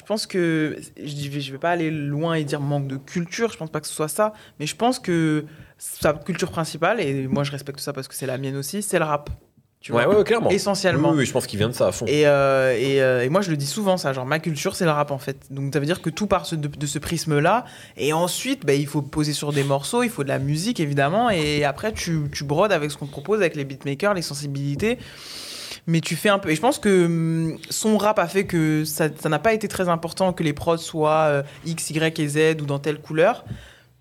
[0.00, 0.76] Je pense que.
[0.96, 3.80] Je dis- je vais pas aller loin et dire manque de culture, je pense pas
[3.80, 4.32] que ce soit ça.
[4.58, 5.44] Mais je pense que
[5.76, 8.98] sa culture principale, et moi je respecte ça parce que c'est la mienne aussi, c'est
[8.98, 9.28] le rap.
[9.82, 10.18] Tu Ouais, vois?
[10.18, 10.50] ouais, clairement.
[10.50, 11.10] Essentiellement.
[11.12, 12.04] Oui, oui, je pense qu'il vient de ça à fond.
[12.06, 14.12] Et, euh, et, euh, et moi, je le dis souvent, ça.
[14.12, 15.46] Genre, ma culture, c'est le rap, en fait.
[15.50, 17.64] Donc, ça veut dire que tout part ce- de, de ce prisme-là.
[17.96, 21.30] Et ensuite, bah, il faut poser sur des morceaux, il faut de la musique, évidemment.
[21.30, 24.98] Et après, tu, tu brodes avec ce qu'on te propose, avec les beatmakers, les sensibilités.
[25.86, 26.50] Mais tu fais un peu.
[26.50, 29.88] Et je pense que hum, son rap a fait que ça n'a pas été très
[29.88, 33.44] important que les prods soient euh, X, Y et Z ou dans telle couleur.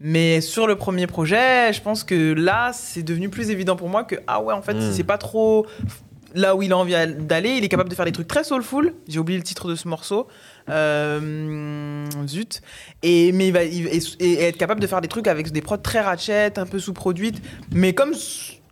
[0.02, 4.04] Mais sur le premier projet, je pense que là, c'est devenu plus évident pour moi
[4.06, 4.92] que, ah ouais, en fait, Mm.
[4.94, 5.66] c'est pas trop
[6.36, 7.50] là où il a envie d'aller.
[7.58, 8.94] Il est capable de faire des trucs très soulful.
[9.10, 10.28] J'ai oublié le titre de ce morceau.
[10.70, 12.62] Euh, zut.
[13.04, 15.62] Et, mais il va, il- et, et être capable de faire des trucs avec des
[15.62, 17.42] prods très ratchet, un peu sous-produites.
[17.74, 18.14] Mais comme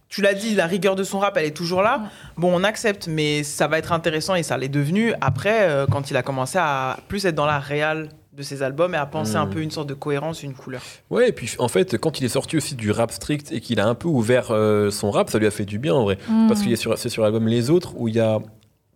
[0.10, 2.04] tu l'as dit, la rigueur de son rap, elle est toujours là.
[2.38, 6.10] Bon, on accepte, mais ça va être intéressant et ça l'est devenu après, euh, quand
[6.12, 9.34] il a commencé à plus être dans la réal de ses albums et à penser
[9.34, 9.38] Mm.
[9.38, 10.82] un peu une sorte de cohérence, une couleur.
[11.10, 13.80] Ouais, et puis en fait, quand il est sorti aussi du rap strict et qu'il
[13.80, 16.18] a un peu ouvert euh, son rap, ça lui a fait du bien en vrai.
[16.30, 16.48] Mm.
[16.48, 18.40] Parce qu'il est sur, c'est sur l'album Les Autres où il y a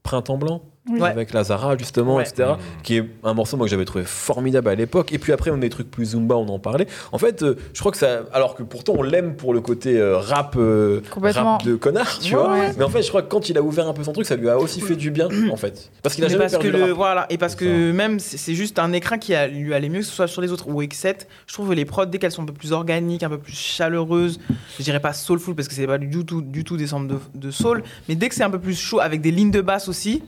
[0.04, 0.62] Printemps Blanc.
[0.90, 1.00] Oui.
[1.04, 2.24] avec Lazara justement, Ouais.
[2.28, 2.54] etc.
[2.82, 5.14] Qui est un morceau moi que j'avais trouvé formidable à l'époque.
[5.14, 6.88] Et puis après on a des trucs plus zumba, on en parlait.
[7.12, 10.00] En fait, euh, je crois que ça, alors que pourtant on l'aime pour le côté
[10.00, 12.54] euh, rap, euh, rap de connard, tu Ouais, vois.
[12.54, 12.72] ouais.
[12.78, 14.36] Mais en fait, je crois que quand il a ouvert un peu son truc, ça
[14.36, 16.62] lui a aussi fait du bien, en fait, parce qu'il a Mais jamais parce que
[16.64, 16.98] perdu le, le rap.
[16.98, 20.00] voilà et parce que même c'est c'est juste un écran qui a, lui allait mieux
[20.00, 22.32] que ce soit sur les autres ou X7 je trouve que les prods dès qu'elles
[22.32, 24.40] sont un peu plus organiques un peu plus chaleureuses
[24.80, 27.20] je dirais pas soulful parce que c'est pas du tout du tout des samples de,
[27.36, 29.88] de soul mais dès que c'est un peu plus chaud avec des lignes de basse
[29.88, 30.24] aussi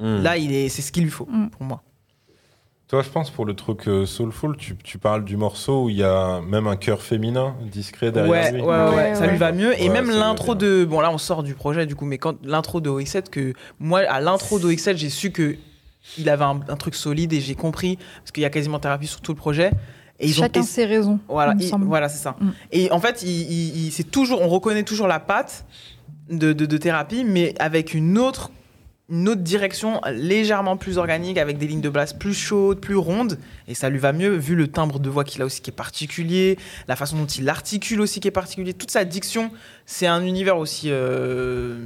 [0.00, 0.22] Mm.
[0.22, 1.48] là il est c'est ce qu'il lui faut Mm.
[1.50, 1.82] pour moi
[2.88, 5.96] Toi, je pense pour le truc euh, soulful, tu, tu parles du morceau où il
[5.96, 8.60] y a même un cœur féminin discret derrière ouais, lui.
[8.60, 9.72] ouais, ouais, Ouais, ça lui va mieux.
[9.80, 10.84] Et même l'intro de.
[10.84, 14.00] Bon, là, on sort du projet, du coup, mais quand l'intro de OX7, que moi,
[14.00, 15.56] à l'intro de OX7, j'ai su que
[16.18, 19.06] il avait un, un truc solide et j'ai compris, parce qu'il y a quasiment thérapie
[19.06, 19.70] sur tout le projet.
[20.20, 21.18] Et ils Chacun ses raisons.
[21.26, 22.36] voilà, il voilà, c'est ça.
[22.38, 22.50] Mm.
[22.70, 25.64] Et en fait, il, il- il- c'est toujours, on reconnaît toujours la patte
[26.30, 28.50] de, de, de thérapie, mais avec une autre,
[29.10, 33.38] une autre direction légèrement plus organique, avec des lignes de basse plus chaudes, plus rondes.
[33.68, 35.74] Et ça lui va mieux, vu le timbre de voix qu'il a aussi qui est
[35.74, 39.50] particulier, la façon dont il articule aussi qui est particulier, toute sa diction.
[39.84, 40.88] C'est un univers aussi.
[40.90, 41.78] Euh,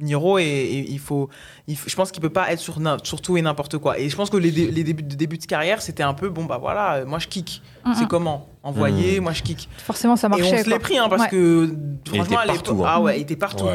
[0.00, 1.28] Niro et, et il faut,
[1.66, 2.76] il faut- je pense qu'il peut pas être sur,
[3.20, 3.98] tout et n'importe quoi.
[3.98, 6.28] Et je pense que les, dé- les débuts de début de carrière, c'était un peu
[6.28, 7.62] bon bah voilà, euh, moi je kick.
[7.84, 8.08] Mm, C'est mm.
[8.08, 8.48] comment?
[8.62, 9.22] Envoyer, Mm.
[9.22, 9.68] moi je kick.
[9.78, 10.60] Forcément, ça Et marchait.
[10.60, 11.28] on se l'est pris hein, parce Ouais.
[11.28, 12.88] que Il franchement était à l'époque- partout, hein.
[12.90, 13.64] ah ouais, il était partout.
[13.64, 13.70] Ouais,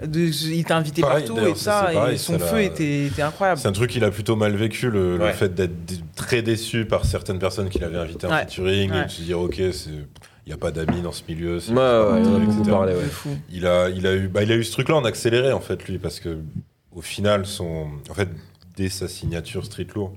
[0.00, 0.06] ouais.
[0.06, 3.06] De- il était invité Pareil, partout et ça, pareil, et son ça feu l'a- était,
[3.06, 3.60] était incroyable.
[3.60, 5.72] C'est un truc qu'il a plutôt mal vécu, le, le fait d'être
[6.16, 8.40] très déçu par certaines personnes qu'il avait invitées en Ouais.
[8.42, 9.90] featuring et de se dire, ok, c'est-
[10.46, 11.58] il n'y a pas d'amis dans ce milieu.
[11.60, 12.50] c'est- Ouais, ouais, Mm.
[12.50, 12.70] etc.
[12.70, 12.94] parlé.
[13.50, 15.84] Il a, il a eu, bah, il a eu ce truc-là en accéléré en fait
[15.88, 16.38] lui parce que
[16.94, 18.28] au final son, en fait
[18.76, 20.12] dès sa signature Street Lourd,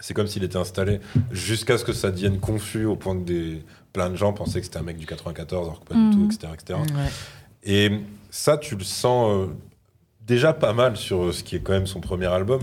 [0.00, 3.62] c'est comme s'il était installé jusqu'à ce que ça devienne confus au point que des
[3.92, 6.24] plein de gens pensaient que c'était un mec du 94 alors que pas du tout,
[6.26, 6.78] etc., etc.
[6.94, 7.10] Ouais.
[7.64, 7.90] Et
[8.30, 9.46] ça tu le sens euh,
[10.24, 12.60] déjà pas mal sur euh, ce qui est quand même son premier album,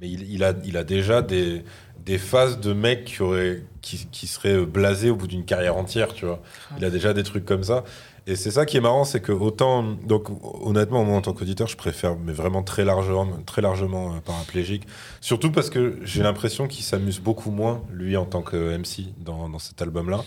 [0.00, 1.62] mais il, il a, il a déjà des
[2.04, 6.12] des phases de mecs qui auraient qui, qui seraient blasés au bout d'une carrière entière,
[6.12, 6.40] tu vois.
[6.76, 7.84] Il a déjà des trucs comme ça.
[8.26, 10.26] Et c'est ça qui est marrant, c'est que autant, donc
[10.62, 14.82] honnêtement, moi en tant qu'auditeur, je préfère, mais vraiment très largement, très largement euh, paraplégique.
[15.22, 19.48] Surtout parce que j'ai l'impression qu'il s'amuse beaucoup moins, lui, en tant que MC, dans,
[19.48, 20.24] dans cet album-là.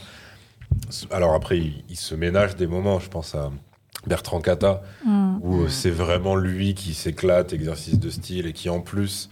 [1.12, 3.52] Alors après, il, il se ménage des moments, je pense à
[4.08, 5.38] Bertrand Cata, Mm.
[5.44, 9.30] où euh, c'est vraiment lui qui s'éclate, exercice de style, et qui en plus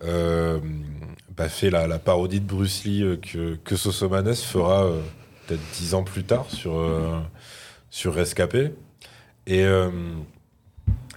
[0.00, 5.00] bah, fait la, parodie de Bruce Lee euh, que, que Sosomanes fera euh,
[5.46, 7.18] peut-être dix ans plus tard sur, euh,
[7.90, 8.72] sur Rescapé.
[9.46, 9.90] Et, euh,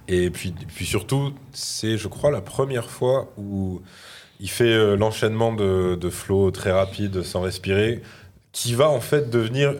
[0.08, 3.82] et puis, puis surtout, c'est, je crois, la première fois où
[4.40, 8.02] il fait euh, l'enchaînement de, de flow très rapide, sans respirer,
[8.52, 9.74] qui va en fait devenir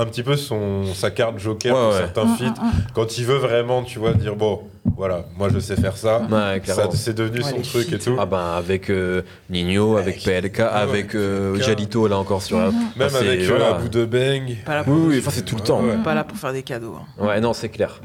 [0.00, 1.98] un petit peu son, sa carte joker Ouais, pour ouais.
[1.98, 2.44] certains Mm, feats.
[2.62, 2.72] mm, mm.
[2.94, 4.60] Quand il veut vraiment, tu vois, dire bon,
[4.96, 6.20] voilà, moi je sais faire ça.
[6.30, 6.90] Ouais, clairement.
[6.90, 8.16] Ça, c'est devenu Ouais, son truc et tout.
[8.18, 11.58] Ah ben avec euh, Nino, avec PLK, avec euh.
[11.60, 12.70] Jalito là encore sur la...
[12.70, 13.76] Même Ah, avec euh, voilà.
[13.76, 14.56] un bout de bang.
[14.64, 15.82] Pas là Oui, pour, oui, enfin c'est tout le temps.
[15.82, 15.96] Ouais.
[16.02, 16.96] pas là pour faire des cadeaux.
[17.20, 17.24] hein.
[17.26, 18.00] Ouais, non, c'est clair.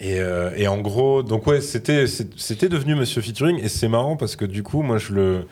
[0.00, 2.04] Et, euh, et en gros, donc ouais, c'était
[2.68, 5.44] devenu Monsieur Featuring et c'est marrant parce que du coup, moi je le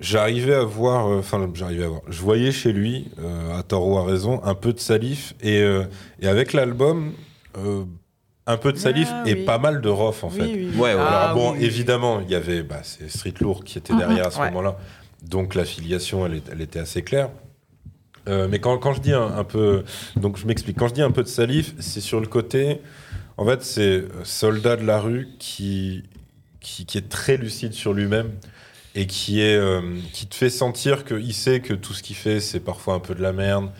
[0.00, 3.86] j'arrivais à voir, euh, enfin j'arrivais à voir, je voyais chez lui, euh, à tort
[3.88, 5.84] ou à raison, un peu de Salif et euh,
[6.20, 7.12] et avec l'album.
[7.58, 7.84] euh,
[8.48, 9.44] un peu de Salif Ah, et oui.
[9.44, 10.44] pas mal de Rof en fait.
[10.44, 10.70] Oui.
[10.76, 10.96] Ouais, ouais.
[11.00, 13.98] Ah, Alors bon, évidemment, il y avait bah, Street Lourd qui était Mhm.
[13.98, 14.46] derrière à ce Ouais.
[14.50, 14.76] moment-là,
[15.24, 17.30] donc l'affiliation, elle, elle était assez claire.
[18.28, 19.82] Euh, mais quand, quand je dis un, un peu,
[20.16, 20.76] donc je m'explique.
[20.78, 22.80] Quand je dis un peu de Salif, c'est sur le côté.
[23.36, 26.04] En fait, c'est soldat de la rue qui,
[26.60, 28.30] qui, qui est très lucide sur lui-même
[28.96, 29.82] et qui est euh,
[30.12, 33.14] qui te fait sentir qu'il sait que tout ce qu'il fait, c'est parfois un peu
[33.14, 33.70] de la merde,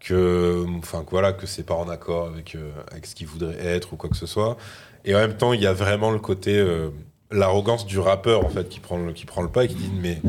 [0.00, 3.64] que enfin que voilà que c'est pas en accord avec euh, avec ce qu'il voudrait
[3.64, 4.56] être ou quoi que ce soit.
[5.04, 6.88] Et en même temps, il y a vraiment le côté euh,
[7.30, 9.92] l'arrogance du rappeur en fait qui prend le qui prend le pas et qui dit
[10.00, 10.20] mais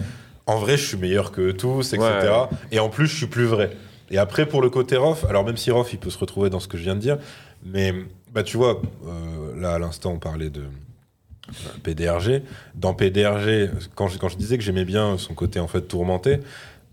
[0.45, 2.09] en vrai, je suis meilleur que tous, etc.
[2.09, 2.57] Ouais.
[2.73, 3.77] Et en plus, je suis plus vrai.
[4.11, 6.59] Et après, pour le côté Rof, alors même si Rof, il peut se retrouver dans
[6.59, 7.17] ce que je viens de dire,
[7.65, 7.93] mais
[8.33, 8.81] bah tu vois,
[9.55, 10.63] là à l'instant, on parlait de
[11.83, 12.41] PDRG.
[12.75, 16.39] Dans PDRG, quand je, quand je disais que j'aimais bien son côté en fait tourmenté,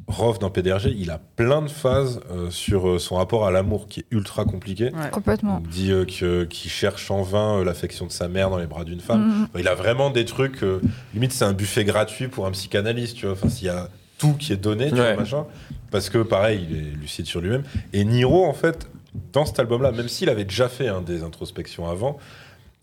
[0.08, 3.86] Rof dans PDRG, il a plein de phases euh, sur euh, son rapport à l'amour
[3.86, 4.86] qui est ultra compliqué.
[4.86, 5.10] Ouais.
[5.12, 5.62] Complètement.
[5.66, 8.66] Il dit euh, que- qu'il cherche en vain euh, l'affection de sa mère dans les
[8.66, 9.20] bras d'une femme.
[9.24, 9.48] Mm, mm.
[9.60, 10.80] Il a vraiment des trucs, euh,
[11.14, 13.34] limite c'est un buffet gratuit pour un psychanalyste, tu vois.
[13.36, 13.88] Enfin, s'il y a
[14.18, 15.12] tout qui est donné, tu Ouais.
[15.14, 15.44] vois, machin.
[15.92, 17.62] Parce que pareil, il est lucide sur lui-même.
[17.92, 18.88] Et Niro, en fait,
[19.32, 22.18] dans cet album-là, même s'il avait déjà fait hein, des introspections avant,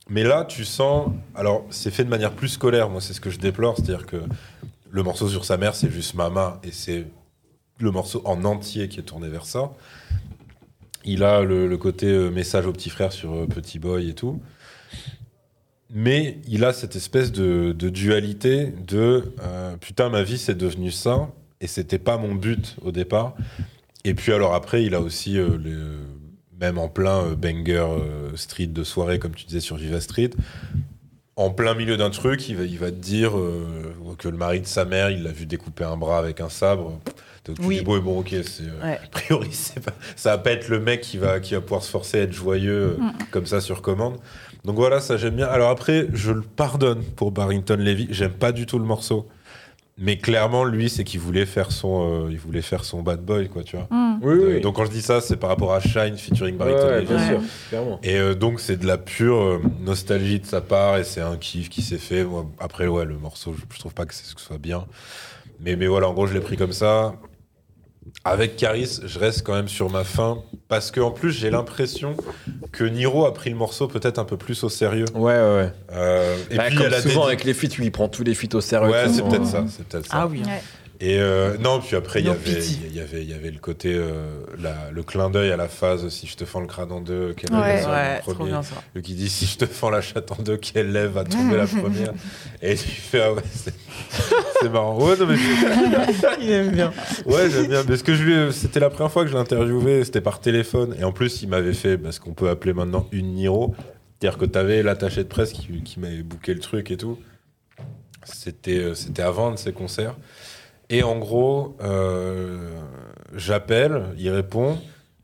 [0.10, 1.12] mais là, tu sens.
[1.36, 3.76] Alors, c'est fait de manière plus scolaire, moi, c'est ce que je déplore.
[3.76, 4.18] C'est-à-dire que
[4.90, 7.08] le morceau sur sa mère, c'est juste Mama, et c'est
[7.80, 9.74] le morceau en entier qui est tourné vers ça.
[11.04, 14.42] Il a le, côté euh, message au petit frère sur euh, Petit Boy et tout.
[15.90, 21.30] mais il a cette espèce de, dualité de euh, putain, ma vie c'est devenu ça,
[21.62, 23.36] et c'était pas mon but au départ.
[24.04, 25.76] Et puis alors après, il a aussi, les-
[26.60, 30.32] même en plein euh, banger euh, street de soirée, comme tu disais sur Viva Street,
[31.36, 33.64] en plein milieu d'un truc, il va, il va te dire euh,
[34.18, 37.00] que le mari de sa mère, il l'a vu découper un bras avec un sabre.
[37.46, 38.64] Donc tu dis, bon, bon, ok, c'est.
[38.64, 39.00] euh, Ouais.
[39.04, 39.50] a priori,
[39.86, 42.24] pas- ça va pas être le mec qui va, qui va pouvoir se forcer à
[42.24, 43.12] être joyeux euh, Mm.
[43.32, 44.18] comme ça sur commande.
[44.66, 45.48] Donc voilà, ça j'aime bien.
[45.48, 48.08] Alors après, je le pardonne pour Barrington Levy.
[48.10, 49.28] J'aime pas du tout le morceau.
[50.00, 53.50] Mais clairement, lui, c'est qu'il voulait faire son, euh, il voulait faire son bad boy,
[53.50, 53.88] quoi, tu vois.
[53.90, 54.20] Hmm.
[54.22, 57.02] Oui, Euh, Donc quand je dis ça, c'est par rapport à Shine featuring Barrington Ouais,
[57.04, 58.00] bien sûr, clairement.
[58.04, 61.36] Et euh, donc c'est de la pure euh, nostalgie de sa part et c'est un
[61.38, 62.24] kiff qui s'est fait.
[62.24, 64.86] Moi, après ouais, le morceau, je, je trouve pas que, c'est- que ce soit bien.
[65.62, 67.16] Mais, mais voilà, en gros, je l'ai pris comme ça.
[68.26, 72.16] Avec Caris, je reste quand même sur ma fin parce que en plus j'ai l'impression
[72.72, 75.06] que Niro a pris le morceau peut-être un peu plus au sérieux.
[75.14, 75.72] Ouais, ouais, ouais.
[75.94, 78.34] Euh, et Bah, puis comme souvent dédi- avec les feats, lui, il prend tous les
[78.36, 78.92] feats au sérieux.
[78.92, 79.46] Ouais, c'est peut-être temps.
[79.46, 80.14] ça, c'est peut-être ça.
[80.14, 80.42] Ah oui.
[80.46, 80.62] Ouais.
[81.00, 82.60] Et euh, non, puis après, il y avait,
[82.92, 86.10] y avait, il y avait le côté, euh, la- le clin d'œil à la phase
[86.10, 87.76] si je te fends le crâne en deux, quelle Ouais.
[87.76, 88.76] lève va Ouais, le trop premier bien ça.
[88.96, 91.56] Le qui dit si je te fends la chatte en deux, quelle lève va tomber
[91.56, 92.14] la première
[92.64, 93.76] Et tu fais ah ouais, c'est
[94.62, 94.98] c'est marrant.
[95.00, 95.36] Ouais, non, mais
[96.42, 96.92] Il aime bien.
[97.28, 97.84] ouais, j'aime bien.
[97.86, 100.96] Parce que je lui, c'était la première fois que je l'ai interviewé, c'était par téléphone.
[101.00, 103.76] Et en plus, il m'avait fait bah, ce qu'on peut appeler maintenant une Niro.
[104.20, 107.20] C'est-à-dire que tu avais l'attaché de presse qui, qui m'avait booké le truc et tout.
[108.24, 110.16] C'était, euh, c'était avant de ses concerts.
[110.90, 112.80] Et en gros, euh,
[113.36, 114.78] j'appelle, il répond.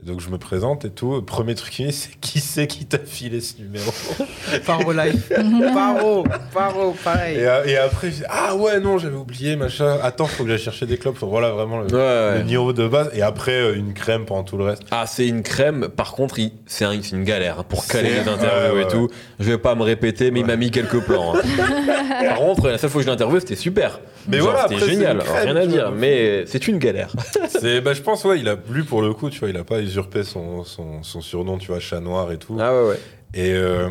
[0.05, 1.21] Donc je me présente et tout.
[1.21, 3.91] Premier truc dit, c'est qui c'est qui t'a filé ce numéro
[4.65, 5.29] Paro life.
[5.73, 7.37] Paro, Paro, pareil.
[7.37, 9.97] et, et après, je dis, ah ouais, non, j'avais oublié, machin.
[10.03, 11.15] Attends, faut que j'aille chercher des clopes.
[11.15, 12.37] Enfin, voilà vraiment le, Ouais, ouais.
[12.39, 13.09] le niveau de base.
[13.13, 14.83] Et après, euh, une crème pendant tout le reste.
[14.91, 15.87] Ah, c'est une crème.
[15.95, 18.85] Par contre, il- c'est un- c'est une galère hein, pour caler les interviews ouais, et
[18.85, 19.09] ouais, tout.
[19.39, 21.35] Je vais pas me répéter, mais il m'a mis quelques plans.
[21.35, 21.41] hein.
[22.27, 23.99] Par contre, la seule fois que je l'ai interviewé, c'était super.
[24.27, 25.15] Mais Genre, voilà, c'était après, c'est génial.
[25.17, 27.11] une crème, Rien à dire, mais c'est une galère.
[27.49, 29.63] C'est, bah, je pense, ouais, il a lui pour le coup, tu vois, il a
[29.63, 32.57] pas usurpé son, son, son surnom, tu vois, chat noir et tout.
[32.59, 32.99] Ah ouais, ouais.
[33.35, 33.89] Et, euh,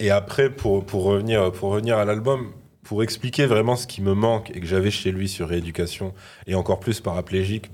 [0.00, 4.14] et après, pour, pour, revenir, pour revenir à l'album, pour expliquer vraiment ce qui me
[4.14, 6.14] manque et que j'avais chez lui sur rééducation
[6.46, 7.70] et encore plus paraplégique,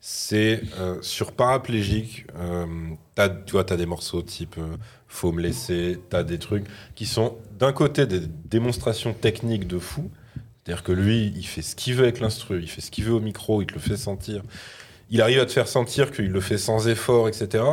[0.00, 2.66] c'est euh, sur paraplégique, euh,
[3.46, 4.76] tu vois, t'as des morceaux type euh,
[5.08, 10.10] Faut me laisser, t'as des trucs qui sont d'un côté des démonstrations techniques de fou,
[10.68, 13.14] c'est-à-dire que lui, il fait ce qu'il veut avec l'instru, il fait ce qu'il veut
[13.14, 14.42] au micro, il te le fait sentir.
[15.10, 17.64] Il arrive à te faire sentir qu'il le fait sans effort, etc.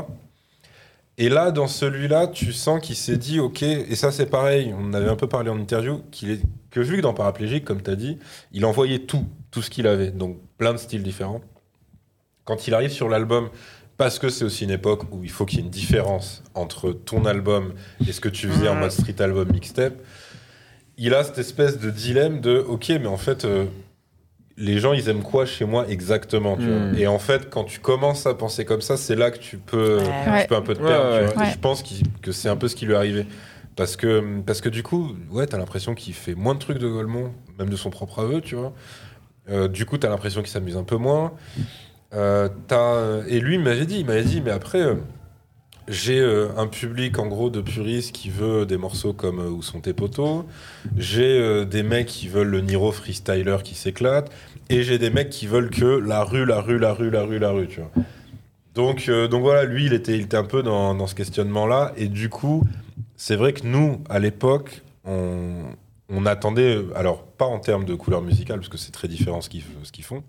[1.17, 4.93] Et là, dans celui-là, tu sens qu'il s'est dit, ok, et ça c'est pareil, on
[4.93, 7.89] avait un peu parlé en interview, qu'il est, que vu que dans Paraplégique, comme tu
[7.89, 8.17] as dit,
[8.51, 11.39] il envoyait tout, tout ce qu'il avait, donc plein de styles différents.
[12.43, 13.49] Quand il arrive sur l'album,
[13.97, 16.91] parce que c'est aussi une époque où il faut qu'il y ait une différence entre
[16.91, 17.73] ton album
[18.05, 19.93] et ce que tu faisais en mode street album mixtape,
[20.97, 23.65] il a cette espèce de dilemme de, ok, mais en fait, euh,
[24.57, 26.89] les gens, ils aiment quoi chez moi exactement tu Mm.
[26.91, 29.57] vois Et en fait, quand tu commences à penser comme ça, c'est là que tu
[29.57, 30.41] peux, Ouais.
[30.43, 31.07] tu peux un peu te Ouais, perdre.
[31.09, 31.25] tu ouais.
[31.33, 31.43] vois.
[31.43, 31.53] Et Ouais.
[31.53, 31.83] je pense
[32.21, 33.25] que c'est un peu ce qui lui est arrivé.
[33.75, 36.87] Parce que, parce que du coup, ouais, t'as l'impression qu'il fait moins de trucs de
[36.87, 38.71] Golemont, même de son propre aveu, tu vois.
[39.49, 41.33] Euh, du coup, t'as l'impression qu'il s'amuse un peu moins.
[42.13, 44.95] Euh, t'as- et lui, il m'avait dit, il m'avait dit, mais après, euh,
[45.87, 49.61] j'ai euh, un public en gros de puristes qui veut des morceaux comme euh, Où
[49.61, 50.45] sont tes poteaux.
[50.97, 54.31] J'ai euh, des mecs qui veulent le Niro freestyler qui s'éclate.
[54.69, 57.37] Et j'ai des mecs qui veulent que la rue, la rue, la rue, la rue,
[57.37, 57.91] la rue, tu vois.
[58.73, 61.93] Donc, donc voilà, lui, il était, un peu dans, dans ce questionnement-là.
[61.95, 62.63] Et du coup,
[63.15, 65.53] c'est vrai que nous, à l'époque, on,
[66.09, 69.49] on attendait, alors pas en termes de couleur musicale, parce que c'est très différent ce
[69.49, 70.23] qu'ils ce qu'ils font,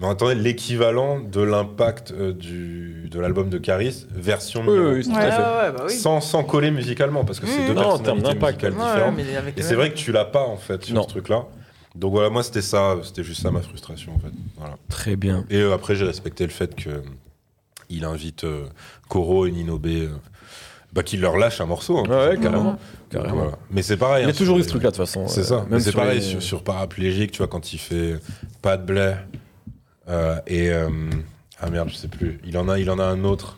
[0.00, 5.04] mais on attendait l'équivalent de l'impact euh, du- de l'album de Caris, version Oui, oui,
[5.04, 5.16] tout Ouais.
[5.18, 5.42] à fait.
[5.42, 5.94] Ouais, ouais, bah oui.
[5.94, 7.66] sans, sans coller musicalement, parce que c'est Mmh.
[7.68, 9.14] deux Non, personnalités musicales Ouais, différentes.
[9.16, 11.02] mais avec Et c'est vrai que tu l'as pas, en fait, sur Non.
[11.02, 11.44] ce truc-là.
[11.94, 14.32] Donc voilà, moi, c'était ça, c'était juste ça ma frustration, en fait.
[14.56, 14.76] Voilà.
[14.88, 15.44] Très bien.
[15.50, 17.00] Et euh, après, j'ai respecté le fait que euh,
[17.88, 18.64] il invite euh,
[19.08, 20.08] Koro et Nino B, euh,
[20.92, 21.98] bah, qu'il leur lâche un morceau.
[21.98, 22.78] hein, Ouais, carrément.
[23.10, 23.34] carrément.
[23.34, 23.58] Voilà.
[23.72, 24.22] Mais c'est pareil.
[24.22, 25.26] Il y a hein, toujours sur eu ce truc-là, de toute façon.
[25.26, 25.56] C'est euh, ça.
[25.56, 28.14] Même Mais c'est pareil les- sur, sur paraplégique, tu vois, quand il fait
[28.62, 29.14] pas de blé.
[30.10, 30.70] Euh, et.
[30.70, 30.88] euh,
[31.62, 32.40] ah merde, je sais plus.
[32.44, 33.56] Il en a, il en a un autre.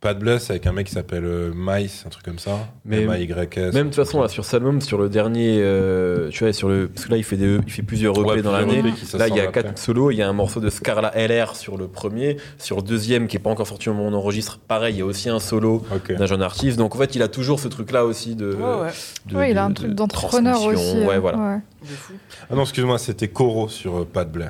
[0.00, 2.68] Pas de blé, c'est avec un mec qui s'appelle euh, Mice, un truc comme ça.
[2.84, 3.74] Mais- M-A-Y-S.
[3.74, 6.86] Même de toute façon, là, sur album, sur le dernier, euh, tu vois, sur le,
[6.86, 8.80] parce que là, il fait, des, il fait plusieurs EP Ouais, dans l'année.
[9.14, 10.12] Là, il y a quatre solos.
[10.12, 12.36] Il y a un morceau de Scarla LR sur le premier.
[12.58, 14.98] Sur le deuxième, qui est pas encore sorti au moment où on enregistre, pareil, il
[14.98, 16.78] y a aussi un solo d'un jeune artiste.
[16.78, 18.54] Donc, en fait, il a toujours ce truc-là aussi de.
[18.54, 18.90] Ouais, ouais.
[19.26, 20.98] de- Ouais, il a un truc d'entrepreneur aussi.
[21.00, 21.38] Ouais, euh, voilà.
[21.38, 21.58] ouais.
[21.82, 22.12] De fou.
[22.48, 24.46] Ah non, excuse-moi, c'était Koro sur euh, Pas de blé.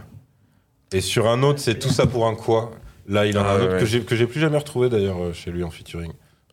[0.93, 2.71] Et sur un autre, c'est Tout ça pour un quoi?
[3.07, 3.81] Là, il en a Ah un ouais, autre ouais.
[3.81, 6.13] que j'ai que j'ai plus jamais retrouvé d'ailleurs euh, chez lui en featuring.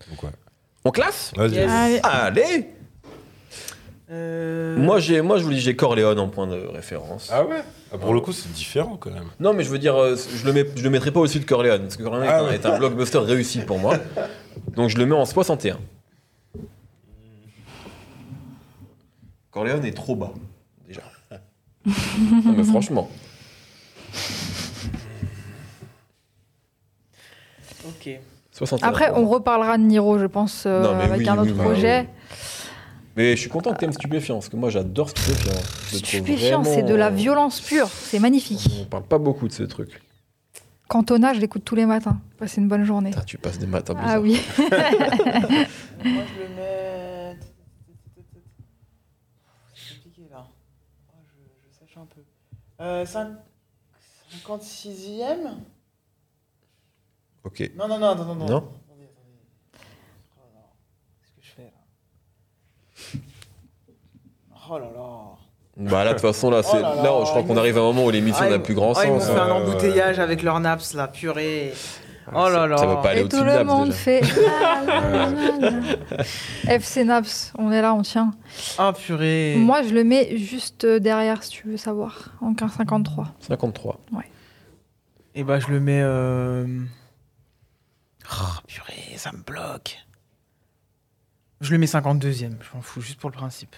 [0.10, 0.30] Donc ouais.
[0.86, 1.32] On classe?
[1.36, 1.56] Vas-y.
[1.56, 1.70] Yes.
[1.72, 2.00] Allez.
[2.04, 2.68] Allez
[4.12, 7.30] Euh, Moi, j'ai, moi, je vous dis, j'ai Corleone en point de référence.
[7.34, 7.64] Ah ouais?
[7.92, 9.30] Ah, Pour le coup, c'est différent quand même.
[9.40, 11.46] Non, mais je veux dire, euh, je le, mets, je le mettrai pas au-dessus de
[11.46, 12.56] Corleone, parce que Corleone Ah est, un, ouais.
[12.56, 13.96] est un blockbuster réussi pour moi.
[14.76, 15.80] Donc je le mets en 61.
[19.52, 20.34] Corleone est trop bas,
[20.88, 21.02] déjà.
[21.86, 23.10] non, mais franchement.
[27.88, 28.10] Ok.
[28.52, 28.88] 61.
[28.88, 32.02] Après, on reparlera de Niro, je pense, euh, Non, avec oui, un autre oui, projet.
[32.02, 32.08] oui.
[33.18, 35.54] Mais je suis content que t'aimes Stupéfiant, parce que moi j'adore Stupéfiant.
[35.54, 37.88] Trouve Stupéfiant, c'est de la violence pure.
[37.88, 38.68] C'est magnifique.
[38.82, 40.02] On parle pas beaucoup de ce truc.
[40.88, 42.20] Cantona, je l'écoute tous les matins.
[42.38, 43.10] Passez une bonne journée.
[43.12, 44.12] Putain, tu passes des matins bizarres.
[44.16, 44.40] Ah oui.
[44.60, 44.70] Moi,
[46.04, 47.38] je le mets.
[49.74, 50.46] C'est compliqué là.
[51.10, 52.22] Oh, je, je sèche un peu.
[52.82, 53.06] Euh,
[54.44, 55.56] 56e
[57.44, 57.72] Ok.
[57.76, 58.36] Non, non, non, non, non.
[58.36, 59.40] Non Attendez, attendez.
[60.36, 60.62] Oh là là.
[61.22, 61.72] Qu'est-ce que je fais
[64.52, 65.36] là Oh là là.
[65.78, 67.78] Bah là, de toute façon, là, c'est, Oh là là, là je crois qu'on arrive
[67.78, 69.30] à un moment où l'émission Ah, n'a ils- plus grand ils m'ont sens.
[69.30, 69.52] fait un hein.
[69.52, 71.74] embouteillage avec leur naps là, purée.
[72.34, 72.78] Oh là là.
[72.78, 73.98] Ça va pas aller Et tout le Naps, monde déjà.
[73.98, 74.22] fait.
[76.68, 76.74] la.
[76.76, 78.32] FC Naps, on est là, on tient.
[78.80, 79.56] Oh purée.
[79.58, 83.34] Moi, je le mets juste derrière, si tu veux savoir, en 1553.
[83.42, 84.00] 53.
[85.36, 86.02] Et bah je le mets.
[86.02, 86.66] Euh...
[88.32, 89.98] Oh purée, ça me bloque.
[91.62, 93.76] Je le mets 52e, je m'en fous, juste pour le principe.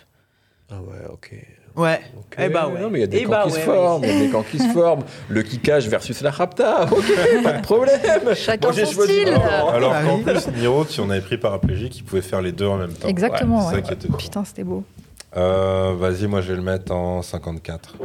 [0.72, 1.36] Ah ouais, ok.
[1.78, 2.01] Ouais.
[2.17, 2.36] Ok.
[2.39, 2.82] Eh bah ouais.
[2.82, 4.01] Non, mais il y a des Eh camps bah qui se ouais, forment.
[4.01, 4.09] ouais.
[4.09, 5.03] Il y a des camps qui se forment.
[5.30, 6.84] Le kickage versus la rapta.
[6.91, 7.05] Ok,
[7.43, 7.99] pas de problème.
[8.36, 9.34] Chacun Moi, son style.
[9.34, 9.67] camp.
[9.69, 10.23] Alors Ah qu'en oui.
[10.23, 13.07] plus, Niro, si on avait pris paraplégique, il pouvait faire les deux en même temps.
[13.07, 13.82] Exactement, Ouais, c'est ouais.
[13.84, 14.17] ça qui était fort.
[14.17, 14.84] Putain, c'était beau.
[15.38, 17.95] Euh, Vas-y, moi je vais le mettre en 54.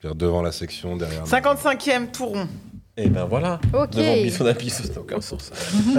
[0.00, 1.24] C'est-à-dire devant la section, derrière.
[1.24, 2.48] 55e tour rond.
[3.00, 3.60] Et ben voilà.
[3.72, 3.90] Ok.
[3.90, 5.52] Devant Bisson à Bisson, ça n'a aucun sens.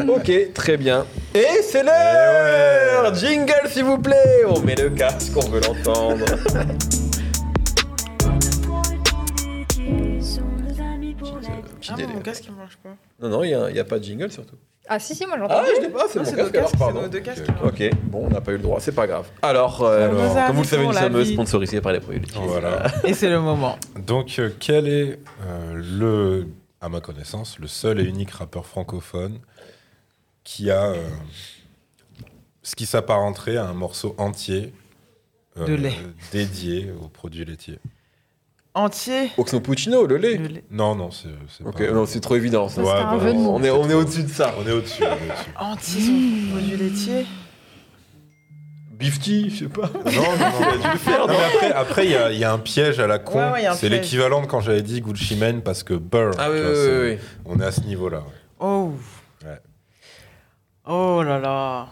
[0.09, 1.05] ok, très bien.
[1.33, 6.25] Et c'est l'heure Jingle, s'il vous plaît On met le casque, on veut l'entendre.
[11.79, 12.13] Petit Ah, délai.
[12.13, 12.89] mon casque il marche pas.
[13.21, 14.55] Non, non, il n'y a, pas de jingle surtout.
[14.87, 15.55] Ah si, si, moi j'entends.
[15.57, 17.01] Ah, je l'ai pas, c'est Ah, mon casque nos alors, casques, c'est pardon.
[17.03, 17.45] nos deux casques.
[17.63, 17.89] Ok.
[18.03, 19.27] Bon, on n'a pas eu le droit, c'est pas grave.
[19.41, 21.33] Alors, euh, Alors, comme vous le savez, nous sommes vie.
[21.33, 22.21] sponsorisés par les produits.
[22.35, 22.83] Voilà.
[23.05, 23.77] Et c'est le moment.
[24.05, 26.47] Donc, euh, quel est euh, le,
[26.81, 29.39] à ma connaissance, le seul et unique rappeur francophone
[30.43, 31.07] qui a euh,
[32.63, 34.73] ce qui s'apparenterait à un morceau entier
[35.57, 35.93] euh, De lait.
[36.31, 37.79] dédié aux produits laitiers
[38.75, 39.31] Entier?
[39.37, 40.37] Oxmo Puccino, le lait.
[40.37, 40.63] Le lait.
[40.69, 41.91] Non, non, c'est c'est Ok, pas.
[41.91, 42.69] non, c'est trop évident.
[42.69, 42.81] ça.
[42.83, 43.17] Bah.
[43.19, 44.53] On est, on est au-dessus de ça.
[44.59, 45.03] On est au-dessus.
[45.03, 45.49] on est au-dessus.
[45.59, 47.25] Entier son produit laitier.
[48.99, 49.89] Bifty, je sais pas.
[49.93, 51.17] Non, non, non.
[51.19, 53.39] Non, mais après, après, il y, a- il y a un piège à la con.
[53.39, 56.31] Ouais, ouais, a c'est l'équivalent de quand j'avais dit Gucci Mane parce que Burr.
[56.37, 57.17] Ah oui, oui, oui.
[57.45, 58.23] On est à ce niveau-là.
[58.59, 58.91] Oh.
[59.45, 59.57] Ouais.
[60.85, 61.87] Oh là là.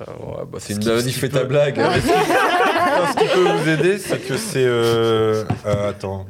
[0.00, 1.78] Ah, ouais, bah, c'est Ce une qui- peut- ta blague.
[2.92, 4.64] Non, ce qui peut vous aider, c'est que c'est.
[4.66, 6.26] euh, euh, attends.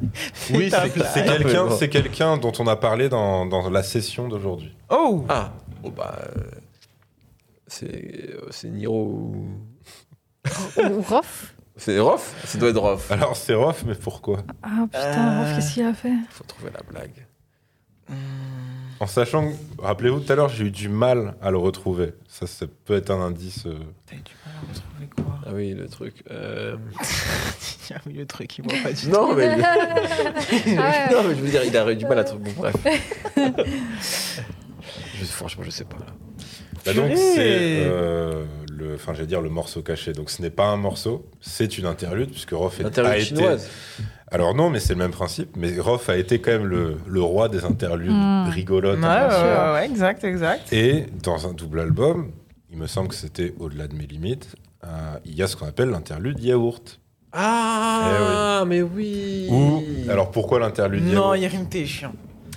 [0.53, 4.73] Oui, ta c'est quelqu'un quelqu'un dont on a parlé dans, dans la session d'aujourd'hui.
[4.89, 5.25] Oh.
[5.27, 5.51] Ah,
[5.81, 6.15] bon bah.
[6.37, 6.41] euh,
[7.73, 9.47] c'est euh, c'est Niro ou.
[10.77, 12.35] Ou Rof C'est Rof?
[12.45, 13.11] Ça doit être Rof.
[13.11, 14.43] Alors, c'est rough, mais pourquoi?
[14.61, 16.13] Ah putain, Rof, qu'est-ce qu'il a fait?
[16.29, 17.25] Faut trouver la blague.
[18.99, 22.13] En sachant, que- rappelez-vous, tout à l'heure, j'ai eu du mal à le retrouver.
[22.27, 23.65] Ça, ça peut être un indice.
[23.65, 23.79] euh.
[24.05, 26.23] T'as eu du mal à retrouver quoi Ah oui, le truc.
[26.29, 26.77] euh,
[27.93, 29.09] Ah oui, le truc, il voit pas du tout.
[29.09, 29.47] Non, mais.
[29.61, 29.95] Ah
[30.55, 31.11] ouais.
[31.11, 32.51] non, mais je veux dire, il a eu du mal à trouver.
[32.51, 32.75] Bon, bref.
[35.15, 35.97] Je- franchement, je sais pas.
[35.97, 36.05] là.
[36.85, 38.95] Bah donc, c'est euh, le.
[38.95, 40.13] Enfin, j'allais dire le morceau caché.
[40.13, 43.25] Donc, ce n'est pas un morceau, c'est une interlude, puisque Roth est- a Interlude été.
[43.35, 43.69] chinoise.
[44.31, 45.55] Alors, non, mais c'est le même principe.
[45.55, 48.49] Mais Roth a été quand même le, le roi des interludes Mm.
[48.49, 48.99] rigolotes.
[48.99, 50.73] Ouais, ouais, ouais, exact, exact.
[50.73, 52.31] Et dans un double album,
[52.71, 54.87] il me semble que c'était au-delà de mes limites, euh,
[55.25, 56.99] il y a ce qu'on appelle l'interlude yaourt.
[57.31, 59.47] Ah, mais oui.
[59.49, 61.37] Ou, alors pourquoi l'interlude Non, yaourt?
[61.37, 62.13] Yerim, t'es chiant.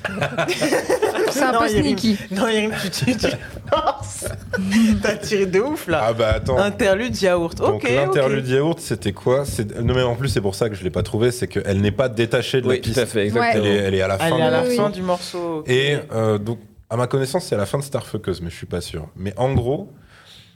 [1.30, 2.18] C'est un Non, peu sneaky.
[2.30, 3.26] Non, Yerim, tu tu- tu-
[5.02, 6.04] T'as tiré de ouf là.
[6.08, 6.58] Ah bah attends.
[6.58, 7.56] Interlude yaourt.
[7.58, 8.50] Donc ok, l'interlude ok.
[8.50, 9.44] yaourt, c'était quoi?
[9.82, 11.90] Non mais en plus c'est pour ça que je l'ai pas trouvé, c'est qu'elle n'est
[11.92, 12.98] pas détachée de Oui, la tout piste.
[12.98, 13.64] à fait, exactement.
[13.64, 14.92] Elle est, elle est à la Elle fin est à du la Oui, fin oui.
[14.92, 15.64] du morceau.
[15.66, 18.66] Et euh, donc, à ma connaissance, c'est à la fin de Starfuckers, mais je suis
[18.66, 19.08] pas sûr.
[19.16, 19.92] Mais en gros,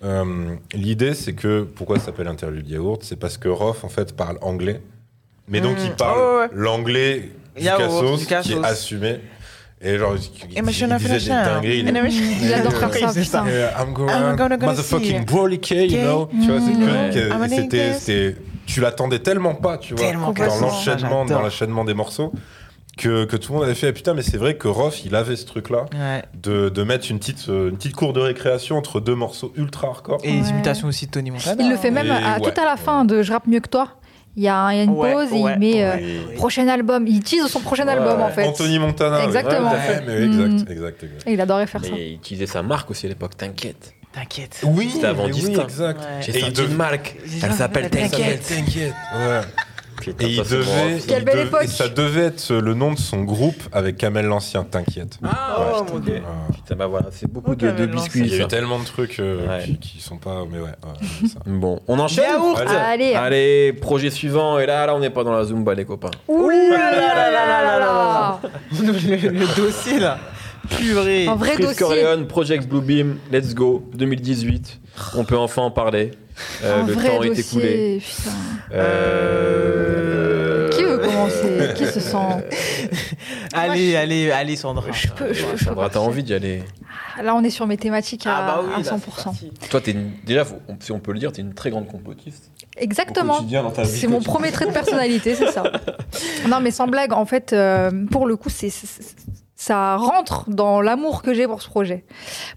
[0.04, 3.02] euh, l'idée, c'est que pourquoi ça s'appelle interlude yaourt?
[3.02, 4.80] C'est parce que Roth, en fait, parle anglais.
[5.48, 5.84] Mais donc, Mm.
[5.86, 9.20] il parle Oh, ouais, l'anglais du cassos, du qui est assumé.
[9.82, 10.22] Et genre, il,
[10.56, 11.78] il disait des dingueries.
[11.80, 12.16] il- Et machin.
[12.42, 13.42] Il adore faire ça, C'est ça.
[13.42, 13.82] putain.
[13.82, 16.28] I'm gonna, I'm gonna go motherfucking K, you know.
[16.30, 17.48] Tu vois, c'est que- Ouais.
[17.48, 18.36] que- c'était,
[18.66, 21.24] tu l'attendais tellement pas, tu vois, Tellement dans l'enchaînement, J'adore.
[21.26, 22.32] dans l'enchaînement des morceaux,
[22.98, 23.92] que, que tout le monde avait fait.
[23.94, 26.22] Putain, mais c'est vrai que Roth, il avait ce truc-là Ouais.
[26.42, 29.88] de, de mettre une petite, euh, une petite cour de récréation entre deux morceaux ultra
[29.88, 30.18] hardcore.
[30.24, 30.48] Et les Ouais.
[30.50, 31.62] imitations aussi de Tony Montana.
[31.62, 32.52] Il le fait même à, ouais.
[32.52, 33.88] tout à la fin de Je rappe mieux que toi.
[34.36, 37.06] Il y a, il y a une Ouais, pause et il met euh, prochain album.
[37.06, 38.46] Il tease son prochain Ouais, album en fait.
[38.46, 39.24] Anthony Montana.
[39.24, 39.72] Exactement.
[40.06, 40.72] Mais exact, Mm.
[40.72, 41.22] exact, exact.
[41.26, 41.90] Et il adorait faire ça.
[41.92, 43.92] Mais il utilisait sa marque aussi à l'époque, t'inquiète.
[44.12, 44.60] T'inquiète.
[44.64, 45.62] Oui, C'était avant oui, Distinct.
[45.64, 46.00] exact.
[46.00, 46.06] Ouais.
[46.22, 47.16] J'ai sorti une marque.
[47.42, 48.42] Elle s'appelle T'inquiète.
[48.46, 48.92] T'inquiète.
[49.14, 49.40] Ouais.
[50.00, 50.98] Putain, Et il ça, devait.
[51.06, 51.64] Quelle il belle dev- époque.
[51.64, 55.18] et ça devait être le nom de son groupe avec Kamel l'Ancien, t'inquiète.
[55.24, 55.98] Ah, Oh, mon.
[55.98, 56.22] Dieu.
[56.26, 56.52] Ah.
[56.52, 58.20] Putain, bah voilà, c'est beaucoup Ok, de, de mais non, biscuits.
[58.20, 58.46] Il y a eu ça.
[58.46, 59.64] tellement de trucs euh, Ouais.
[59.64, 60.44] qui, qui sont pas.
[60.50, 61.40] Mais ouais, ouais, c'est ça.
[61.46, 62.58] Bon, on enchaîne Yaourt.
[62.58, 62.74] Allez.
[62.74, 63.14] Allez.
[63.14, 64.58] Allez, projet suivant.
[64.58, 66.10] Et là, là, on n'est pas dans la Zumba, les copains.
[66.28, 68.40] Ouh là là là là là là.
[68.82, 70.18] le, le dossier là.
[70.68, 71.26] Purée.
[71.26, 71.78] Un vrai Chris dossier.
[71.78, 74.78] Corleone, Project Bluebeam, Let's Go, 2018.
[75.16, 76.12] On peut enfin en parler.
[76.62, 77.42] Euh, le temps est dossier.
[77.44, 78.02] écoulé.
[78.04, 78.30] putain.
[79.40, 80.68] Euh...
[80.70, 81.58] Qui veut commencer?
[81.74, 82.16] Qui se sent?
[83.52, 84.90] Allez, allez, allez, Sandra.
[84.92, 86.62] Je peux, je Sandra, t'as envie d'y aller
[87.22, 89.68] Là, on est sur mes thématiques à, Ah bah oui, à 100%.
[89.68, 92.50] Toi, t'es une- déjà, faut- si on peut le dire, t'es une très grande complotiste.
[92.76, 93.38] Exactement.
[93.84, 95.64] C'est mon premier trait de personnalité, c'est ça.
[96.48, 98.72] Non, mais sans blague, en fait, euh, pour le coup, c'est-
[99.60, 102.02] ça rentre dans l'amour que j'ai pour ce projet.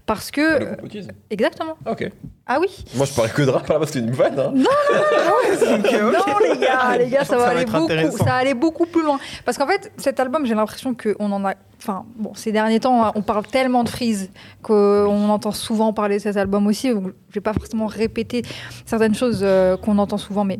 [0.06, 0.58] Parce que.
[0.58, 1.74] Le complotisme Exactement.
[1.84, 2.10] Ah, Ok.
[2.46, 4.38] Ah oui Moi, je parlais que de rap, base, c'était une vanne.
[4.38, 4.54] Hein.
[4.54, 9.18] Non, les gars, les gars, ça Ça va aller beaucoup, ça aller beaucoup plus loin.
[9.44, 11.54] Parce qu'en fait, cet album, j'ai l'impression qu'on en a.
[11.78, 14.30] Enfin, bon, ces derniers temps, on parle tellement de Freeze
[14.62, 16.88] qu'on entend souvent parler de cet album aussi.
[16.90, 18.42] Donc, je vais pas forcément répéter
[18.86, 20.58] certaines choses euh, qu'on entend souvent, mais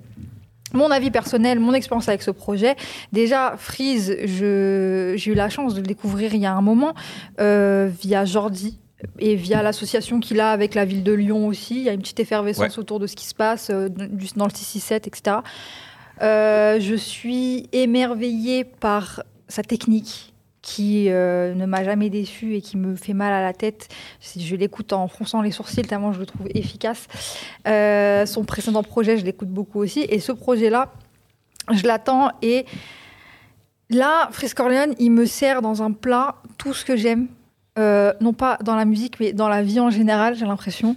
[0.73, 2.75] mon avis personnel, mon expérience avec ce projet.
[3.13, 6.95] Déjà, Freeze, je- j'ai eu la chance de le découvrir il y a un moment
[7.41, 8.79] euh, via Jordi
[9.19, 11.77] et via l'association qu'il a avec la ville de Lyon aussi.
[11.77, 14.51] Il y a une petite effervescence autour de ce qui se passe euh, dans le
[14.55, 15.37] 667, etc.
[16.23, 20.33] Euh, je suis émerveillée par sa technique
[20.65, 23.89] qui euh, ne m'a jamais déçue et qui me fait mal à la tête.
[24.35, 27.07] Je l'écoute en fronçant les sourcils tellement je le trouve efficace.
[27.69, 30.07] Euh, son précédent projet, je l'écoute beaucoup aussi.
[30.09, 30.91] Et ce projet-là,
[31.71, 32.31] je l'attends.
[32.41, 32.65] Et
[33.91, 37.29] là, Frisk Corleone, il me sert dans un plat tout ce que j'aime.
[37.79, 40.97] Euh, non pas dans la musique, mais dans la vie en général, j'ai l'impression.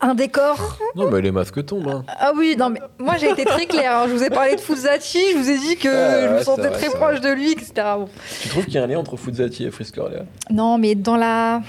[0.00, 0.78] Un décor.
[0.94, 1.88] Non, mais les masques tombent.
[1.88, 2.04] Hein.
[2.08, 3.96] Ah oui, non, mais moi j'ai été très claire.
[3.96, 4.04] hein.
[4.08, 6.44] Je vous ai parlé de Fuzati, je vous ai dit que Ah, je me ouais,
[6.44, 7.72] sentais très proche de lui, etc.
[7.96, 8.08] Bon.
[8.42, 9.98] Tu trouves qu'il y a un lien entre Fuzati et Frisk
[10.50, 11.62] Non, mais dans la.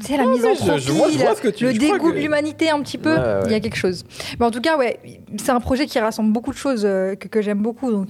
[0.00, 3.18] Tu sais, la ce que tu- le dégoût que- de l'humanité un petit peu, Ouais,
[3.18, 3.40] ouais.
[3.46, 4.04] il y a quelque chose.
[4.38, 5.00] Mais en tout cas, ouais,
[5.38, 7.90] c'est un projet qui rassemble beaucoup de choses euh, que, que j'aime beaucoup.
[7.90, 8.08] Donc,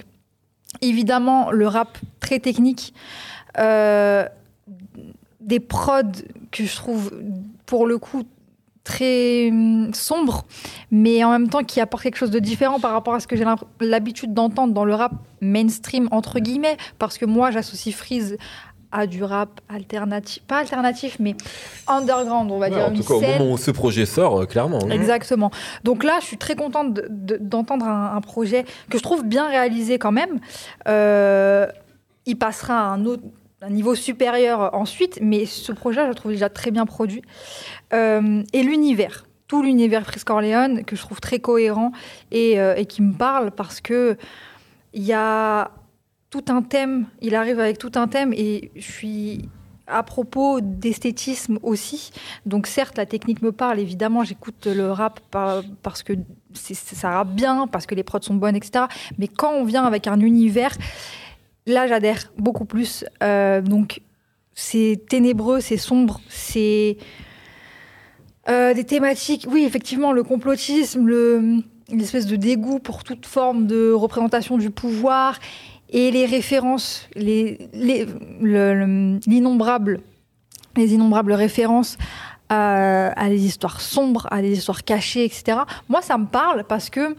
[0.82, 2.92] évidemment, le rap très technique,
[3.58, 4.24] euh,
[5.40, 6.02] des prods
[6.50, 7.12] que je trouve,
[7.66, 8.24] pour le coup,
[8.86, 10.44] très hum, sombres,
[10.92, 13.34] mais en même temps qui apportent quelque chose de différent par rapport à ce que
[13.36, 13.44] j'ai
[13.80, 18.36] l'habitude d'entendre dans le rap mainstream, entre guillemets, parce que moi, j'associe Freeze
[18.92, 21.34] à du rap alternatif, pas alternatif, mais
[21.88, 22.86] underground, on va Ouais, dire.
[22.86, 24.78] En tout cas, au moment où ce projet sort, euh, clairement.
[24.84, 24.90] hein.
[24.90, 25.50] Exactement.
[25.82, 29.24] Donc là, je suis très contente de- de- d'entendre un, un projet que je trouve
[29.24, 30.38] bien réalisé quand même.
[30.88, 31.66] Euh,
[32.26, 33.22] il passera à un autre
[33.70, 37.22] niveau supérieur ensuite, mais ce projet, je le trouve déjà très bien produit.
[37.92, 41.92] Euh, et l'univers, tout l'univers Chris Corleone, que je trouve très cohérent
[42.30, 44.16] et, euh, et qui me parle parce que
[44.92, 45.70] il y a
[46.30, 49.48] tout un thème, il arrive avec tout un thème et je suis
[49.86, 52.10] à propos d'esthétisme aussi.
[52.44, 56.14] Donc certes, la technique me parle, évidemment, j'écoute le rap par- parce que
[56.54, 58.86] ça rappe bien, parce que les prods sont bonnes, etc.
[59.18, 60.72] Mais quand on vient avec un univers,
[61.66, 63.04] là, j'adhère beaucoup plus.
[63.22, 64.00] Euh, donc
[64.54, 66.96] c'est ténébreux, c'est sombre, c'est
[68.48, 69.46] euh, des thématiques.
[69.50, 75.38] Oui, effectivement, le complotisme, le l'espèce de dégoût pour toute forme de représentation du pouvoir
[75.88, 77.58] et les références, les,
[79.28, 80.00] innombrables
[81.32, 81.96] références
[82.48, 85.58] à, à des histoires sombres, à des histoires cachées, etc.
[85.88, 87.14] Moi, ça me parle parce que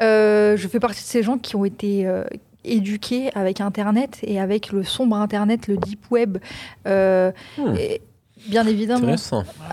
[0.00, 2.24] euh, je fais partie de ces gens qui ont été euh,
[2.64, 6.38] éduqués avec Internet et avec le sombre Internet, le deep web.
[6.86, 7.74] euh, Hmm.
[7.78, 8.00] et
[8.48, 9.14] bien évidemment.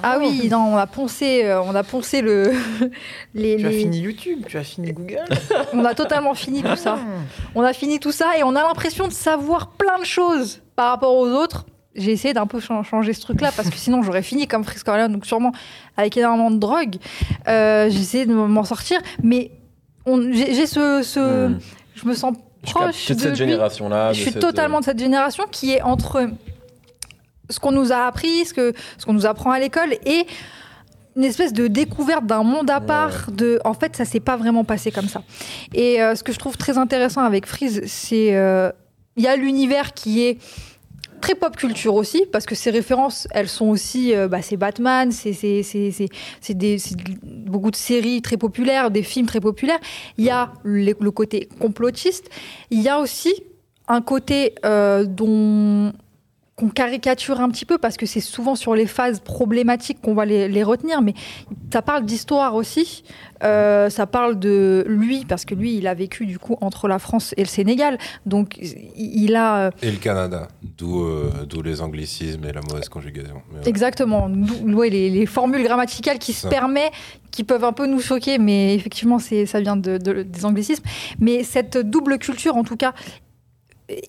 [0.03, 2.51] Ah oui, non, on a poncé, euh, on a poncé le,
[3.33, 5.23] les, Tu as fini YouTube, tu as fini Google.
[5.73, 6.97] on a totalement fini tout ça.
[7.55, 10.89] On a fini tout ça et on a l'impression de savoir plein de choses par
[10.91, 11.65] rapport aux autres.
[11.95, 15.13] J'ai essayé d'un peu chan- changer ce truc-là parce que sinon j'aurais fini comme Corleone,
[15.13, 15.51] donc sûrement
[15.95, 16.97] avec énormément de drogue.
[17.47, 19.49] Euh, j'ai essayé de m'en sortir, mais
[20.31, 21.59] j'ai ce, ce- Hmm.
[21.95, 24.13] je me sens proche de de cette génération-là.
[24.13, 26.29] Je suis cette, totalement de cette génération qui est entre
[27.49, 30.25] ce qu'on nous a appris, ce que ce qu'on nous apprend à l'école et
[31.15, 33.31] une espèce de découverte d'un monde à part.
[33.31, 35.23] De, en fait, ça s'est pas vraiment passé comme ça.
[35.73, 38.71] Et euh, ce que je trouve très intéressant avec Freeze, c'est euh,
[39.15, 40.37] il y a l'univers qui est
[41.21, 45.11] très pop culture aussi, parce que ces références, elles sont aussi, euh, bah, c'est Batman,
[45.11, 45.63] c'est
[47.23, 49.79] beaucoup de séries très populaires, des films très populaires.
[50.17, 52.29] Il y a le, le côté complotiste.
[52.71, 53.33] Il y a aussi
[53.87, 55.93] un côté euh, dont
[56.57, 60.25] qu'on caricature un petit peu parce que c'est souvent sur les phases problématiques qu'on va
[60.25, 61.13] les, les retenir, mais
[61.71, 63.03] ça parle d'histoire aussi.
[63.43, 66.97] Euh, ça parle de lui parce que lui, il a vécu du coup entre la
[66.97, 70.47] France et le Sénégal, donc il a euh, Et le Canada,
[70.79, 73.35] d'où euh, d'où les anglicismes et la mauvaise conjugaison.
[73.53, 73.69] Mais ouais.
[73.69, 74.27] Exactement.
[74.27, 76.91] D'où- ouais, les, les formules grammaticales qui se permettent,
[77.29, 80.83] qui peuvent un peu nous choquer, mais effectivement, c'est, ça vient de, de- des anglicismes.
[81.19, 82.93] Mais cette double culture, en tout cas,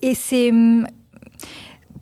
[0.01, 0.51] et c'est.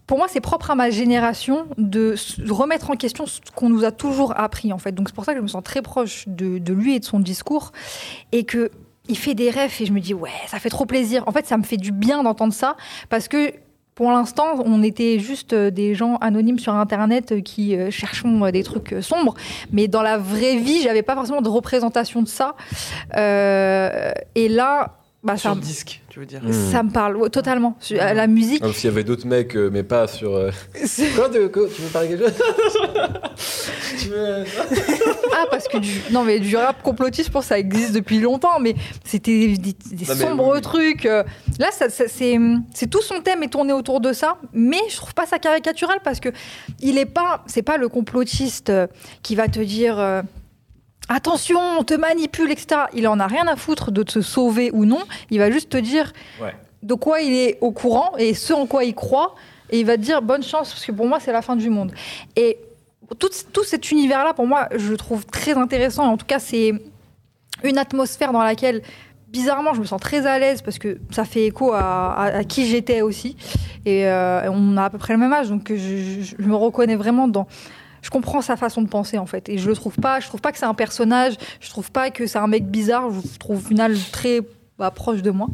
[0.07, 2.15] Pour moi, c'est propre à ma génération de
[2.49, 4.93] remettre en question ce qu'on nous a toujours appris, en fait.
[4.93, 7.21] Donc, c'est pour ça que je me sens très proche de, lui et de son
[7.21, 7.73] discours.
[8.33, 8.71] Et que.
[9.09, 11.23] Il fait des rêves et je me dis, ouais, ça fait trop plaisir.
[11.29, 12.77] En fait, ça me fait du bien d'entendre ça
[13.09, 13.53] parce que
[13.97, 18.51] pour l'instant, on était juste euh, des gens anonymes sur Internet euh, qui euh, cherchons
[18.51, 19.35] des trucs sombres.
[19.73, 22.57] Mais dans la vraie vie, j'avais pas forcément de représentation de ça.
[23.15, 26.41] Et là, bah, Sur ça, le disque, tu veux dire.
[26.43, 26.53] Mm.
[26.71, 27.77] ça me parle ouais, totalement.
[27.81, 30.35] Sur- euh, La musique, Comme s'il y avait d'autres mecs, euh, mais pas sur.
[30.35, 30.51] euh,
[31.17, 32.33] Quoi, de- quoi Tu veux parler quelque chose
[33.99, 34.45] Tu veux.
[35.37, 38.19] ah parce que du non mais du rap complotiste, je pense que ça existe depuis
[38.21, 38.75] longtemps, mais
[39.05, 40.61] c'était des, des Non, mais sombres oui.
[40.61, 41.07] trucs.
[41.07, 41.23] euh.
[41.59, 42.39] Là, ça, ça- c'est
[42.75, 45.99] c'est tout son thème est tourné autour de ça, mais je trouve pas ça caricatural
[46.05, 46.29] parce que
[46.81, 48.87] il est pas, c'est pas le complotiste euh,
[49.23, 49.97] qui va te dire.
[51.09, 52.83] Attention, on te manipule, etc.
[52.95, 55.01] Il en a rien à foutre de te sauver ou non.
[55.31, 56.13] Il va juste te dire
[56.43, 56.55] Ouais.
[56.83, 59.35] de quoi il est au courant et ce en quoi il croit.
[59.71, 61.71] Et il va te dire bonne chance, parce que pour moi, c'est la fin du
[61.71, 61.93] monde.
[62.37, 62.59] Et
[63.19, 66.05] tout, tout cet univers-là, pour moi, je le trouve très intéressant.
[66.05, 66.73] En tout cas, c'est
[67.65, 68.83] une atmosphère dans laquelle,
[69.29, 72.45] bizarrement, je me sens très à l'aise parce que ça fait écho à, à- à
[72.45, 73.37] qui j'étais aussi.
[73.85, 76.55] Et euh, on a à peu près le même âge, donc je, je- je me
[76.55, 77.47] reconnais vraiment dans.
[78.07, 80.21] Je comprends sa façon de penser en fait, et je le trouve pas.
[80.21, 81.35] Je trouve pas que c'est un personnage.
[81.59, 83.11] Je trouve pas que c'est un mec bizarre.
[83.11, 84.43] Je trouve au final très
[84.79, 85.49] bah, proche de moi.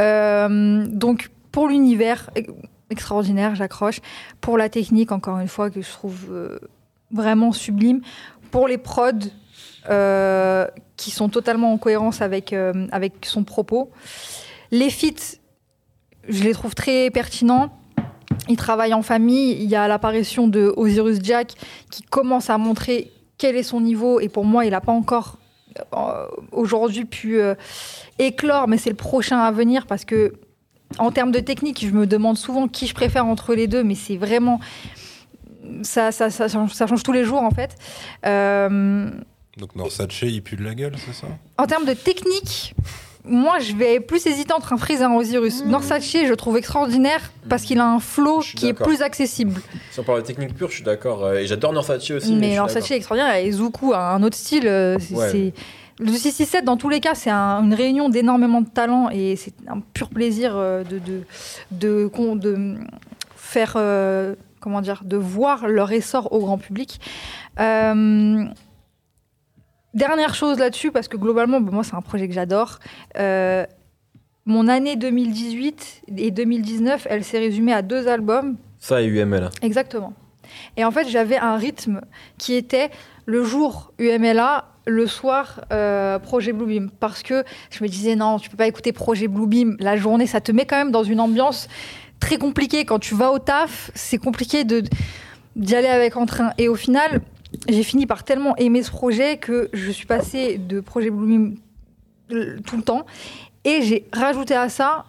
[0.00, 2.40] Euh, donc pour l'univers e-
[2.88, 4.00] extraordinaire, j'accroche.
[4.40, 6.58] Pour la technique, encore une fois, que je trouve euh,
[7.10, 8.00] vraiment sublime.
[8.50, 9.28] Pour les prods,
[9.90, 10.66] euh,
[10.96, 13.90] qui sont totalement en cohérence avec, euh, avec son propos.
[14.70, 15.36] Les feats,
[16.30, 17.76] je les trouve très pertinents.
[18.48, 19.52] Ils travaillent en famille.
[19.52, 21.54] Il y a l'apparition de Osiris Jack
[21.90, 24.20] qui commence à montrer quel est son niveau.
[24.20, 25.38] Et pour moi, il n'a pas encore
[25.92, 27.54] euh, aujourd'hui pu euh,
[28.18, 30.34] éclore, mais c'est le prochain à venir parce que
[30.98, 33.96] en termes de technique, je me demande souvent qui je préfère entre les deux, mais
[33.96, 34.60] c'est vraiment
[35.82, 37.74] ça, ça, ça, change, ça change tous les jours en fait.
[38.26, 39.10] Euh,
[39.56, 41.26] Donc Norsace, il pue de la gueule, c'est ça?
[41.58, 42.74] en termes de technique,
[43.24, 45.64] moi, je vais plus hésiter entre un Freeze et un Osiris.
[45.64, 49.60] Norsace, je le trouve extraordinaire parce qu'il a un flow qui est plus accessible.
[49.90, 51.24] Si on parle de technique pure, je suis d'accord.
[51.24, 52.34] euh, Et j'adore Norsace aussi.
[52.34, 52.70] mais d'accord.
[52.70, 54.66] est extraordinaire et Zuku a un autre style.
[54.66, 55.30] euh, c'est- Ouais.
[55.30, 55.52] c'est-
[56.00, 59.54] Le 667, dans tous les cas, c'est un- une réunion d'énormément de talents et c'est
[59.68, 61.22] un pur plaisir euh, de, de,
[61.70, 62.74] de, con- de
[63.36, 66.98] faire, euh, comment dire, de voir leur essor au grand public.
[67.60, 68.44] Euh,
[69.94, 72.80] Dernière chose là-dessus, parce que globalement, bah, moi, c'est un projet que j'adore.
[73.16, 73.64] Euh,
[74.44, 79.50] mon année 2018 et 2019, elle s'est résumée à deux albums Ça et UML.
[79.62, 80.12] Exactement.
[80.76, 82.00] Et en fait, j'avais un rythme
[82.38, 82.90] qui était
[83.24, 86.90] le jour UMLA, le soir euh, Projet Bluebeam.
[87.00, 90.40] Parce que je me disais, non, tu peux pas écouter Projet Bluebeam la journée, ça
[90.40, 91.68] te met quand même dans une ambiance
[92.20, 92.84] très compliquée.
[92.84, 94.82] Quand tu vas au taf, c'est compliqué de
[95.56, 96.50] d'y aller avec entrain.
[96.58, 97.20] Et au final,
[97.68, 101.56] j'ai fini par tellement aimer ce projet que je suis passée de Projet Bluebeam
[102.32, 103.06] euh, tout le temps.
[103.64, 105.04] Et j'ai rajouté à ça,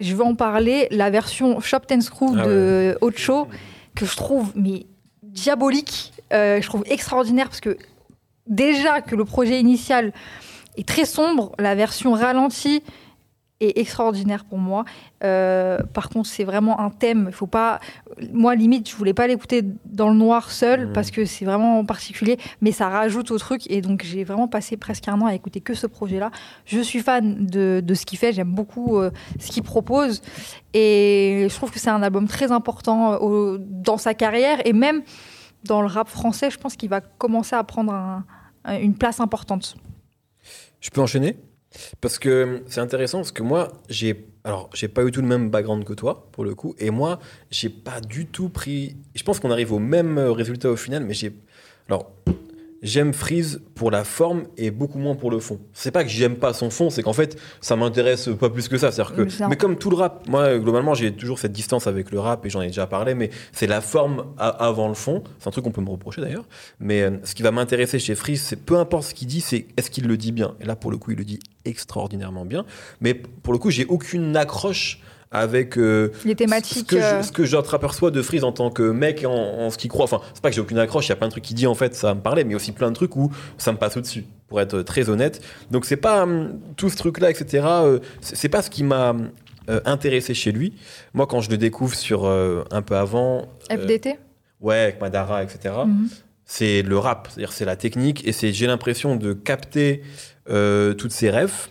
[0.00, 3.48] je vais en parler, la version Shop Ten Screw Ah de Ocho
[3.94, 4.86] que je trouve mais
[5.22, 7.76] diabolique, euh, je trouve extraordinaire parce que
[8.46, 10.12] déjà que le projet initial
[10.76, 12.82] est très sombre, la version ralentie
[13.64, 14.84] est extraordinaire pour moi.
[15.24, 17.26] Euh, par contre, c'est vraiment un thème.
[17.28, 17.80] Il faut pas.
[18.32, 20.92] Moi, limite, je voulais pas l'écouter dans le noir seul Mhm.
[20.92, 23.70] parce que c'est vraiment particulier, mais ça rajoute au truc.
[23.70, 26.30] Et donc, j'ai vraiment passé presque un an à écouter que ce projet-là.
[26.64, 28.32] Je suis fan de, de ce qu'il fait.
[28.32, 30.22] J'aime beaucoup euh, ce qu'il propose.
[30.74, 35.02] Et je trouve que c'est un album très important euh, dans sa carrière et même
[35.64, 36.50] dans le rap français.
[36.50, 38.24] Je pense qu'il va commencer à prendre un-
[38.64, 39.76] un- une place importante.
[40.80, 41.36] Je peux enchaîner?
[42.00, 44.26] Parce que c'est intéressant, parce que moi, j'ai.
[44.44, 46.74] Alors, j'ai pas eu tout le même background que toi, pour le coup.
[46.78, 47.20] Et moi,
[47.50, 48.96] j'ai pas du tout pris.
[49.14, 51.32] Je pense qu'on arrive au même résultat au final, mais j'ai.
[51.88, 52.10] Alors,
[52.82, 55.60] j'aime Freeze pour la forme et beaucoup moins pour le fond.
[55.72, 58.76] C'est pas que j'aime pas son fond, c'est qu'en fait, ça m'intéresse pas plus que
[58.76, 58.90] ça.
[58.90, 62.18] C'est-à-dire que, Mais comme tout le rap, moi, globalement, j'ai toujours cette distance avec le
[62.18, 65.22] rap et j'en ai déjà parlé, mais c'est la forme a- avant le fond.
[65.38, 66.46] C'est un truc qu'on peut me reprocher d'ailleurs.
[66.80, 69.66] Mais euh, ce qui va m'intéresser chez Freeze, c'est peu importe ce qu'il dit, c'est
[69.76, 70.54] est-ce qu'il le dit bien?
[70.60, 72.64] Et là, pour le coup, il le dit extraordinairement bien.
[73.00, 75.00] Mais pour le coup, j'ai aucune accroche
[75.32, 76.88] avec euh, Les ce thématiques.
[76.88, 79.90] que, euh, ce que j'entreaperçois de Freeze en tant que mec en, en ce qu'il
[79.90, 80.04] croit.
[80.04, 81.66] Enfin, c'est pas que j'ai aucune accroche, il y a plein de trucs qu'il dit
[81.66, 84.24] en fait, ça me parlait, mais aussi plein de trucs où ça me passe au-dessus,
[84.48, 85.40] pour être très honnête.
[85.70, 87.64] Donc c'est pas hum, tout ce truc-là, etc.
[87.66, 89.16] euh, c'est pas ce qui m'a
[89.70, 90.74] euh, intéressé chez lui.
[91.14, 94.18] Moi, quand je le découvre sur euh, un peu avant, FDT
[94.60, 95.74] ouais, avec Madara, etc.
[95.86, 96.08] Mhm.
[96.44, 100.02] C'est le rap, c'est-à-dire c'est la technique, et c'est j'ai l'impression de capter
[100.44, 101.68] toutes ses rêves.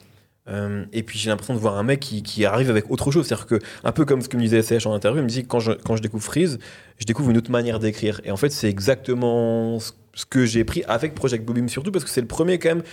[0.52, 3.26] Euh, et puis j'ai l'impression de voir un mec qui, arrive avec autre chose.
[3.26, 5.44] C'est-à-dire que, un peu comme ce que me disait SH en interview, il me dit
[5.44, 6.60] que quand je, découvre Freeze,
[6.98, 8.22] je découvre une autre manière d'écrire.
[8.26, 12.04] Et en fait, c'est exactement ce ce que j'ai pris avec Project Bluebeam, surtout parce
[12.04, 12.84] que c'est le premier, quand même,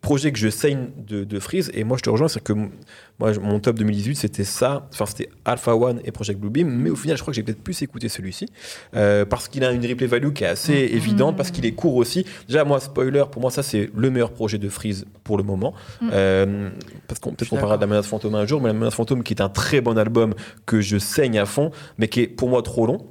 [0.00, 1.70] projet que je saigne de, de Freeze.
[1.74, 4.88] Et moi, je te rejoins, c'est que moi, mon top 2018, c'était ça.
[4.92, 6.68] Enfin, c'était Alpha One et Project Bluebeam.
[6.68, 8.46] Mais au final, je crois que j'ai peut-être plus écouté celui-ci.
[8.94, 10.96] Euh, parce qu'il a une replay value qui est assez Mhm.
[10.96, 12.24] évidente, parce qu'il est court aussi.
[12.46, 15.74] Déjà, moi, spoiler, pour moi, ça, c'est le meilleur projet de Freeze pour le moment.
[16.00, 16.10] Mhm.
[16.12, 16.70] Euh,
[17.08, 19.22] parce qu'on peut-être qu'on parlera de la menace fantôme un jour, mais la menace fantôme
[19.24, 20.34] qui est un très bon album
[20.64, 23.04] que je saigne à fond, mais qui est pour moi trop long.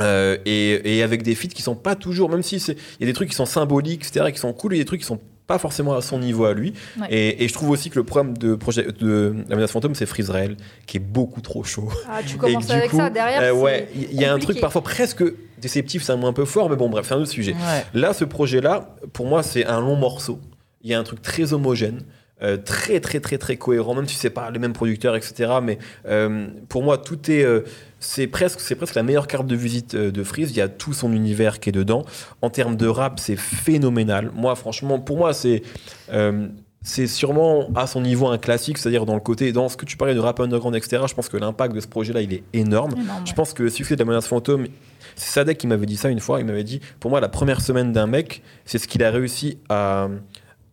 [0.00, 3.04] Euh, et, et avec des feats qui sont pas toujours, même si c'est, il y
[3.04, 5.20] a des trucs qui sont symboliques, etc., qui sont cool, et des trucs qui sont
[5.52, 6.72] pas forcément à son niveau à lui.
[6.98, 7.08] Ouais.
[7.10, 10.06] Et, et je trouve aussi que le problème de, projet, de la menace fantôme, c'est
[10.06, 10.32] Freeze
[10.86, 11.90] qui est beaucoup trop chaud.
[12.08, 13.42] Ah, tu commences avec coup, ça derrière.
[13.42, 15.22] euh, ouais, il y a un truc parfois presque
[15.60, 17.52] déceptif, c'est un mot un peu fort, mais bon, bref, c'est un autre sujet.
[17.52, 17.84] Ouais.
[17.92, 20.40] Là, ce projet-là, pour moi, c'est un long morceau.
[20.80, 22.00] Il y a un truc très homogène,
[22.42, 25.52] euh, très, très, très, très cohérent, même si c'est pas les mêmes producteurs, etc.
[25.62, 27.44] Mais euh, pour moi, tout est.
[28.02, 30.50] c'est presque, c'est presque la meilleure carte de visite euh, de Freeze.
[30.50, 32.04] Il y a tout son univers qui est dedans.
[32.42, 34.30] En termes de rap, c'est phénoménal.
[34.34, 35.62] Moi, franchement, pour moi, c'est.
[36.12, 36.48] euh,
[36.84, 39.96] c'est sûrement à son niveau un classique, c'est-à-dire dans le côté, dans ce que tu
[39.96, 41.04] parlais de rap underground, etc.
[41.08, 42.94] Je pense que l'impact de ce projet-là, il est énorme.
[43.00, 44.66] Énorme, Je pense que le succès de la menace fantôme,
[45.14, 46.40] c'est Sadek qui m'avait dit ça une fois.
[46.40, 49.58] Il m'avait dit, pour moi, la première semaine d'un mec, c'est ce qu'il a réussi
[49.68, 50.08] à,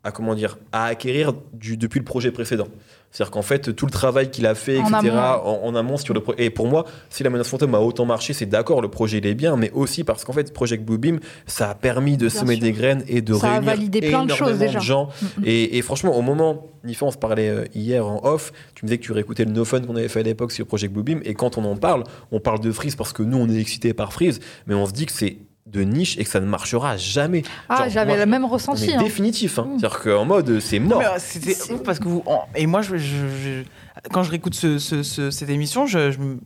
[0.03, 2.69] à comment dire, à acquérir du, depuis le projet précédent.
[3.11, 5.41] C'est-à-dire qu'en fait, tout le travail qu'il a fait, En etc., amont.
[5.43, 6.43] en, en amont sur le projet.
[6.43, 9.25] Et pour moi, si la menace fantôme a autant marché, c'est d'accord, le projet il
[9.25, 12.53] est bien, mais aussi parce qu'en fait, Project Bluebeam, ça a permis de Bien semer
[12.55, 12.63] sûr.
[12.63, 14.79] des graines et de Ça a réunir validé plein de choses, énormément déjà.
[14.79, 15.09] gens.
[15.21, 15.43] Mm, mm.
[15.45, 18.87] Et, et franchement, au moment, Nifa, on se parlait euh, hier en off, tu me
[18.89, 21.21] disais que tu réécoutais le No Fun qu'on avait fait à l'époque sur Project Bluebeam,
[21.25, 23.93] et quand on en parle, on parle de Freeze parce que nous, on est excités
[23.93, 25.37] par Freeze, mais on se dit que c'est
[25.71, 27.43] de niche et que ça ne marchera jamais.
[27.69, 28.93] Ah, j'avais le même ressenti.
[28.93, 29.01] hein.
[29.03, 29.59] définitif.
[29.59, 29.67] Hein.
[29.75, 29.79] Mm.
[29.79, 30.99] C'est-à-dire qu'en mode, c'est Non, mort.
[30.99, 32.23] mais, euh, c'était C'est- ouf parce que vous.
[32.55, 35.85] et moi, je, je- je- quand je réécoute ce- ce- ce- cette émission,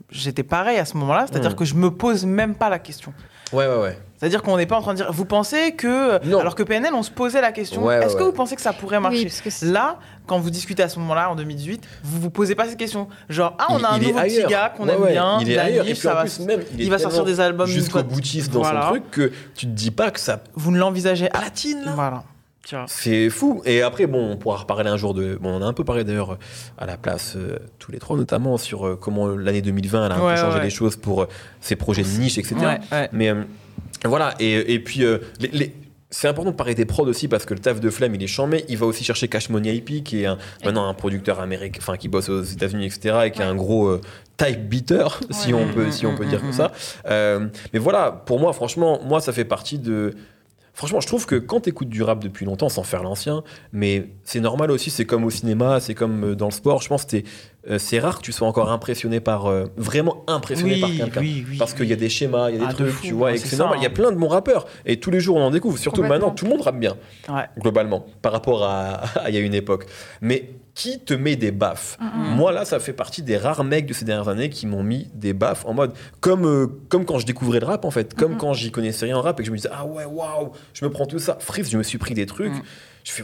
[0.09, 1.25] j'étais pareil à ce moment-là.
[1.29, 1.55] C'est-à-dire Mm.
[1.55, 3.13] que je me pose même pas la question.
[3.51, 3.99] Ouais, ouais, ouais.
[4.17, 5.11] C'est-à-dire qu'on n'est pas en train de dire.
[5.11, 6.25] Vous pensez que.
[6.25, 6.39] Non.
[6.39, 7.83] Alors que PNL, on se posait la question.
[7.83, 8.25] Ouais, ouais, Est-ce que ouais.
[8.27, 10.97] vous pensez que ça pourrait marcher Oui, parce que Là, quand vous discutez à ce
[10.99, 13.09] moment-là, en 2018, vous vous posez pas cette question.
[13.27, 14.49] Genre, ah, on Il- a un nouveau petit ailleurs.
[14.49, 15.85] gars qu'on Ouais, aime ouais, bien, Il est la ailleurs.
[15.85, 18.51] Et puis ça en va- plus, même, il, il va sortir des albums jusqu'au boutiste
[18.53, 18.83] dans Voilà.
[18.83, 21.39] son truc que tu te dis pas que ça Vous ne l'envisagez pas.
[21.39, 21.91] platine là.
[21.93, 22.23] Voilà.
[22.87, 23.61] C'est fou.
[23.65, 25.35] Et après, bon, on pourra reparler un jour de.
[25.41, 26.37] Bon, on a un peu parlé d'ailleurs
[26.77, 30.15] à la place, euh, tous les trois, notamment sur euh, comment l'année 2020 elle a
[30.15, 30.63] un Ouais, peu changé ouais.
[30.63, 31.27] les choses pour euh,
[31.61, 32.55] ces projets de niche, etc.
[32.91, 33.09] Ouais.
[33.11, 33.43] Mais euh,
[34.05, 34.33] voilà.
[34.39, 35.75] Et, et puis, euh, les- les-
[36.09, 38.27] c'est important de parler des prods aussi parce que le taf de Flemme il est
[38.27, 38.65] chambé.
[38.69, 41.97] Il va aussi chercher Cash Money IP qui est un- maintenant un producteur américain, enfin
[41.97, 43.17] qui bosse aux États-Unis, etc.
[43.25, 43.99] et qui est un gros euh,
[44.37, 45.59] type beater, si Ouais.
[45.67, 46.71] on peut, si on peut dire comme ça.
[47.07, 50.13] Euh, mais voilà, pour moi, franchement, moi ça fait partie de.
[50.73, 54.09] Franchement, je trouve que quand tu écoutes du rap depuis longtemps, sans faire l'ancien, mais
[54.23, 56.81] c'est normal aussi, c'est comme au cinéma, c'est comme euh, dans le sport.
[56.81, 57.17] Je pense que
[57.69, 59.45] euh, c'est rare que tu sois encore impressionné par.
[59.47, 61.19] euh, vraiment impressionné par quelqu'un.
[61.21, 61.57] oui, oui.
[61.57, 63.13] Parce qu'il y a des schémas, il y a des Ah, de trucs, fou, tu
[63.13, 63.77] vois, ouais, et que c'est normal.
[63.79, 63.93] Il y a hein.
[63.93, 65.77] plein de bons rappeurs, et tous les jours on en découvre.
[65.77, 66.97] Surtout maintenant, tout le monde rappe bien,
[67.29, 67.45] Ouais.
[67.59, 69.85] globalement, par rapport à, il y a une époque.
[70.21, 72.35] Mais qui te met des baffes Mm, mm.
[72.35, 75.07] Moi, là, ça fait partie des rares mecs de ces dernières années qui m'ont mis
[75.13, 75.93] des baffes en mode.
[76.19, 78.15] Comme, euh, comme quand je découvrais le rap, en fait.
[78.15, 78.37] Comme Mhm.
[78.39, 80.83] quand j'y connaissais rien en rap et que je me disais, ah ouais, waouh, je
[80.83, 81.37] me prends tout ça.
[81.39, 82.53] Freeze, je me suis pris des trucs.
[83.03, 83.23] Je fais.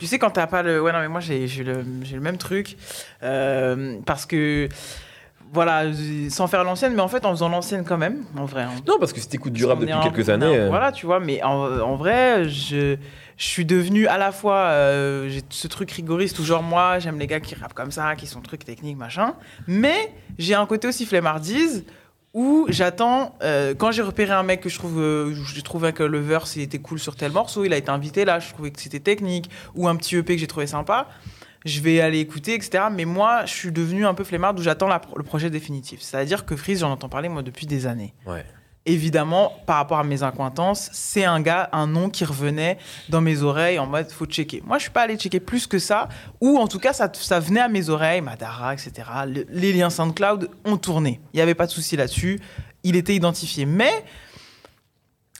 [0.00, 0.80] Tu sais, quand t'as pas le.
[0.80, 2.76] Ouais, non, mais moi, j'ai le, le même truc.
[3.22, 4.68] Euh, parce que.
[5.50, 5.84] Voilà,
[6.28, 8.64] sans faire l'ancienne, mais en fait, en faisant l'ancienne quand même, en vrai.
[8.64, 8.72] hein.
[8.86, 10.44] Non, parce que si t'écoutes du rap depuis quelques années.
[10.44, 12.96] euh, Voilà, tu vois, mais en, en vrai, je,
[13.38, 14.56] je suis devenu à la fois.
[14.56, 18.26] euh, j'ai ce truc rigoriste genre, moi, j'aime les gars qui rappent comme ça, qui
[18.26, 19.36] sont trucs techniques, machin.
[19.66, 21.86] Mais j'ai un côté aussi flemmardise
[22.34, 23.34] où j'attends.
[23.42, 24.98] euh, quand j'ai repéré un mec que je trouve.
[25.00, 27.90] euh, j'ai trouvé que le verse il était cool sur tel morceau, il a été
[27.90, 31.08] invité là, je trouvais que c'était technique, ou un petit EP que j'ai trouvé sympa.
[31.64, 32.84] Je vais aller écouter, etc.
[32.92, 36.00] Mais moi, je suis devenu un peu flemmarde où j'attends le projet définitif.
[36.00, 38.14] C'est-à-dire que Freeze, j'en entends parler, moi, depuis des années.
[38.26, 38.44] Ouais.
[38.88, 42.78] Évidemment, par rapport à mes acquaintances, c'est un gars, un nom qui revenait
[43.08, 44.62] dans mes oreilles en mode faut checker.
[44.66, 46.08] Moi, je suis pas allé checker plus que ça,
[46.40, 48.92] ou en tout cas, ça, venait à mes oreilles, Madara, etc.
[49.26, 51.20] Le- les liens SoundCloud ont tourné.
[51.32, 52.40] Il n'y avait pas de souci là-dessus.
[52.82, 53.66] Il était identifié.
[53.66, 53.92] Mais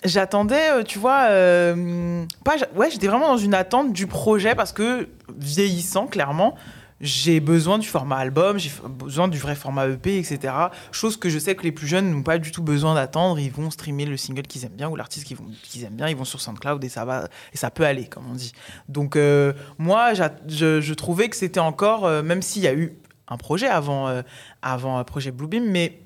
[0.05, 4.73] j'attendais, euh, tu vois, euh, pas, ouais, j'étais vraiment dans une attente du projet parce
[4.73, 6.55] que vieillissant, clairement,
[7.01, 10.53] j'ai besoin du format album, j'ai besoin du vrai format EP, etc.
[10.91, 13.39] Chose que je sais que les plus jeunes n'ont pas du tout besoin d'attendre.
[13.39, 16.09] Ils vont streamer le single qu'ils aiment bien ou l'artiste qu'ils aiment bien.
[16.09, 18.53] Ils vont sur SoundCloud et ça va et ça peut aller, comme on dit.
[18.89, 22.93] Donc euh, moi, je, je trouvais que c'était encore, euh, même s'il y a eu
[23.29, 24.23] un projet avant, euh,
[24.63, 26.01] avant euh, projet Bluebeam, mais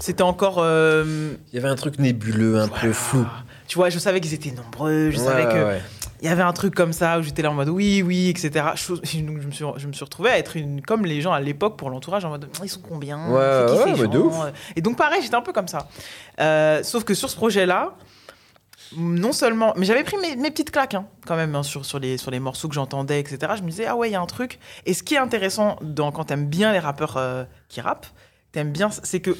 [0.00, 0.56] c'était encore.
[0.58, 3.26] Il y avait un truc nébuleux, un peu flou.
[3.68, 5.80] Tu vois, je savais qu'ils étaient nombreux, je Ouais, savais que ouais.
[6.22, 8.66] Il y avait un truc comme ça où j'étais là en mode oui, oui, etc.
[8.76, 11.32] Chose- donc je me suis, je me suis retrouvé à être une, comme les gens
[11.32, 14.26] à l'époque pour l'entourage en mode ils sont combien Ouais, qui ouais, ces de gens
[14.26, 14.52] ouf.
[14.76, 15.88] Et donc pareil, j'étais un peu comme ça.
[16.40, 17.94] Euh, sauf que sur ce projet-là,
[18.96, 21.98] non seulement, mais j'avais pris mes, mes petites claques hein, quand même hein, sur, sur,
[22.00, 23.52] les, sur les morceaux que j'entendais, etc.
[23.56, 24.58] Je me disais ah ouais, il y a un truc.
[24.84, 28.06] Et ce qui est intéressant dans, quand t'aimes bien les rappeurs euh, qui rappent,
[28.52, 29.36] t'aimes bien, c'est que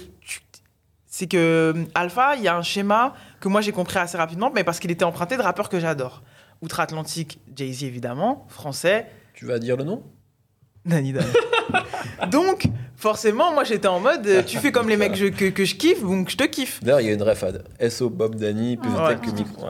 [1.12, 1.36] c'est que
[1.76, 4.78] euh, Alpha, il y a un schéma que moi j'ai compris assez rapidement, mais parce
[4.78, 6.22] qu'il était emprunté de rappeurs que j'adore.
[6.62, 10.02] Outre-Atlantique, Jay-Z évidemment, français, Tu vas dire le nom?
[10.84, 11.24] Danny Dan.
[12.30, 12.66] donc,
[12.96, 15.74] forcément, moi j'étais en mode, tu fais comme les mecs que je, que, que je
[15.76, 16.82] kiffe, donc je te kiffe.
[16.82, 19.14] D'ailleurs, il y a une ref à SO Bob Danny, plus Ouais.
[19.14, 19.46] de que Nick.
[19.58, 19.68] Ouais,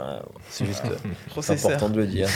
[0.49, 0.83] c'est juste
[1.51, 2.29] important de le dire.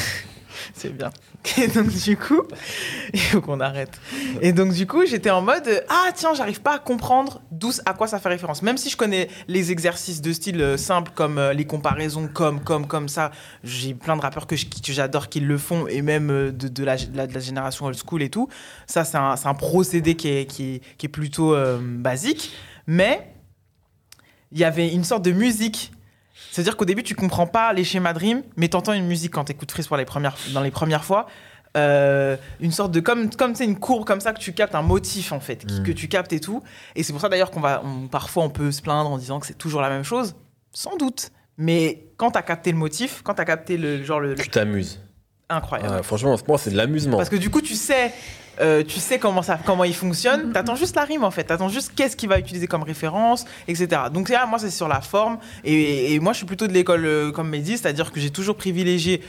[0.74, 1.11] C'est bien.
[1.59, 2.43] Et donc, du coup,
[3.12, 4.01] il faut qu'on arrête.
[4.41, 7.95] Et donc, du coup, j'étais en mode Ah, tiens, j'arrive pas à comprendre d'où, à
[7.95, 8.62] quoi ça fait référence.
[8.62, 12.61] Même si je connais les exercices de style euh, simples comme euh, les comparaisons, comme,
[12.61, 13.31] comme, comme ça.
[13.62, 17.86] J'ai plein de rappeurs que, j'adore qui le font, et même euh, de, la, génération
[17.86, 18.49] old school et tout.
[18.86, 22.53] Ça, c'est un, procédé qui est, plutôt basique.
[22.86, 23.31] Mais
[24.53, 25.93] il y avait une sorte de musique.
[26.55, 29.43] C'est-à-dire qu'au début, tu comprends pas les schémas de rime, mais t'entends une musique quand
[29.43, 31.26] t'écoutes Freeze pour les premières, dans les premières fois.
[31.76, 34.82] euh, une sorte de comme comme c'est une courbe comme ça que tu captes un
[34.82, 35.82] motif en fait Mm.
[35.82, 36.62] que tu captes et tout
[36.94, 39.40] et c'est pour ça d'ailleurs qu'on va on- parfois on peut se plaindre en disant
[39.40, 40.36] que c'est toujours la même chose
[40.70, 44.35] sans doute mais quand t'as capté le motif quand t'as capté le genre le, le-
[44.36, 45.01] Tu t'amuses.
[45.48, 47.16] incroyable Ouais, franchement, moi, c'est de l'amusement.
[47.16, 48.12] parce que du coup, tu sais,
[48.60, 50.52] euh, tu sais comment ça, comment il fonctionne.
[50.52, 51.44] T'attends juste la rime en fait.
[51.44, 54.02] T'attends juste qu'est-ce qu'il va utiliser comme référence, etc.
[54.12, 55.39] Donc là, moi, c'est sur la forme.
[55.64, 58.56] Et, et moi, je suis plutôt de l'école euh, comme Mehdi, c'est-à-dire que j'ai toujours
[58.56, 59.20] privilégié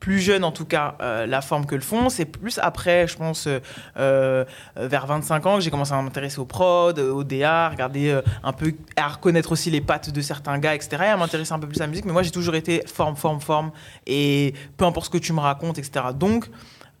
[0.00, 3.16] plus jeune en tout cas euh, la forme que le fond c'est plus après je
[3.16, 3.48] pense
[3.96, 4.44] euh,
[4.76, 8.22] vers 25 ans que j'ai commencé à m'intéresser au prod au DA à regarder euh,
[8.42, 11.58] un peu à reconnaître aussi les pattes de certains gars etc et à m'intéresser un
[11.58, 13.70] peu plus à la musique mais moi j'ai toujours été forme forme forme
[14.06, 16.48] et peu importe ce que tu me racontes etc donc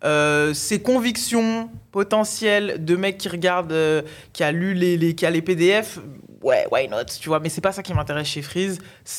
[0.04, 4.02] euh, ces convictions potentielles de mec qui regarde, euh,
[4.32, 5.98] qui a lu les, qui a les PDF,
[6.42, 7.40] ouais, why not, tu vois.
[7.40, 8.78] Mais c'est pas ça qui m'intéresse chez Freeze.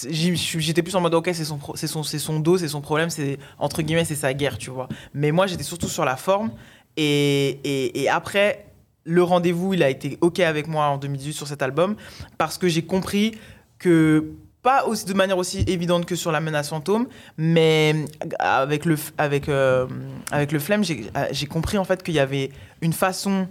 [0.09, 3.09] J'étais plus en mode, ok, c'est son, c'est son, c'est son dos, c'est son problème,
[3.09, 4.87] c'est entre guillemets, c'est sa guerre, tu vois.
[5.13, 6.51] Mais moi, j'étais surtout sur la forme.
[6.95, 7.59] Et,
[8.01, 8.65] et après,
[9.03, 11.95] le rendez-vous, il a été ok avec moi en 2018 sur cet album
[12.37, 13.37] parce que j'ai compris
[13.77, 14.33] que
[14.69, 18.05] pas aussi, de manière aussi évidente que sur la menace fantôme, mais
[18.37, 19.87] avec le, avec, euh,
[20.31, 22.51] avec le flemme, j'ai euh, j'ai compris en fait qu'il y avait
[22.81, 23.47] une façon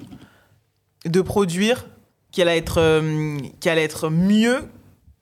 [1.05, 1.87] de produire
[2.31, 4.69] qui allait être, euh, qui allait être mieux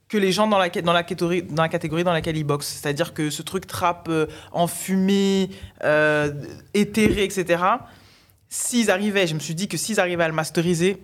[0.08, 2.68] que les gens dans la, dans la, catégorie, dans la catégorie dans laquelle ils boxent.
[2.68, 5.48] C'est-à-dire que ce truc trap euh, enfumé,
[5.82, 6.30] euh,
[6.74, 7.62] éthéré, etc.,
[8.48, 11.02] s'ils arrivaient, je me suis dit que s'ils arrivaient à le masteriser,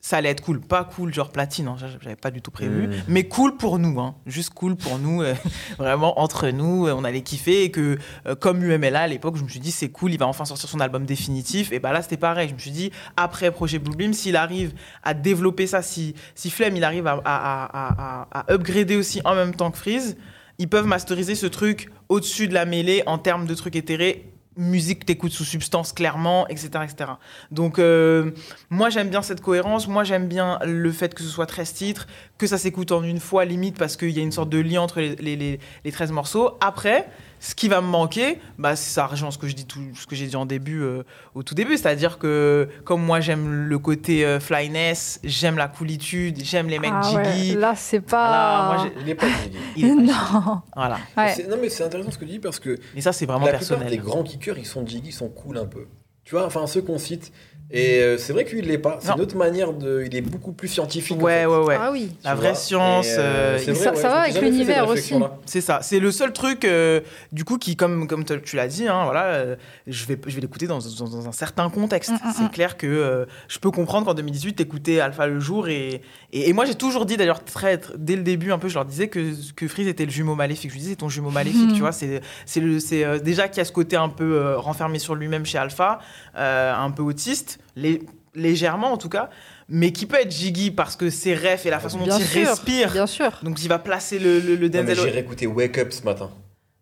[0.00, 0.60] ça allait être cool.
[0.60, 2.86] Pas cool, genre platine, hein, j'avais pas du tout prévu.
[2.86, 2.92] Mm.
[3.08, 4.14] Mais cool pour nous, hein.
[4.26, 5.34] juste cool pour nous, euh,
[5.78, 7.64] vraiment entre nous, euh, on allait kiffer.
[7.64, 10.26] Et que, euh, comme UMLA à l'époque, je me suis dit, c'est cool, il va
[10.26, 11.72] enfin sortir son album définitif.
[11.72, 12.48] Et bah là, c'était pareil.
[12.48, 14.72] Je me suis dit, après Projet Bluebeam, s'il arrive
[15.02, 19.20] à développer ça, si, si Flemme, il arrive à, à, à, à, à upgrader aussi
[19.24, 20.16] en même temps que Freeze,
[20.58, 25.06] ils peuvent masteriser ce truc au-dessus de la mêlée en termes de trucs éthérés musique
[25.06, 27.12] t'écoutes sous substance clairement etc etc
[27.50, 28.30] donc euh,
[28.70, 29.88] moi j'aime bien cette cohérence.
[29.88, 32.06] Moi j'aime bien le fait que ce soit 13 titres
[32.36, 34.80] que ça s'écoute en une fois limite parce qu'il y a une sorte de lien
[34.80, 36.56] entre les, les, les, les 13 morceaux.
[36.60, 37.08] Après
[37.40, 40.16] ce qui va me manquer bah ça rejoint ce que je dis tout ce que
[40.16, 41.02] j'ai dit en début euh,
[41.34, 45.56] au tout début c'est à dire que comme moi j'aime le côté euh, flyness j'aime
[45.56, 48.74] la coolitude j'aime les mecs Ah ouais, là, c'est pas.
[48.74, 49.58] moi, j'ai- Il est pas jiggy.
[49.76, 50.12] il est pas jiggy.
[50.12, 50.62] non.
[50.74, 51.46] voilà Ouais.
[51.48, 53.52] Non, mais c'est intéressant ce que tu dis parce que et ça c'est vraiment la
[53.52, 55.86] plupart personnel des grands kickers, ils sont jiggy, ils sont cool un peu.
[56.24, 57.32] Tu vois, enfin, ceux qu'on cite,
[57.70, 58.98] Et euh, c'est vrai qu'il l'est pas.
[59.02, 60.02] C'est une autre manière de.
[60.06, 61.18] Il est beaucoup plus scientifique.
[61.18, 61.46] en Ouais, fait.
[61.46, 61.76] ouais, ouais.
[61.78, 62.10] Ah oui.
[62.24, 62.56] La vraie vois.
[62.58, 63.06] science.
[63.10, 65.14] Euh, c'est ça- ça ouais, va avec l'univers aussi.
[65.44, 67.00] C'est ça, c'est le seul truc, euh,
[67.30, 70.40] du coup, qui, comme, comme tu l'as dit, hein, voilà, euh, je vais, je vais
[70.40, 72.10] l'écouter dans, dans- dans un certain contexte.
[72.10, 72.50] Mm, mm, c'est mm.
[72.50, 75.68] clair que euh, je peux comprendre qu'en 2018, t'écoutais Alpha le jour.
[75.68, 76.00] Et,
[76.32, 78.74] et, et moi, j'ai toujours dit, d'ailleurs, très, très- dès le début, un peu, je
[78.76, 80.70] leur disais que, que Freeze était le jumeau maléfique.
[80.70, 81.92] Je lui disais, c'est ton jumeau maléfique, tu vois.
[81.92, 84.98] C'est, c'est, le, c'est euh, déjà qu'il y a ce côté un peu euh, renfermé
[84.98, 85.98] sur lui-même chez Alpha,
[86.38, 88.02] euh, un peu autiste, lé-
[88.34, 89.30] légèrement en tout cas,
[89.68, 92.92] mais qui peut être jiggy parce que ses refs et la façon dont il respire.
[92.92, 93.38] Bien sûr.
[93.42, 94.96] Donc, il va placer le, le, le Denzel.
[94.96, 96.30] J'ai réécouté Wake Up ce matin.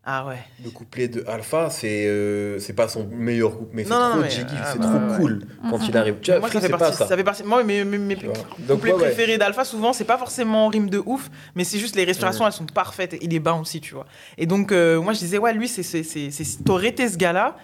[0.08, 0.38] Ah ouais.
[0.64, 4.30] Le couplet de Alpha, c'est euh, c'est pas son meilleur couple, mais c'est trop mais,
[4.30, 5.16] jiggy, ah, c'est bah, trop ouais.
[5.18, 6.14] cool quand il arrive.
[6.22, 7.06] Tu vois, moi, ça fait, c'est partie, pas ça.
[7.08, 7.42] ça fait partie.
[7.42, 8.30] Moi, mes, mes, mes couplets
[8.68, 8.92] ouais, ouais.
[8.92, 12.46] préférés d'Alpha, souvent, c'est pas forcément en rime de ouf, mais c'est juste les respirations,
[12.46, 13.14] elles sont parfaites.
[13.14, 14.06] Et il est bas aussi, tu vois.
[14.38, 17.16] Et donc, euh, moi, je disais, ouais, lui, c'est, c'est, c'est, c'est- t'aurais été ce
[17.16, 17.56] gars-là.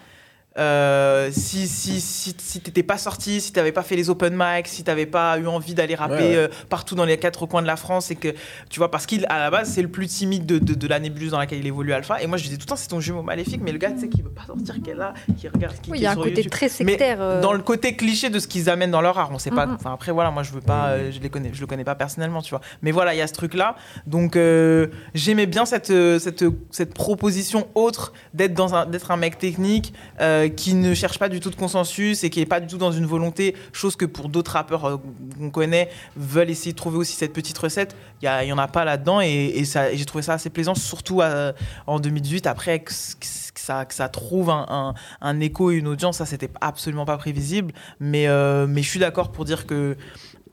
[0.58, 4.68] Euh, si si, si, si t'étais pas sorti, si t'avais pas fait les open mic,
[4.68, 6.36] si t'avais pas eu envie d'aller rapper Ouais, ouais.
[6.36, 8.28] euh, partout dans les quatre coins de la France, et que
[8.68, 11.00] tu vois, parce qu'il à la base c'est le plus timide de, de, de la
[11.00, 12.22] nébuleuse dans laquelle il évolue Alpha.
[12.22, 14.00] Et moi je disais tout le temps c'est ton jumeau maléfique, mais le gars tu
[14.00, 16.06] sais qui veut pas sortir, qui est là, qui regarde, qui, Oui, qui il y
[16.06, 16.50] a un côté YouTube.
[16.50, 17.18] très Mais sectaire.
[17.22, 19.66] euh, dans le côté cliché de ce qu'ils amènent dans leur art, on sait pas.
[19.66, 19.74] Mhm.
[19.76, 21.94] Enfin après voilà, moi je veux pas, euh, je les connais, je le connais pas
[21.94, 22.60] personnellement, tu vois.
[22.82, 23.76] Mais voilà, il y a ce truc là.
[24.06, 29.38] Donc euh, j'aimais bien cette cette cette proposition autre d'être dans un d'être un mec
[29.38, 32.66] technique euh, qui ne cherche pas du tout de consensus et qui est pas du
[32.66, 34.96] tout dans une volonté, chose que pour d'autres rappeurs euh,
[35.38, 37.96] qu'on connaît veulent essayer de trouver aussi cette petite recette.
[38.20, 40.22] Il y, a- il y en a pas là-dedans et, et ça, et j'ai trouvé
[40.22, 41.52] ça assez plaisant, surtout euh,
[41.86, 46.18] en 2018 après que, ça que ça trouve un, un, un écho et une audience,
[46.18, 47.72] ça c'était absolument pas prévisible.
[48.00, 49.96] Mais euh, mais je suis d'accord pour dire que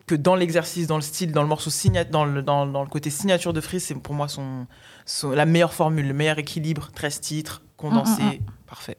[0.05, 1.69] que dans l'exercice, dans le style, dans le morceau
[2.11, 4.65] dans le, dans, dans le côté signature de Freeze, c'est pour moi son,
[5.05, 8.97] son- la meilleure formule, le meilleur équilibre, 13 titres, condensé, Mm, mm, parfait.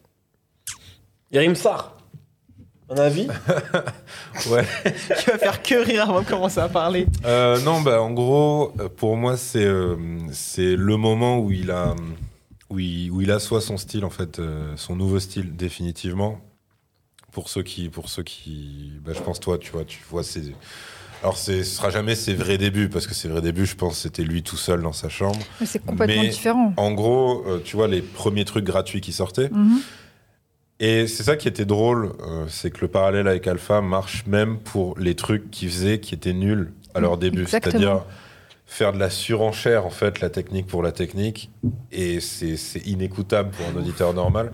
[1.32, 1.96] Yarim Sar,
[2.88, 3.28] un avis
[4.50, 4.64] Ouais.
[5.18, 7.06] Qui va faire que rire avant de commencer à parler.
[7.24, 9.96] Euh, non, bah, en gros, euh, pour moi, c'est euh,
[10.32, 11.94] c'est le moment où il a
[12.68, 16.40] où il, où il assoit son style, en fait, euh, son nouveau style, définitivement.
[17.32, 20.52] Pour ceux qui, pour ceux qui, bah, je pense toi, tu vois, tu vois ses.
[21.22, 23.98] Alors, c'est- ce sera jamais ses vrais débuts, parce que ses vrais débuts, je pense,
[23.98, 25.38] c'était lui tout seul dans sa chambre.
[25.60, 26.72] mais c'est complètement mais- différent.
[26.76, 29.48] En gros, euh, tu vois, les premiers trucs gratuits qui sortaient.
[29.50, 29.80] Mhm.
[30.80, 34.58] Et c'est ça qui était drôle, euh, c'est que le parallèle avec Alpha marche même
[34.58, 37.44] pour les trucs qu'ils faisaient qui étaient nuls à leur début.
[37.46, 38.02] C'est-à-dire
[38.64, 41.50] faire de la surenchère, en fait, la technique pour la technique.
[41.92, 44.52] Et c'est inécoutable pour un auditeur normal.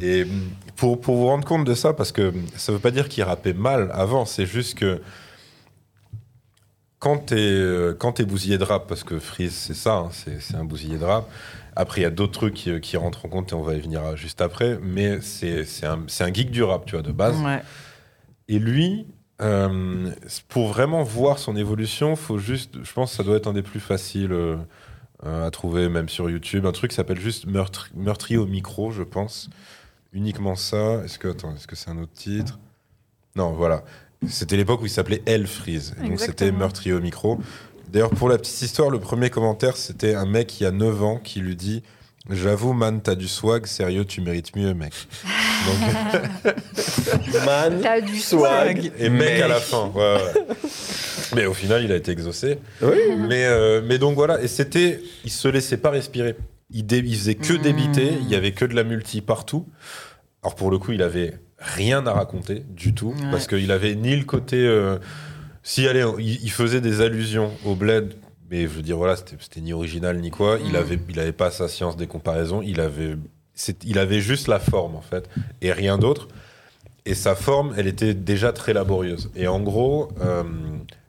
[0.00, 0.26] Et
[0.76, 3.52] pour, pour vous rendre compte de ça, parce que ça veut pas dire qu'il rappait
[3.52, 5.02] mal avant, c'est juste que
[6.98, 10.40] quand t'es euh, quand t'es bousillé de rap, parce que Freeze c'est ça, hein, c'est
[10.40, 11.28] c'est un bousillé de rap.
[11.76, 13.80] Après il y a d'autres trucs qui, qui rentrent en compte et on va y
[13.80, 17.38] venir euh, juste après, mais c'est un geek du rap, tu vois, de base.
[17.42, 17.62] Ouais.
[18.48, 19.06] Et lui,
[19.42, 20.10] euh,
[20.48, 23.62] pour vraiment voir son évolution, faut juste, je pense, que ça doit être un des
[23.62, 24.56] plus faciles euh,
[25.24, 28.90] euh, à trouver, même sur YouTube, un truc qui s'appelle juste Meurtri- meurtrier au micro,
[28.90, 29.50] je pense.
[30.12, 31.02] Uniquement ça.
[31.04, 32.58] Est-ce que attends, est-ce que c'est un autre titre?
[33.34, 33.84] Non, voilà.
[34.26, 35.94] C'était l'époque où il s'appelait El Freeze.
[36.02, 37.38] Donc c'était meurtrier au micro.
[37.88, 41.20] D'ailleurs, pour la petite histoire, le premier commentaire, c'était un mec qui a 9 ans
[41.22, 41.82] qui lui dit
[42.28, 44.92] J'avoue, man, t'as du swag, sérieux, tu mérites mieux, mec.
[45.66, 46.54] Donc,
[47.46, 48.92] Man, T'as du swag.
[48.98, 49.40] et mec Mec.
[49.42, 49.90] à la fin.
[49.94, 50.42] Ouais, ouais.
[51.34, 52.58] Mais au final, il a été exaucé.
[52.82, 52.96] Oui.
[53.28, 56.36] Mais, euh, mais donc voilà, et c'était, il se laissait pas respirer.
[56.70, 57.58] Il, dé- il faisait que Mmh.
[57.62, 59.66] débiter, il y avait que de la multi partout.
[60.42, 63.30] Alors pour le coup, il avait rien à raconter du tout, Ouais.
[63.30, 64.56] parce qu'il avait ni le côté.
[64.56, 64.98] euh,
[65.66, 68.14] si allez, il, il faisait des allusions au bled,
[68.48, 70.58] mais je veux dire voilà, c'était ni original ni quoi.
[70.64, 70.76] Il Mm.
[70.76, 72.62] avait, il avait pas sa science des comparaisons.
[72.62, 73.16] Il avait,
[73.84, 75.28] il avait juste la forme en fait,
[75.62, 76.28] et rien d'autre.
[77.04, 79.28] Et sa forme, elle était déjà très laborieuse.
[79.34, 80.44] Et en gros, euh,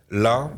[0.09, 0.49] là,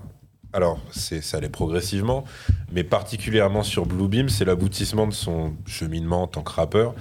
[0.53, 2.23] alors c'est, ça allait progressivement,
[2.71, 6.95] mais particulièrement sur Bluebeam, c'est l'aboutissement de son cheminement en tant que rappeur,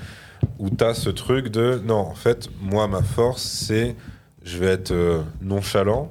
[0.58, 3.94] où tu as ce truc de non, en fait, moi, ma force, c'est
[4.42, 6.10] je vais être euh, nonchalant,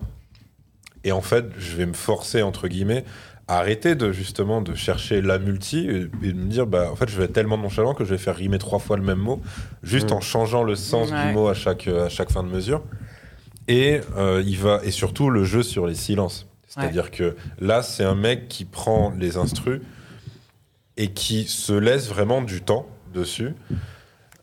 [1.07, 3.03] et en fait, je vais me forcer, entre guillemets,
[3.47, 6.95] à arrêter de justement de chercher la multi et, et de me dire, bah, en
[6.95, 9.19] fait, je vais être tellement nonchalant que je vais faire rimer trois fois le même
[9.19, 9.41] mot,
[9.83, 10.15] juste Mm.
[10.15, 11.27] en changeant le sens Ouais.
[11.27, 12.83] du mot à chaque, à chaque fin de mesure.
[13.69, 16.45] Et euh, il va et surtout le jeu sur les silences.
[16.67, 19.81] C'est-à-dire que là, c'est un mec qui prend les instrus
[20.97, 23.53] et qui se laisse vraiment du temps dessus.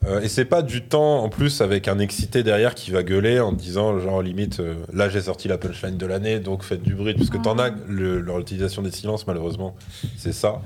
[0.07, 3.41] Euh, et c'est pas du temps en plus avec un excité derrière qui va gueuler
[3.41, 6.95] en disant genre limite euh, là j'ai sorti la punchline de l'année donc faites du
[6.95, 9.75] bruit parce que t'en as le- leur utilisation des silences malheureusement
[10.19, 10.61] c'est ça.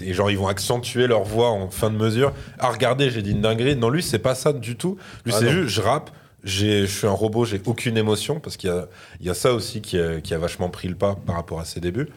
[0.00, 2.32] Et genre ils vont accentuer leur voix en fin de mesure.
[2.58, 3.76] Ah regardez j'ai dit une dinguerie.
[3.76, 4.96] Non lui c'est pas ça du tout.
[5.24, 6.10] Lui Ah c'est juste je rappe
[6.42, 8.72] je suis un robot, j'ai aucune émotion, parce qu'il
[9.20, 11.60] y y a ça aussi qui a, qui a vachement pris le pas par rapport
[11.60, 12.08] à ses débuts.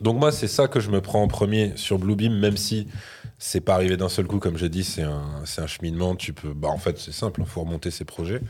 [0.00, 2.88] Donc moi, c'est ça que je me prends en premier sur Bluebeam, même si
[3.46, 6.16] c'est pas arrivé d'un seul coup, comme j'ai dit, c'est un, un cheminement.
[6.16, 8.40] Tu peux, bah en fait, c'est simple, il faut remonter ses projets.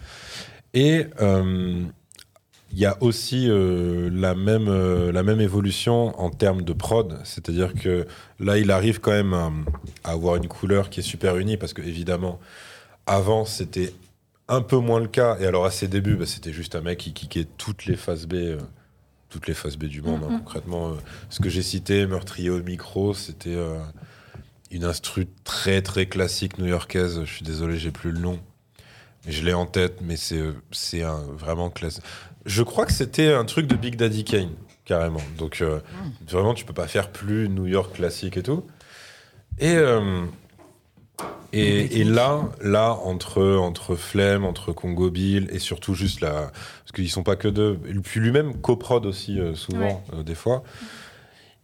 [0.73, 1.83] Et euh,
[2.73, 7.19] il y a aussi euh, la, même, euh, la même évolution en termes de prod,
[7.25, 8.07] c'est-à-dire que
[8.39, 9.51] là, il arrive quand même à,
[10.05, 12.39] à avoir une couleur qui est super unie, parce que évidemment,
[13.07, 13.93] avant, c'était
[14.47, 15.37] un peu moins le cas.
[15.41, 18.27] Et alors, à ses débuts, bah, c'était juste un mec qui kickait toutes les phases
[18.29, 18.35] B.
[19.29, 20.39] toutes les phases B du monde, hein, Mhm.
[20.39, 20.91] concrètement.
[20.91, 20.95] euh,
[21.31, 23.81] ce que j'ai cité, Meurtrier au micro, c'était euh,
[24.75, 27.21] une instru très très classique new-yorkaise.
[27.25, 28.41] Je suis désolé, j'ai plus le nom.
[29.27, 30.43] Je l'ai en tête, mais c'est
[31.31, 32.01] vraiment classe.
[32.45, 34.51] Je crois que c'était un truc de Big Daddy Kane,
[34.85, 35.23] carrément.
[35.39, 35.81] Donc euh,
[36.29, 38.67] vraiment, tu peux pas faire plus New York classique et tout.
[39.61, 40.25] Et euh,
[41.53, 46.51] et, et là, là entre entre Flemme, entre Congo Bill et surtout juste la,
[46.83, 47.79] parce qu'ils sont pas que deux.
[48.03, 50.65] Puis lui-même coprod aussi euh, souvent des fois.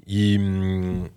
[0.06, 1.10] Il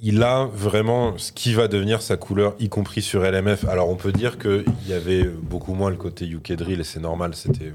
[0.00, 3.64] il a vraiment ce qui va devenir sa couleur, y compris sur LMF.
[3.64, 7.00] Alors on peut dire qu'il y avait beaucoup moins le côté UK Drill, et c'est
[7.00, 7.72] normal, c'était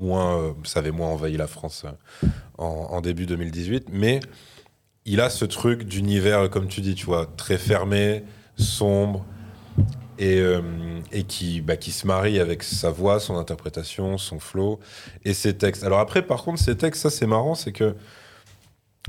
[0.00, 1.90] moins, euh, ça avait moins envahi la France euh,
[2.56, 4.20] en, début 2018, mais
[5.04, 8.24] il a ce truc d'univers, comme tu dis, tu vois, très fermé,
[8.56, 9.24] sombre,
[10.18, 10.60] et, euh,
[11.28, 14.80] qui, bah, qui se marie avec sa voix, son interprétation, son flow,
[15.24, 15.84] et ses textes.
[15.84, 17.94] Alors après, par contre, ces textes, ça c'est marrant, c'est que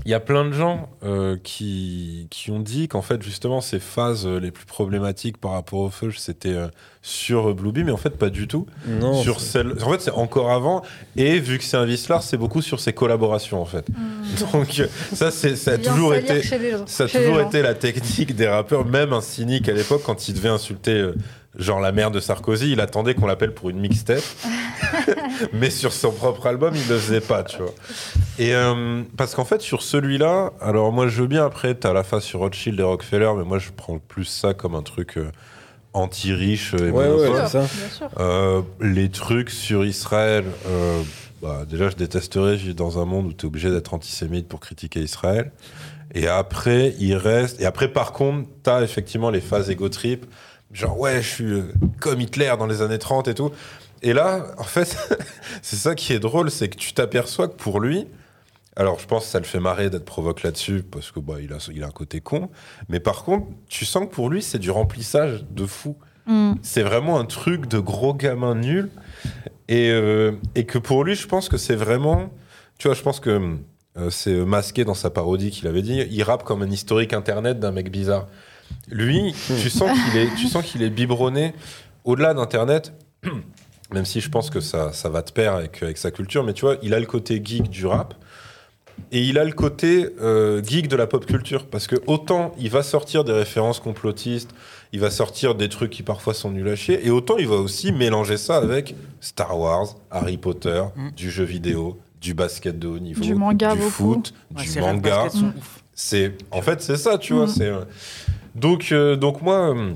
[0.05, 3.79] il y a plein de gens euh, qui, qui ont dit qu'en fait, justement, ces
[3.79, 6.67] phases euh, les plus problématiques par rapport au feu, c'était euh,
[7.01, 8.65] sur Bluebeam, mais en fait, pas du tout.
[8.87, 9.73] Non, sur celle...
[9.83, 10.83] En fait, c'est encore avant.
[11.15, 13.87] Et vu que c'est un Vislar, c'est beaucoup sur ses collaborations, en fait.
[14.53, 16.41] Donc, euh, ça, c'est, ça a toujours été.
[16.85, 20.33] Ça a toujours été la technique des rappeurs, même un cynique à l'époque, quand il
[20.33, 21.15] devait insulter euh,
[21.55, 24.23] genre la mère de Sarkozy, il attendait qu'on l'appelle pour une mixtape.
[25.53, 27.73] Mais sur son propre album, il le faisait pas, tu vois.
[28.37, 32.03] Et euh, parce qu'en fait, sur celui-là, alors moi je veux bien après, t'as la
[32.03, 35.31] face sur Rothschild et Rockefeller, mais moi je prends plus ça comme un truc euh,
[35.93, 37.67] anti-riche et Ouais, ouais, ça.
[38.19, 41.01] Euh, les trucs sur Israël, euh,
[41.41, 44.59] bah, déjà je détesterais vivre dans un monde où tu es obligé d'être antisémite pour
[44.59, 45.51] critiquer Israël.
[46.15, 47.61] Et après, il reste.
[47.61, 50.25] Et après, par contre, tu as effectivement les phases ego trip.
[50.71, 53.51] Genre, ouais, je suis euh, comme Hitler dans les années 30 et tout.
[54.01, 54.97] Et là, en fait,
[55.61, 58.07] c'est ça qui est drôle, c'est que tu t'aperçois que pour lui,
[58.75, 61.51] alors je pense que ça le fait marrer d'être provoque là-dessus, parce que bah, il,
[61.51, 62.49] a, il a un côté con.
[62.87, 65.97] Mais par contre, tu sens que pour lui, c'est du remplissage de fou.
[66.27, 66.53] Mm.
[66.61, 68.89] C'est vraiment un truc de gros gamin nul.
[69.67, 72.29] Et, euh, et que pour lui, je pense que c'est vraiment.
[72.77, 73.57] Tu vois, je pense que
[73.97, 76.05] euh, c'est masqué dans sa parodie qu'il avait dit.
[76.09, 78.27] Il rappe comme un historique internet d'un mec bizarre.
[78.89, 81.53] Lui, tu sens qu'il est, tu sens qu'il est biberonné
[82.03, 82.93] au-delà d'internet.
[83.93, 86.53] Même si je pense que ça, ça va de pair avec, avec sa culture, mais
[86.53, 88.13] tu vois, il a le côté geek du rap
[89.11, 91.65] et il a le côté euh, geek de la pop culture.
[91.65, 94.51] Parce que autant il va sortir des références complotistes,
[94.93, 97.55] il va sortir des trucs qui parfois sont nuls à chier, et autant il va
[97.55, 101.09] aussi mélanger ça avec Star Wars, Harry Potter, Mm.
[101.15, 103.91] du jeu vidéo, du basket de haut niveau, Du manga du beaucoup.
[104.15, 105.27] foot, Ouais, du manga.
[105.95, 107.45] C'est en fait c'est ça, tu vois.
[107.45, 107.49] Mm.
[107.49, 107.81] C'est euh,
[108.55, 109.93] donc euh, donc moi euh,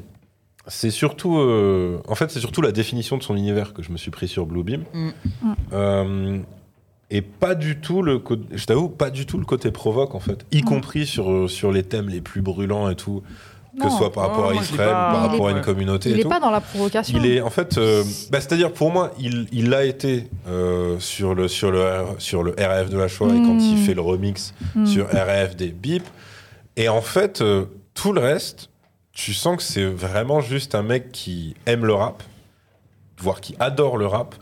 [0.68, 3.98] c'est surtout euh, en fait c'est surtout la définition de son univers que je me
[3.98, 4.84] suis pris sur Bluebeam.
[4.94, 5.08] Mm.
[5.42, 5.54] Mm.
[5.74, 6.38] Euh,
[7.12, 10.20] et pas du tout le côté, je t'avoue, pas du tout le côté provoque en
[10.20, 10.66] fait, y Mm.
[10.66, 13.22] compris sur, sur les thèmes les plus brûlants et tout,
[13.80, 15.64] que ce soit par rapport à Israël ou par est- rapport à une Ouais.
[15.64, 16.30] communauté Il et est tout.
[16.30, 17.20] pas dans la provocation.
[17.22, 21.36] Il est en fait, euh, bah, c'est-à-dire pour moi, il, il a été euh, sur
[21.36, 23.86] le sur le sur le RF de la Shoah et quand il Mm.
[23.86, 24.86] fait le remix Mm.
[24.86, 26.08] sur RF des bips.
[26.78, 28.70] Et en fait, euh, tout le reste,
[29.12, 32.24] tu sens que c'est vraiment juste un mec qui aime le rap,
[33.20, 34.36] voire qui adore le rap,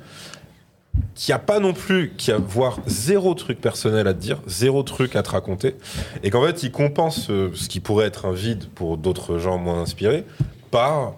[1.16, 4.84] qui a pas non plus, qui a voire zéro truc personnel à te dire, zéro
[4.84, 5.76] truc à te raconter,
[6.24, 9.58] et qu'en fait il compense euh, ce qui pourrait être un vide pour d'autres gens
[9.58, 10.26] moins inspirés
[10.72, 11.14] par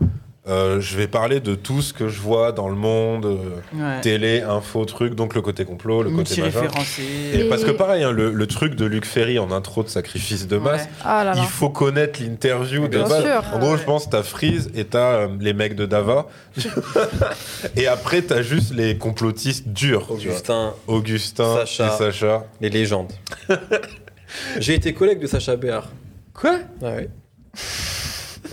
[0.46, 3.38] euh, je vais parler de tout ce que je vois dans le monde, euh,
[3.74, 4.02] Ouais.
[4.02, 6.64] télé, info, truc, donc le côté complot, le côté machin.
[7.34, 9.88] Et Et- parce que pareil, hein, le, le truc de Luc Ferry en intro de
[9.88, 10.90] Sacrifice de masse, Ouais.
[11.06, 11.42] Ah là là.
[11.42, 13.24] il faut connaître l'interview de base.
[13.24, 13.44] sûr.
[13.54, 13.78] En gros, Ouais.
[13.78, 16.28] je pense t'as Freeze et t'as euh, les mecs de Dava.
[17.78, 20.12] et après, t'as juste les complotistes durs.
[20.12, 21.88] Augustin, Augustin Sacha.
[21.88, 22.44] et Sacha.
[22.60, 23.14] les légendes.
[24.60, 25.90] J'ai été collègue de Sacha Béard.
[26.34, 26.58] Quoi?
[26.82, 27.10] Ah ouais.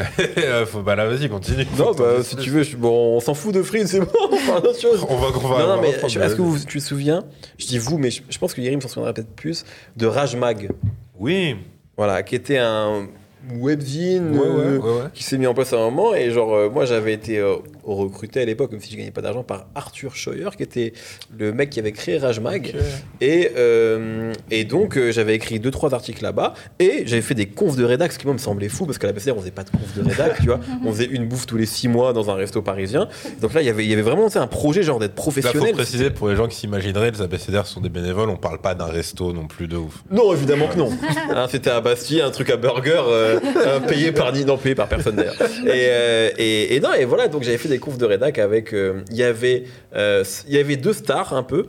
[0.66, 1.66] Faut, Bah là, vas-y, continue.
[1.78, 4.46] Non, bah, si tu veux, je- bon, on s'en fout de Free, c'est bon, on
[4.46, 5.04] parle d'autre chose.
[5.08, 7.24] On va, on va, non, mais je- est-ce que vous, tu te souviens
[7.58, 9.64] Je dis vous, mais je, je pense que Yerim s'en souviendra peut-être plus
[9.96, 10.70] de Rajmag.
[11.18, 11.56] Oui.
[11.96, 13.08] Voilà, qui était un
[13.54, 15.08] webzine Ouais, ouais, euh, ouais, ouais.
[15.14, 16.14] qui s'est mis en place à un moment.
[16.14, 17.56] Et genre, euh, moi, j'avais été euh,
[17.96, 20.92] recruté à l'époque, même si je gagnais pas d'argent, par Arthur Scheuer, qui était
[21.36, 22.74] le mec qui avait créé Rage Mag.
[23.20, 26.54] Et, euh, et donc, euh, j'avais écrit deux, trois articles là-bas.
[26.78, 29.06] Et j'avais fait des confs de rédac, ce qui moi me semblait fou, parce qu'à
[29.06, 30.60] la BCR, on faisait pas de confs de rédac, tu vois.
[30.84, 33.08] On faisait une bouffe tous les six mois dans un resto parisien.
[33.40, 35.30] Donc là, il y avait- il y avait vraiment un projet genre d'être Là, faut
[35.30, 35.72] professionnel.
[35.74, 38.86] préciser pour les gens qui s'imagineraient, les abécédaires sont des bénévoles, on parle pas d'un
[38.86, 40.02] resto non plus de ouf.
[40.10, 40.90] Non, évidemment que non.
[41.30, 43.40] Hein, C'était à Bastille, un truc à burger, euh,
[43.80, 45.34] payé par ni non payé par personne d'ailleurs.
[45.66, 48.72] Et, euh, et, et non, et voilà, donc j'avais fait des confs de rédac avec.
[48.72, 49.64] euh, Il y avait,
[49.96, 51.66] euh, il y avait deux stars un peu.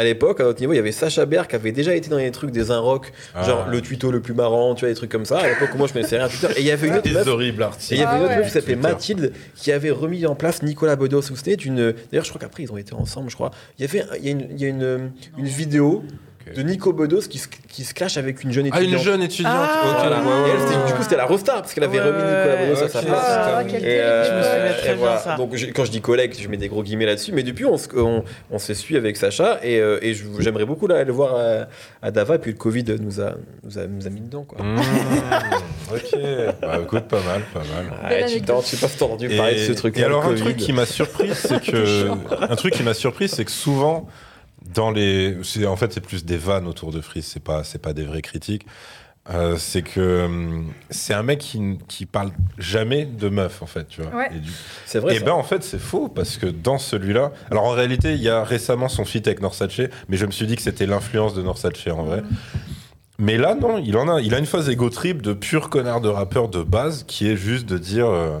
[0.00, 2.18] À l'époque, à notre niveau, il y avait Sacha Baer qui avait déjà été dans
[2.18, 3.42] les trucs des Inrock, Ah.
[3.42, 5.38] genre le tuto le plus marrant, tu vois, des trucs comme ça.
[5.38, 6.46] À l'époque, moi, je connaissais rien à Twitter.
[6.56, 7.94] Et il y avait une autre Des meuf horribles et articles.
[7.94, 8.36] il y avait Ah une autre ouais.
[8.38, 8.76] meuf qui s'appelait.
[8.76, 11.22] Mathilde qui avait remis en place Nicolas Bedos.
[11.30, 11.92] Vous savez, une.
[12.12, 13.50] D'ailleurs, je crois qu'après, ils ont été ensemble, je crois.
[13.76, 16.04] Il y avait il y a une, il y a une, une vidéo.
[16.54, 19.00] De Nico Bedos qui se, qui se clash avec une jeune Ah, étudiante.
[19.00, 19.52] une jeune étudiante.
[19.56, 20.20] Ah, ok, Voilà.
[20.20, 22.04] ouais, ouais, Et elle, c'était- ouais, du coup, c'était la resta parce qu'elle avait Ouais,
[22.04, 23.24] remis Nicolas ouais, Bedos à sa Ah, place.
[23.26, 25.18] Ah, Et, euh, Je me et très bien voilà.
[25.18, 25.36] ça.
[25.36, 27.32] Donc quand je dis collègue, je mets des gros guillemets là-dessus.
[27.32, 30.86] Mais depuis, on, se- on, on s'est suivi avec Sacha et, euh, et j'aimerais beaucoup
[30.86, 31.66] là, le voir à,
[32.06, 32.36] à Dava.
[32.36, 33.34] Et puis le Covid nous a,
[33.64, 34.44] nous a, nous a mis dedans.
[34.44, 34.64] Quoi.
[34.64, 34.80] Mmh,
[35.92, 36.20] ok,
[36.60, 38.10] bah écoute, pas mal, pas mal.
[38.10, 38.46] Ouais, tu anecdote.
[38.56, 39.98] t'en- je sais pas si t'as entendu parler de ce truc.
[39.98, 42.08] et alors un truc qui m'a surpris, c'est que
[42.50, 44.06] un truc qui m'a surpris, c'est que souvent
[44.78, 47.82] dans les, c'est en fait c'est plus des vannes autour de Freeze, c'est pas c'est
[47.82, 48.64] pas des vraies critiques.
[49.30, 53.86] Euh, c'est que hum, c'est un mec qui, qui parle jamais de meuf en fait,
[53.88, 54.14] tu vois.
[54.16, 54.28] Ouais.
[54.34, 54.50] Et, du-
[54.86, 55.16] C'est vrai.
[55.16, 55.24] et ça.
[55.26, 58.42] ben en fait c'est faux parce que dans celui-là, alors en réalité il y a
[58.44, 61.72] récemment son feat avec Norsace, mais je me suis dit que c'était l'influence de Norsace
[61.90, 62.22] en vrai.
[63.18, 66.00] Mais là non, il en a, il a une phase ego trip de pur connard
[66.00, 68.06] de rappeur de base qui est juste de dire.
[68.08, 68.38] euh,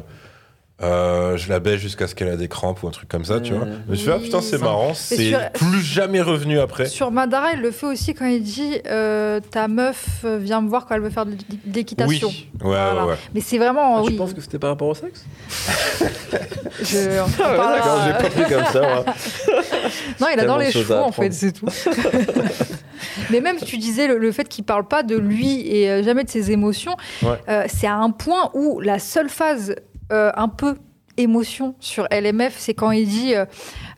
[0.80, 3.40] euh, je la baisse jusqu'à ce qu'elle a des crampes ou un truc comme ça,
[3.40, 3.66] tu vois.
[3.86, 5.40] Je me suis dit, ah putain, c'est marrant, c'est sûr.
[5.54, 6.86] plus jamais revenu après.
[6.86, 10.68] Sur Madara, il le fait aussi quand il dit euh, ta meuf euh, vient me
[10.68, 12.28] voir quand elle veut faire de l'é- de l'équitation.
[12.28, 13.04] Oui, ouais, Voilà.
[13.06, 13.18] ouais, ouais.
[13.34, 14.10] Mais c'est vraiment Ah, oui.
[14.12, 15.24] Tu penses que c'était par rapport au sexe?
[16.82, 18.80] Je, Ah D'accord, j'ai pas pris comme ça.
[18.80, 19.04] moi.
[20.20, 21.66] Non, il adore les chevaux en fait, c'est tout.
[23.30, 26.24] Mais même tu disais le, le fait qu'il parle pas de lui et euh, jamais
[26.24, 27.30] de ses émotions, Ouais.
[27.48, 29.74] euh, c'est à un point où la seule phase
[30.12, 30.76] euh, un peu
[31.16, 33.44] émotion sur LMF, c'est quand il dit euh,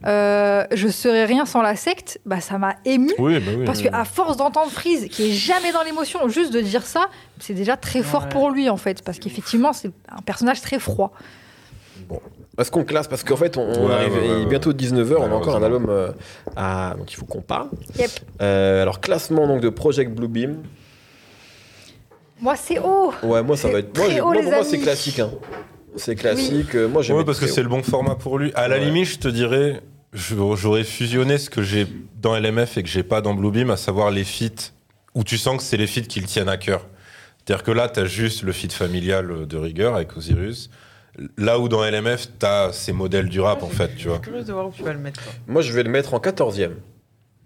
[0.07, 2.19] euh, je serais rien sans la secte.
[2.25, 3.11] Bah ça m'a ému.
[3.19, 3.65] Oui, bah oui.
[3.65, 3.89] Parce oui.
[3.91, 7.09] qu'à force d'entendre Freeze, qui est jamais dans l'émotion, juste de dire ça,
[7.39, 8.29] c'est déjà très fort Ouais.
[8.29, 11.11] pour lui en fait, parce qu'effectivement c'est un personnage très froid.
[12.59, 15.55] Est-ce qu'on classe Parce qu'en fait, on, arrive ouais, ouais, bientôt 19h, on a encore
[15.55, 16.11] un album euh,
[16.55, 16.95] à.
[16.97, 17.69] Donc il faut qu'on parle.
[17.97, 18.11] Yep.
[18.41, 20.61] Euh, alors, classement donc, de Project Bluebeam.
[22.41, 23.13] Moi c'est haut.
[23.23, 23.95] Ouais, moi ça va être.
[23.97, 25.19] Moi, haut, moi, pour moi, c'est classique.
[25.19, 25.29] hein.
[25.97, 26.75] C'est classique.
[26.75, 28.51] euh, Moi, j'aime Ouais, parce que c'est le bon format pour lui.
[28.55, 28.85] À la Ouais.
[28.85, 29.81] limite, je te dirais,
[30.13, 31.87] j'aurais fusionné ce que j'ai
[32.21, 34.71] dans LMF et que j'ai pas dans Bluebeam, à savoir les feats
[35.15, 36.87] où tu sens que c'est les feats qui le tiennent à cœur.
[37.45, 40.69] C'est-à-dire que là, tu as juste le feat familial de rigueur avec Osiris.
[41.37, 44.17] Là où dans LMF, tu as ces modèles du rap, en fait, tu Je vois.
[44.19, 45.21] suis curieuse de voir où tu vas le mettre.
[45.21, 45.33] toi.
[45.47, 46.75] Moi, je vais le mettre en 14e.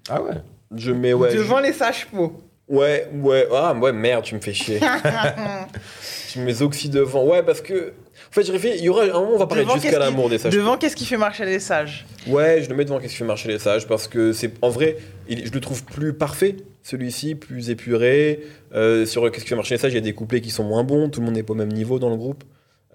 [0.08, 0.34] Ah ouais
[0.76, 1.14] Je mets.
[1.14, 2.40] Ouais, Devant les sages-pots.
[2.70, 3.48] je- ouais, ouais.
[3.52, 4.80] Ah, ouais, merde, tu me fais chier.
[6.32, 7.26] tu mets Zoxy devant.
[7.26, 7.94] Ouais, parce que.
[8.36, 8.80] En fait, je réfléchis.
[8.80, 10.52] Il y aura un moment, on va parler jusqu'à l'amour des sages.
[10.54, 13.24] Devant, qu'est-ce qui fait marcher les sages Ouais, je le mets devant Qu'est-ce qui fait
[13.24, 14.98] marcher les sages parce que c'est en vrai,
[15.30, 18.42] il- je le trouve plus parfait celui-ci, plus épuré.
[18.74, 20.66] Euh, sur Qu'est-ce qui fait marcher les sages, il y a des couplets qui sont
[20.66, 22.44] moins bons, tout le monde n'est pas au même niveau dans le groupe.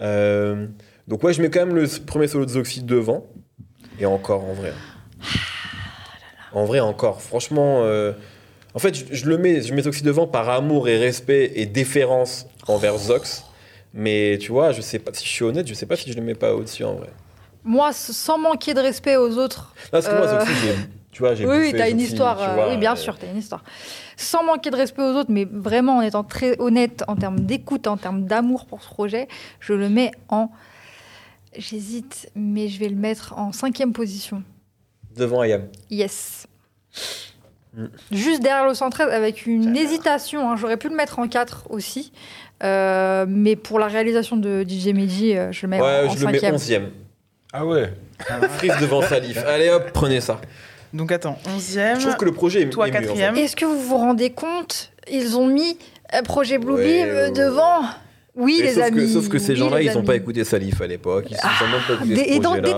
[0.03, 0.67] Euh,
[1.09, 3.27] donc ouais, je mets quand même le premier solo de Zoxy devant
[3.99, 4.75] et encore en vrai.
[6.53, 7.83] En vrai encore, franchement.
[7.85, 8.13] euh,
[8.75, 11.65] En fait, je, je le mets, je mets Zoxy devant par amour et respect et
[11.67, 13.45] déférence envers Zox.
[13.93, 16.17] Mais tu vois, je sais pas si je suis honnête, je sais pas si je
[16.17, 17.11] le mets pas au-dessus en vrai.
[17.65, 20.75] Moi, sans manquer de respect aux autres, Non, parce que moi, Euh, Zoxy, j'ai-
[21.11, 22.37] tu vois, j'ai oui, oui, bouffé t'as une Zoxy, histoire.
[22.39, 23.65] tu euh, vois, oui, bien euh, sûr, t'as une histoire.
[24.17, 27.87] Sans manquer de respect aux autres, mais vraiment en étant très honnête en termes d'écoute,
[27.87, 29.29] en termes d'amour pour ce projet,
[29.61, 30.51] je le mets en.
[31.57, 34.43] J'hésite, mais je vais le mettre en cinquième position.
[35.17, 35.67] Devant Ayam.
[35.91, 36.47] Yes.
[37.77, 37.85] Mm.
[38.13, 40.51] Juste derrière le 113, avec une hésitation.
[40.51, 42.13] hein, J'aurais pu le mettre en 4 aussi.
[42.63, 46.15] Euh, mais pour la réalisation de DJ Mehdi, euh, je le mets Ouais, en, en
[46.15, 46.57] je le mets cinquième.
[46.57, 46.89] 11ème.
[47.53, 47.93] Ah ouais
[48.59, 49.39] Frise devant Salif.
[49.47, 50.41] Allez hop, prenez ça.
[50.93, 51.97] Donc attends, 11e.
[51.97, 53.07] Je trouve que le projet est Toi, est mieux, en fait.
[53.07, 53.37] quatrième.
[53.37, 55.79] Est-ce que vous vous rendez compte Ils ont mis
[56.13, 57.81] un projet Bluebeam Ouais, euh, ouais, devant.
[58.37, 58.97] Oui, Et les sauf, amis.
[59.01, 61.27] que, sauf que ces oui, gens-là, ils n'ont pas écouté Salif à l'époque.
[61.31, 62.69] Ils Ah, n'ont même pas écouté Dé- ce étend- projet-là.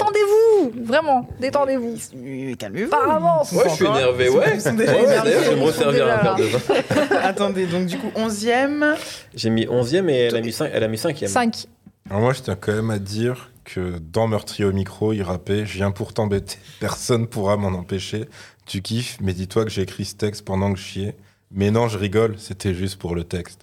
[0.62, 2.56] Détendez-vous Vraiment, détendez-vous.
[2.56, 2.90] Calmez-vous.
[2.90, 3.52] Par avance.
[3.52, 3.98] Ouais, je suis Encore.
[3.98, 4.52] énervé, ouais.
[4.54, 5.30] ils sont déjà Ouais, énervés.
[5.30, 7.16] D'ailleurs, je vais me resservir un verre de vin.
[7.22, 8.96] Attendez, donc du coup, 11e.
[9.34, 11.26] J'ai mis 11ème et elle a mis 5 elle a mis 5ème.
[11.26, 11.66] 5.
[12.10, 15.64] Alors moi, je tiens quand même à dire que dans Meurtrier au micro, il rappait
[15.66, 18.28] «Je viens pour t'embêter, personne pourra m'en empêcher.
[18.66, 21.16] Tu kiffes, mais dis-toi que j'ai écrit ce texte pendant que je chiais.
[21.52, 23.60] Mais non, je rigole, c'était juste pour le texte.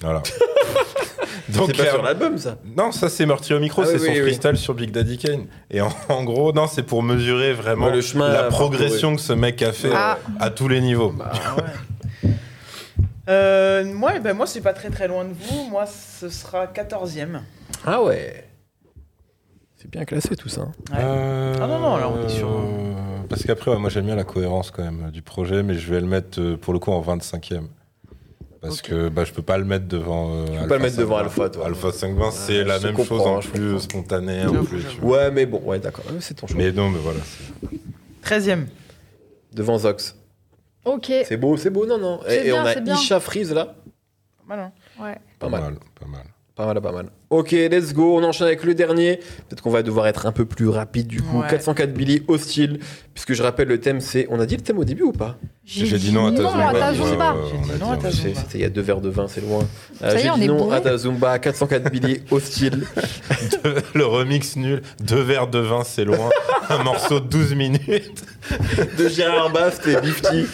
[0.00, 0.22] Voilà.
[1.52, 2.56] C'est pas euh, sur l'album, ça.
[2.76, 4.22] non, ça c'est meurtrier au micro, Ah c'est oui, son oui, oui.
[4.22, 5.46] freestyle sur Big Daddy Kane.
[5.70, 9.20] Et en, en gros, non, c'est pour mesurer vraiment Ouais, le chemin la progression que
[9.22, 10.18] ce mec a fait Ah.
[10.38, 11.10] à tous les niveaux.
[11.10, 12.30] Bah, ouais.
[13.28, 15.68] Euh, moi, ben, moi c'est pas très très loin de vous.
[15.70, 17.40] Moi, ce sera 14e.
[17.86, 18.44] Ah ouais.
[19.76, 20.62] C'est bien classé tout ça.
[20.62, 20.98] Ouais.
[20.98, 22.92] Euh, Ah non, non, là, on est sur- euh,
[23.28, 26.00] Parce qu'après, ouais, moi j'aime bien la cohérence quand même du projet, mais je vais
[26.00, 27.68] le mettre euh, pour le coup en 25e.
[28.60, 28.88] Parce Ok.
[28.88, 30.32] que bah, je peux pas le mettre devant.
[30.34, 31.00] euh, peux pas le mettre 520.
[31.02, 31.66] devant Alpha, toi.
[31.66, 33.78] Alpha 520, c'est Ouais, la même chose en je plus comprends.
[33.80, 34.82] spontané, en plus.
[35.02, 36.04] Ouais, mais bon, ouais, d'accord.
[36.20, 36.56] C'est ton choix.
[36.58, 37.20] Mais non, mais voilà.
[37.24, 37.78] c'est-
[38.22, 38.66] 13e.
[39.54, 40.14] Devant Zox.
[40.84, 41.06] Ok.
[41.24, 42.20] C'est beau, c'est beau, non, non.
[42.28, 42.74] Et, et bien, on a.
[42.94, 43.74] Isha Freeze là.
[44.46, 44.72] Pas mal, hein.
[45.02, 45.14] Ouais.
[45.38, 45.60] Pas Pas mal.
[45.62, 46.24] mal, pas mal.
[46.56, 47.06] Pas mal, pas mal.
[47.30, 48.18] Ok, let's go.
[48.18, 49.16] On enchaîne avec le dernier.
[49.48, 51.40] Peut-être qu'on va devoir être un peu plus rapide du coup.
[51.40, 51.48] Ouais.
[51.48, 52.80] 404 Billy, hostile.
[53.14, 54.26] Puisque je rappelle le thème, c'est.
[54.30, 55.36] On a dit le thème au début ou pas?
[55.64, 57.36] J'ai dit non à ta non Zumba.
[58.10, 59.66] C'était il y a deux verres de vin, c'est loin.
[60.02, 62.84] Euh, J'ai dit non à ta Zumba, 404 Billy, hostile.
[63.94, 66.30] le remix nul, deux verres de vin, c'est loin.
[66.68, 68.24] un morceau de 12 minutes.
[68.98, 70.46] de Gérard Bast et Bifty.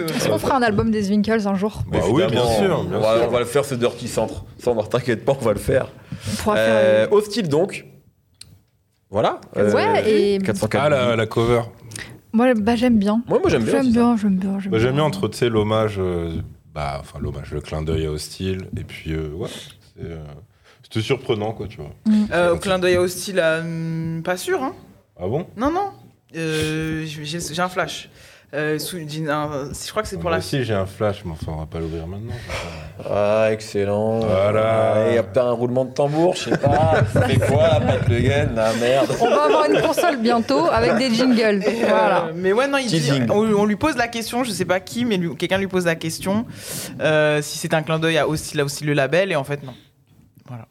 [0.00, 2.84] Est-ce qu'on fera un album des Winkles un jour Bah oui, bien sûr.
[2.84, 3.26] bien on, va, sûr.
[3.28, 4.44] on va le faire, ce Dirty Centre.
[4.58, 5.88] Ça, on t'inquiète pas, on va le faire.
[6.48, 7.86] Euh, hostile donc.
[9.10, 9.40] Voilà.
[9.56, 11.62] Euh, Ouais, et- 404 Ah, la, la cover.
[12.32, 13.22] Moi, bah, j'aime bien.
[13.26, 13.82] Moi, moi j'aime bien.
[13.82, 14.58] J'aime bien, j'aime bien.
[14.70, 16.32] Bah, J'aime bien entre, tu sais, l'hommage, euh,
[16.74, 20.18] bah, enfin, l'hommage, le clin d'œil à Hostile, et puis, euh, ouais, c'est, euh,
[20.82, 21.90] c'était surprenant, quoi, tu vois.
[22.32, 23.62] Euh, au clin d'œil à hostile, à,
[24.22, 24.74] pas sûr, hein.
[25.18, 25.46] Ah bon?
[25.56, 25.90] Non, non.
[26.36, 28.10] Euh, j'ai j'ai un flash.
[28.54, 30.38] Euh, sous- d'une- un- je crois que c'est pour Moi la.
[30.38, 32.32] aussi, j'ai un flash, mais enfin, on va pas l'ouvrir maintenant.
[33.08, 34.20] Ah, excellent.
[34.20, 35.08] Voilà.
[35.10, 36.94] Il y a peut-être un roulement de tambour, je sais pas.
[37.28, 39.10] C'est quoi patte Le Guen La merde.
[39.20, 41.62] On va avoir une console bientôt avec des jingles.
[41.62, 42.30] Et, euh, Voilà.
[42.34, 45.04] mais ouais, non, il dit, on, on lui pose la question, je sais pas qui,
[45.04, 46.46] mais quelqu'un lui pose la question
[47.02, 49.62] euh, si c'est un clin d'œil à Hostile, à Hostile le label, et en fait,
[49.62, 49.74] non.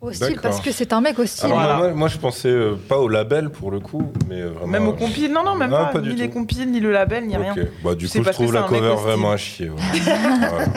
[0.01, 0.41] Hostile D'accord.
[0.43, 1.45] parce que c'est un mec hostile.
[1.45, 1.77] Alors, Voilà.
[1.77, 4.67] moi, moi, je pensais euh, pas au label, pour le coup, mais vraiment...
[4.67, 5.85] Même au compile, non, non, même Non, pas.
[5.93, 7.55] pas du ni les compiles, ni le label, ni rien.
[7.83, 9.69] Bah, du coup, je trouve la cover vraiment à chier.
[9.69, 9.77] ouais.
[10.49, 10.67] Voilà.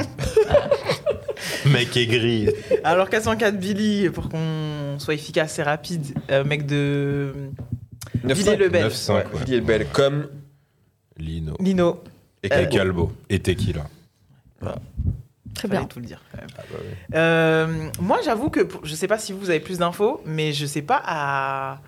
[1.66, 2.48] Mec aigri.
[2.84, 7.32] Alors 404 Billy, pour qu'on soit efficace et rapide, euh, mec de
[8.24, 8.42] 900.
[8.52, 8.82] Billy Lebel.
[8.84, 9.44] 900, Ouais, ouais.
[9.44, 10.26] Billy Lebel, comme.
[11.18, 11.54] Lino.
[11.60, 12.02] Lino.
[12.42, 12.70] Et Calbo.
[12.76, 13.12] Calbo.
[13.28, 13.82] Et Tequila.
[15.60, 15.84] Très bien.
[15.84, 16.20] tout le dire.
[16.32, 16.48] quand même.
[16.58, 16.88] Ah bah oui.
[17.14, 20.66] Euh, moi, j'avoue que pour- je sais pas si vous avez plus d'infos, mais je
[20.66, 21.78] sais pas à.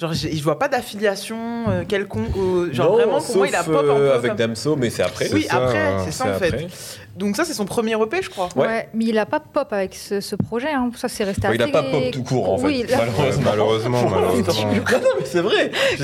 [0.00, 2.36] Genre, je vois pas d'affiliation euh, quelconque.
[2.36, 4.12] au- Genre, Non, vraiment, pour moi, il a sauf, pop un euh, peu.
[4.12, 5.28] avec comme- Damso, mais c'est après.
[5.32, 6.68] Oui, après, hein, c'est ça en fait.
[7.18, 8.48] Donc, ça, c'est son premier EP, je crois.
[8.56, 8.66] Ouais.
[8.66, 8.88] Ouais.
[8.94, 10.70] mais il a pas pop avec ce, ce projet.
[10.70, 10.90] Hein.
[10.96, 12.66] Ça, c'est resté Ouais, il a assez- pas pop tout court, en fait.
[12.66, 13.42] Oui, Malheureusement.
[13.44, 14.54] malheureusement, malheureusement.
[14.64, 15.70] Non, mais c'est vrai.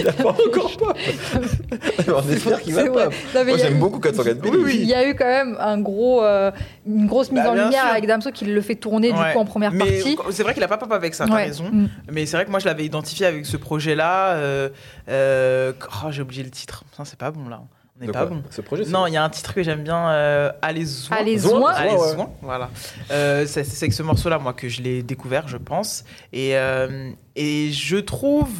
[0.00, 0.96] il a pas encore pop.
[2.08, 3.12] On espère qu'il va pop.
[3.34, 4.56] Non, Moi, j'aime eu- beaucoup 404 Billy.
[4.56, 4.78] Oui, oui.
[4.82, 6.50] Il y a eu quand même un gros, euh,
[6.86, 7.90] une grosse mise Bah, en bien lumière sûr.
[7.92, 10.16] avec Damso qui le fait tourner du coup en première Mais partie.
[10.30, 11.44] c'est vrai qu'il a pas pop avec ça, t'as Ouais.
[11.44, 11.64] raison.
[11.72, 11.88] Mm.
[12.12, 14.34] Mais c'est vrai que moi, je l'avais identifié avec ce projet-là.
[14.34, 14.68] euh,
[15.08, 15.72] euh,
[16.04, 16.84] oh, j'ai oublié le titre.
[16.96, 17.60] Ça, c'est pas bon, là.
[17.96, 18.42] On n'est pas bon.
[18.50, 21.16] Ce projet, c'est Non, il y a un titre que j'aime bien, euh, Allez Zouin.
[21.16, 22.70] Allez Ouais, voilà.
[23.12, 26.04] Euh, c'est c'est avec ce morceau-là, moi, que je l'ai découvert, je pense.
[26.32, 28.50] Et, euh, et je trouve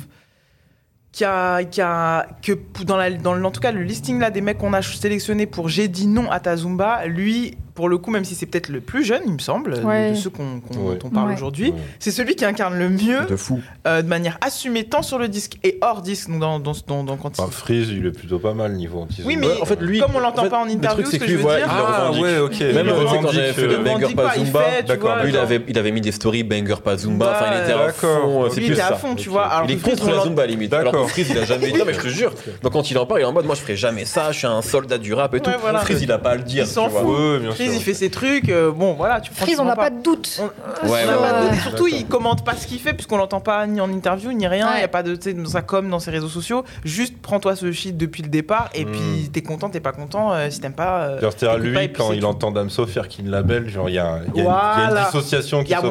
[1.11, 2.52] qu'il y a, qu'il y a- que
[2.85, 5.47] dans, la, dans le- en tout cas le listing là des mecs qu'on a sélectionnés
[5.47, 8.68] pour J'ai dit non à ta Zumba, lui, pour le coup, même si c'est peut-être
[8.68, 10.10] le plus jeune, il me semble, Ouais.
[10.12, 10.96] de ceux qu'on, qu'on- Ouais.
[10.96, 11.34] dont on parle Ouais.
[11.34, 11.76] aujourd'hui, Ouais.
[11.98, 13.60] c'est celui qui incarne le mieux De fou.
[13.86, 17.02] euh, de manière assumée tant sur le disque et hors disque, donc dans, dans, dans,
[17.05, 19.60] dans- quand il- Enfin, Freeze, il est plutôt pas mal niveau anti Oui, mais Ouais,
[19.60, 21.18] en fait, lui, comme on l'entend en fait, pas en le interview, truc, ce c'est
[21.18, 22.60] que que je lui, veux ouais, dire- le Ah ouais, ok.
[22.60, 22.86] Même
[23.22, 25.60] quand j'avais fait euh, le il banger pas Zumba, fait, d'accord, vois, lui, il avait,
[25.66, 28.56] il avait mis des stories banger pas Zumba, Bah, enfin il était à fond, c'est
[28.60, 28.94] Lui, il plus était à ça.
[28.96, 29.51] fond, tu vois.
[29.68, 30.72] Il est contre on la Zumba limite.
[30.72, 31.09] Alors.
[31.10, 31.78] Freeze, il a jamais dit.
[31.78, 32.32] Non, mais je te jure.
[32.62, 34.38] Donc quand il en parle, il est en mode moi je ferai jamais ça, je
[34.38, 35.51] suis un soldat du rap et tout.
[35.82, 36.64] Freeze, il a pas à le dire.
[36.64, 37.01] Il s'en tu vois.
[37.02, 37.64] fout.
[37.66, 37.74] Sûr.
[37.74, 40.41] il fait ses trucs, euh, bon, voilà, tu Freeze, on n'a pas de doute.
[40.41, 40.51] On- Ouais,
[40.85, 41.51] on ouais, n'a pas de ouais.
[41.53, 41.61] doute.
[41.61, 44.69] Surtout, il commente pas ce qu'il fait, puisqu'on l'entend pas ni en interview, ni rien.
[44.69, 44.78] Il Ouais.
[44.78, 46.65] n'y a pas de, tu sais, dans sa com, dans ses réseaux sociaux.
[46.85, 48.91] Juste prends-toi ce shit depuis le départ, et Mm.
[48.93, 50.32] puis t'es content, t'es pas content.
[50.32, 51.03] euh, si t'aimes pas.
[51.03, 53.69] euh, C'est-à-dire, t'écoutes lui, pas, et puis quand c'est il entend Damso faire Kin Label,
[53.69, 54.91] genre, il y a, y a une- y a Voilà.
[55.01, 55.91] une dissociation qui s'opère.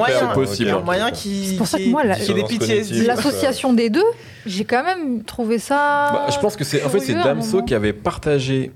[0.60, 1.48] il y a moyen qui.
[1.50, 2.04] C'est pour ça que moi.
[3.06, 4.04] L'association des deux,
[4.46, 6.10] j'ai quand même trouvé ça.
[6.14, 8.72] Bah, je pense que c'est en fait c'est à Damso qui avait partagé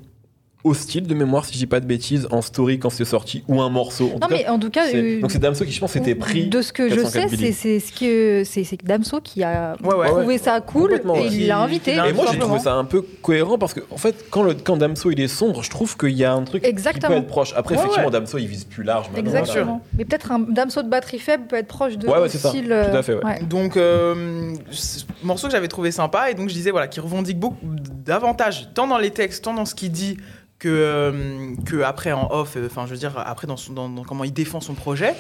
[0.68, 3.61] Hostile de mémoire si je dis pas de bêtises en story quand c'est sorti ou
[3.61, 4.06] un morceau.
[4.06, 5.80] En Non, tout cas, mais en tout cas, c'est- euh, donc c'est Damso qui je
[5.80, 6.48] pense s'était pris.
[6.48, 9.76] De ce que je 404 sais, c'est c'est ce que c'est c'est Damso qui a
[9.84, 10.07] Ouais, ouais.
[10.07, 11.27] trouvé ça cool et ouais.
[11.31, 11.94] il l'a invité.
[11.95, 14.77] Et moi j'ai trouvé ça un peu cohérent parce que en fait quand le quand
[14.77, 17.07] Damso il est sombre, je trouve qu'il y a un truc Exactement.
[17.07, 17.53] qui peut être proche.
[17.56, 18.11] Après Ouais, effectivement ouais.
[18.11, 19.07] Damso il vise plus large.
[19.14, 19.81] maintenant, Exactement.
[19.98, 22.49] Mais peut-être un Damso de batterie faible peut être proche de Ouais, ouais, c'est ça.
[22.49, 23.23] style, Tout à fait, ouais.
[23.26, 23.39] ouais.
[23.44, 27.39] Donc, euh, ce morceau que j'avais trouvé sympa, et donc je disais voilà, qui revendique
[27.39, 27.57] beaucoup
[28.06, 30.18] davantage, tant dans les textes, tant dans ce qu'il dit,
[30.59, 34.23] que, euh, que après en off, euh, enfin je veux dire après dans, son- comment
[34.23, 35.13] il défend son projet,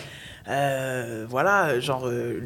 [0.47, 2.39] euh, voilà, genre le,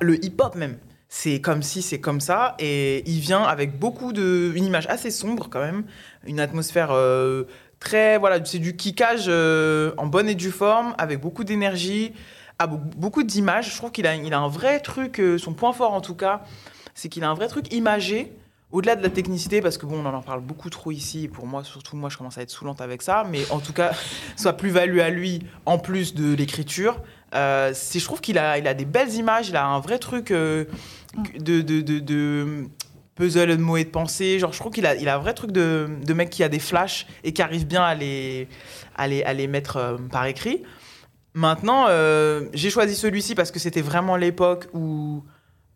[0.00, 4.52] le hip-hop même, c'est comme si c'est comme ça et il vient avec beaucoup de
[4.54, 5.84] une image assez sombre quand même,
[6.26, 6.90] une atmosphère
[7.80, 12.12] très voilà, c'est du kickage en bonne et due forme avec beaucoup d'énergie,
[12.96, 13.72] beaucoup d'images.
[13.72, 16.42] Je trouve qu'il a il a un vrai truc, son point fort en tout cas,
[16.94, 18.32] c'est qu'il a un vrai truc imagé
[18.70, 21.46] au-delà de la technicité, parce que bon, on en parle beaucoup trop ici, et pour
[21.46, 23.92] moi, surtout moi, je commence à être saoulante avec ça, mais en tout cas,
[24.36, 27.00] soit plus-value à lui, en plus de l'écriture,
[27.34, 29.98] euh, c'est, je trouve qu'il a, il a des belles images, il a un vrai
[29.98, 30.64] truc euh,
[31.38, 32.68] de, de, de, de
[33.14, 35.34] puzzle de mots et de pensée, genre je trouve qu'il a, il a un vrai
[35.34, 38.48] truc de, de mec qui a des flashs et qui arrive bien à les,
[38.96, 40.62] à les, à les mettre euh, par écrit.
[41.34, 41.86] Maintenant,
[42.52, 45.22] j'ai choisi celui-ci parce que c'était vraiment l'époque où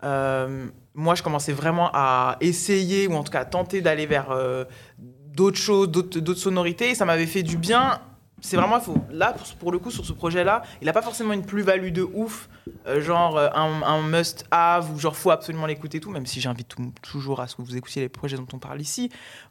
[0.05, 4.31] euh, moi, je commençais vraiment à essayer, ou en tout cas à tenter d'aller vers
[4.31, 4.65] euh,
[4.99, 8.01] d'autres choses, d'autres sonorités, et ça m'avait fait du bien.
[8.45, 11.93] C'est vraiment, là, pour, le coup, sur ce projet-là, il n'a pas forcément une plus-value
[11.93, 12.49] de ouf,
[12.89, 17.41] euh, genre euh, un, must-have, ou genre faut absolument l'écouter tout, même si j'invite toujours
[17.41, 19.11] à ce que vous écoutiez les projets dont on parle ici,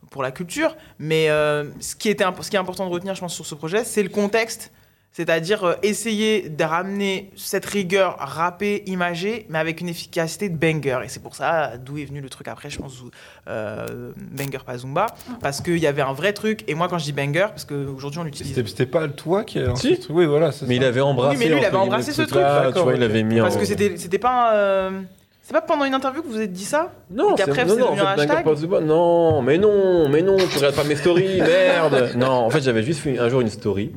[0.10, 0.76] pour la culture.
[1.00, 3.86] Mais ce, qui était, ce qui est important de retenir, je pense, sur ce projet,
[3.86, 4.72] c'est le contexte
[5.14, 11.00] c'est-à-dire euh, essayer de ramener cette rigueur rappée, imagée, mais avec une efficacité de banger.
[11.04, 13.04] Et c'est pour ça d'où est venu le truc après, je pense,
[13.50, 15.08] euh, banger pas Zumba.
[15.42, 16.64] Parce qu'il y avait un vrai truc.
[16.70, 18.56] Et moi, quand je dis banger, parce qu'aujourd'hui on l'utilise.
[18.56, 20.00] C'était c'était pas toi qui a Si.
[20.10, 20.52] Oui, voilà.
[20.52, 21.38] c'est Mais il avait embrassé.
[21.38, 22.42] Oui, mais lui, il avait embrassé ce truc.
[22.74, 24.52] Tu vois, il avait mis Parce en- que c'était c'était pas.
[24.52, 25.02] un, euh,
[25.44, 26.94] C'est pas pendant une interview que vous vous êtes dit ça?
[27.10, 30.22] Non, c'est- c'est non, non, devenu en un fait, hashtag Pas non, mais non, mais
[30.22, 32.12] non, tu regardes pas mes stories, merde.
[32.16, 33.92] Non, en fait, j'avais juste fait un jour une story,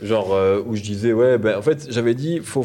[0.00, 2.64] genre euh, où je disais, ouais, ben en fait, j'avais dit, faut,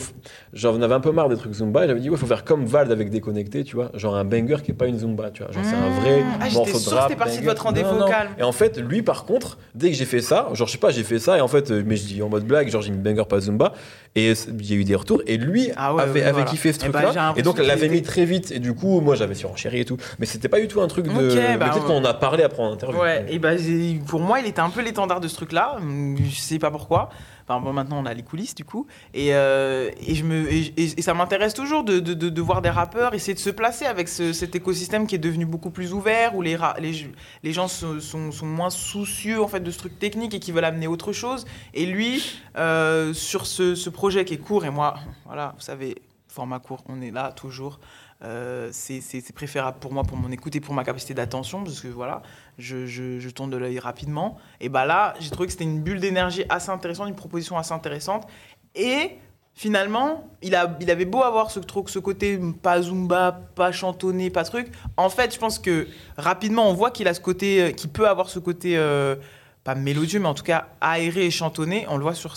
[0.54, 2.66] j'en avais un peu marre des trucs Zumba, et j'avais dit, ouais, faut faire comme
[2.66, 5.52] Vald avec Déconnecté, tu vois, genre un banger qui est pas une Zumba, tu vois,
[5.52, 7.16] genre c'est un vrai Ah, morceau de rap.
[7.18, 8.30] parti de votre rendez-vous vocal.
[8.38, 10.92] Et en fait, lui, par contre, dès que j'ai fait ça, genre, je sais pas,
[10.92, 12.92] j'ai fait ça, et en fait, euh, mais je dis en mode blague, genre, j'ai
[12.92, 13.74] mis banger pas Zumba,
[14.16, 16.32] et c- il y a eu des retours, et lui Ah ouais, avait, ouais, avait
[16.34, 16.46] voilà.
[16.46, 19.02] kiffé ce ben, truc-là, j'ai l'impression et donc l'avait mis très vite, et du coup,
[19.02, 21.12] moi, j'avais surenchéri et tout, mais c'était pas du tout un truc de.
[21.12, 23.00] Ok, mais bah, peut-être qu'on en a parlé après en interview.
[23.02, 25.78] Ouais, et bah, j'ai- pour moi, il était un peu l'étendard de ce truc-là.
[25.80, 27.10] Hum, Je sais pas pourquoi.
[27.48, 28.88] Enfin, maintenant, on a les coulisses, du coup.
[29.14, 33.14] Et, euh, et, je me, et, ça m'intéresse toujours de, de, de, voir des rappeurs
[33.14, 36.42] essayer de se placer avec ce- cet écosystème qui est devenu beaucoup plus ouvert, où
[36.42, 37.12] les, les,
[37.44, 40.52] les gens sont, sont, sont moins soucieux en fait, de ce truc technique et qui
[40.52, 41.46] veulent amener autre chose.
[41.74, 44.96] Et lui, euh, sur ce, ce projet qui est court, et moi,
[45.26, 45.96] voilà, vous savez,
[46.28, 47.80] format court, on est là toujours.
[48.24, 51.88] Euh, c'est préférable pour moi, pour mon écoute et pour ma capacité d'attention, parce que
[51.90, 52.22] voilà,
[52.58, 54.38] je, tourne de l'œil rapidement.
[54.62, 57.74] Et bah là, j'ai trouvé que c'était une bulle d'énergie assez intéressante, une proposition assez
[57.74, 58.28] intéressante.
[58.76, 59.18] Et
[59.54, 61.60] finalement, il, avait beau avoir ce,
[62.00, 64.72] côté pas zumba, pas chantonné, pas truc.
[64.96, 65.88] En fait, je pense que
[66.18, 68.78] rapidement, on voit qu'il a ce côté, euh, qu'il peut avoir ce côté.
[68.78, 69.16] euh,
[69.64, 71.86] pas mélodieux, mais en tout cas aéré et chantonné.
[71.88, 72.34] On le voit sur,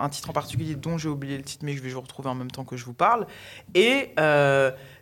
[0.00, 2.34] un titre en particulier dont j'ai oublié le titre, mais je vais vous retrouver en
[2.34, 3.26] même temps que je vous parle.
[3.74, 4.14] Et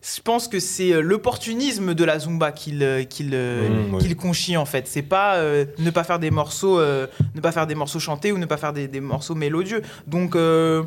[0.03, 4.17] je pense que c'est euh, l'opportunisme de la Zumba qu'il euh, qu'il euh, Mmh, oui.
[4.17, 4.89] conchit en fait.
[4.89, 8.33] C'est pas euh, ne pas faire des morceaux, euh, ne pas faire des morceaux chantés
[8.33, 9.83] ou ne pas faire des, des morceaux mélodieux.
[10.07, 10.85] Donc euh,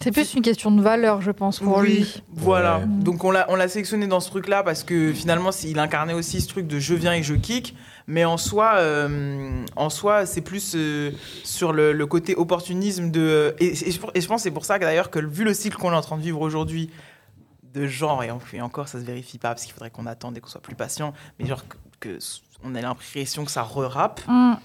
[0.00, 2.22] C'est plus une question de valeur, je pense, pour oui, lui.
[2.32, 2.78] Voilà.
[2.78, 2.84] Ouais.
[2.86, 6.40] Donc on l'a on l'a sélectionné dans ce truc-là parce que finalement il incarnait aussi
[6.40, 7.74] ce truc de je viens et je kick.
[8.06, 11.12] Mais en soi, euh, en soi, c'est plus euh,
[11.44, 13.54] sur le, le côté opportunisme de.
[13.60, 15.54] Et, et je, et je pense que c'est pour ça que d'ailleurs que vu le
[15.54, 16.90] cycle qu'on est en train de vivre aujourd'hui
[17.74, 20.36] de genre et, en- et encore ça se vérifie pas parce qu'il faudrait qu'on attende
[20.36, 21.12] et qu'on soit plus patient.
[21.38, 22.18] Mais genre que, que
[22.64, 24.56] on a l'impression que ça re-rappe Hum.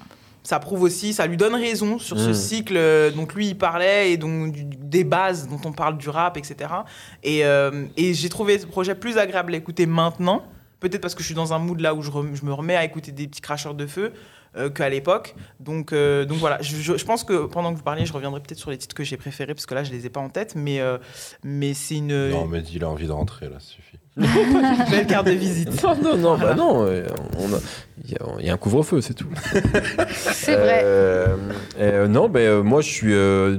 [0.43, 2.33] ça prouve aussi, ça lui donne raison sur ce Mm.
[2.33, 6.09] cycle euh, dont lui il parlait et donc du- des bases dont on parle du
[6.09, 6.71] rap, etc.
[7.23, 10.43] Et, euh, et j'ai trouvé ce projet plus agréable à écouter maintenant,
[10.79, 12.75] peut-être parce que je suis dans un mood là où je, rem- je me remets
[12.75, 14.13] à écouter des petits cracheurs de feu
[14.69, 15.35] qu'à l'époque.
[15.59, 18.39] Donc, euh, donc voilà, je, je- je pense que pendant que vous parliez, je reviendrai
[18.41, 20.29] peut-être sur les titres que j'ai préférés parce que là je les ai pas en
[20.29, 20.97] tête, mais, euh,
[21.43, 23.97] mais c'est une, Non, mais il a envie de rentrer, là, ça suffit.
[24.17, 24.25] une
[24.91, 25.83] belle carte de visite.
[25.83, 27.05] Non, non, non, bah non, euh,
[28.05, 29.27] il y, a- il y a un couvre-feu, c'est tout.
[30.11, 30.81] C'est vrai.
[30.83, 31.35] Euh,
[31.79, 33.57] euh, non, euh, moi je suis euh,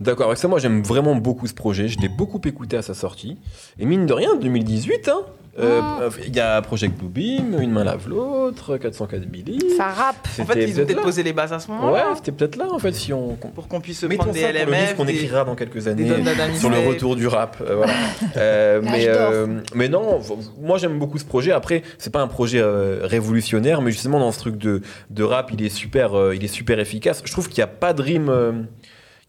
[0.00, 0.48] d'accord avec ça.
[0.48, 1.88] Moi j'aime vraiment beaucoup ce projet.
[1.88, 3.38] Je l'ai beaucoup écouté à sa sortie.
[3.78, 5.20] Et mine de rien, 2018, hein,
[5.58, 5.98] euh, Ah.
[6.02, 9.58] euh, il y a Project Bluebeam, Une main lave l'autre, 404 Billy.
[9.76, 10.28] Ça rappe.
[10.40, 12.66] En fait, ils ont peut-être posé les bases à ce Ouais, moment-là c'était peut-être là
[12.70, 13.34] en fait si on.
[13.36, 15.44] pour qu'on puisse se Mettons prendre des ça pour le livre LMF, qu'on des, écrira
[15.44, 17.56] dans quelques années Dada sur le retour du rap.
[17.60, 17.92] euh, voilà.
[18.36, 20.20] Euh, mais, euh, mais non,
[20.60, 21.50] moi j'aime beaucoup ce projet.
[21.52, 25.50] Après, c'est pas un projet euh, révolutionnaire, mais justement dans ce truc de, de rap,
[25.52, 27.22] il est super, euh, il est super efficace.
[27.24, 28.66] Je trouve qu'il n'y a pas de rime.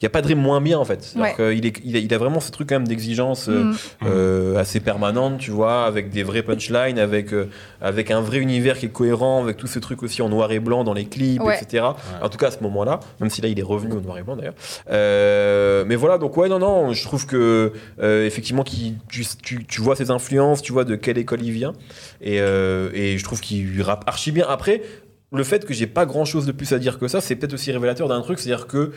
[0.01, 1.13] Il y a pas de rime moins bien en fait.
[1.39, 3.75] Est, il a, il a vraiment ce truc quand même d'exigence euh, Mm.
[4.07, 7.49] euh, assez permanente, tu vois, avec des vrais punchlines, avec euh,
[7.81, 10.59] avec un vrai univers qui est cohérent, avec tous ces trucs aussi en noir et
[10.59, 11.59] blanc dans les clips, Ouais.
[11.61, 11.85] etc.
[12.21, 14.23] En tout cas à ce moment-là, même si là il est revenu au noir et
[14.23, 14.55] blanc d'ailleurs.
[14.89, 17.71] Euh, mais voilà, donc ouais, non, non, je trouve que
[18.01, 21.73] euh, effectivement tu, tu, tu vois ses influences, tu vois de quelle école il vient,
[22.21, 24.45] et, euh, et je trouve qu'il rappe archi bien.
[24.49, 24.81] Après,
[25.33, 27.53] le fait que j'ai pas grand chose de plus à dire que ça, c'est peut-être
[27.53, 28.91] aussi révélateur d'un truc, c'est-à-dire que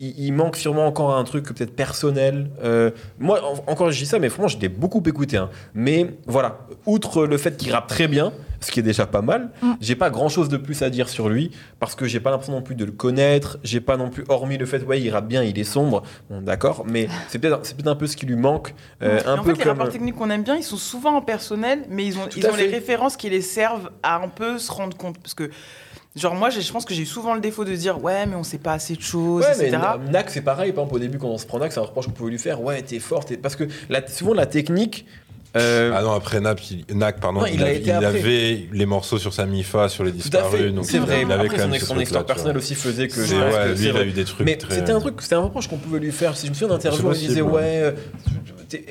[0.00, 2.50] il, il manque sûrement encore un truc peut-être personnel.
[2.64, 5.36] Euh, moi, en- encore, je dis ça, mais franchement, je l'ai beaucoup écouté.
[5.36, 5.50] hein.
[5.74, 8.32] Mais voilà, outre le fait qu'il rappe très bien,
[8.62, 9.72] ce qui est déjà pas mal, Mm.
[9.80, 12.60] j'ai pas grand-chose de plus à dire sur lui parce que j'ai pas l'impression non
[12.62, 13.58] plus de le connaître.
[13.62, 16.42] J'ai pas non plus, hormis le fait, ouais, il rappe bien, il est sombre, bon,
[16.42, 19.42] d'accord, mais c'est peut-être c'est peut-être un peu ce qui lui manque, euh, un en
[19.42, 19.78] peu fait, les comme.
[19.78, 22.46] rappeurs techniques qu'on aime bien, ils sont souvent en personnel, mais ils ont, Tout ils
[22.46, 25.18] ont les références qui les servent à un peu se rendre compte.
[25.18, 25.50] Parce que,
[26.16, 28.42] genre, moi, je pense que j'ai eu souvent le défaut de dire, ouais, mais on
[28.42, 29.82] sait pas assez de choses, Ouais, mais etc.
[30.10, 30.72] Nak, c'est pareil.
[30.72, 32.38] Par exemple, au début, quand on se prend Nak, c'est un reproche qu'on pouvait lui
[32.38, 32.62] faire.
[32.62, 33.24] Ouais, t'es fort.
[33.42, 35.06] Parce que la- souvent, la technique.
[35.56, 38.86] Euh, Ah non, après Nap, il- Nak, pardon, Non, il, il a il avait les
[38.86, 40.60] morceaux sur sa MIFA, sur les disparus.
[40.82, 41.22] c'est il vrai.
[41.24, 43.24] avait Après, quand son, même son histoire personnelle aussi faisait que.
[43.24, 45.34] je ouais, que lui, il a eu des trucs Mais très- c'était un truc, c'était
[45.34, 46.36] un reproche qu'on pouvait lui faire.
[46.36, 47.50] Si je me souviens d'interview, on disait ouais.
[47.52, 47.62] ouais.
[47.82, 47.92] euh,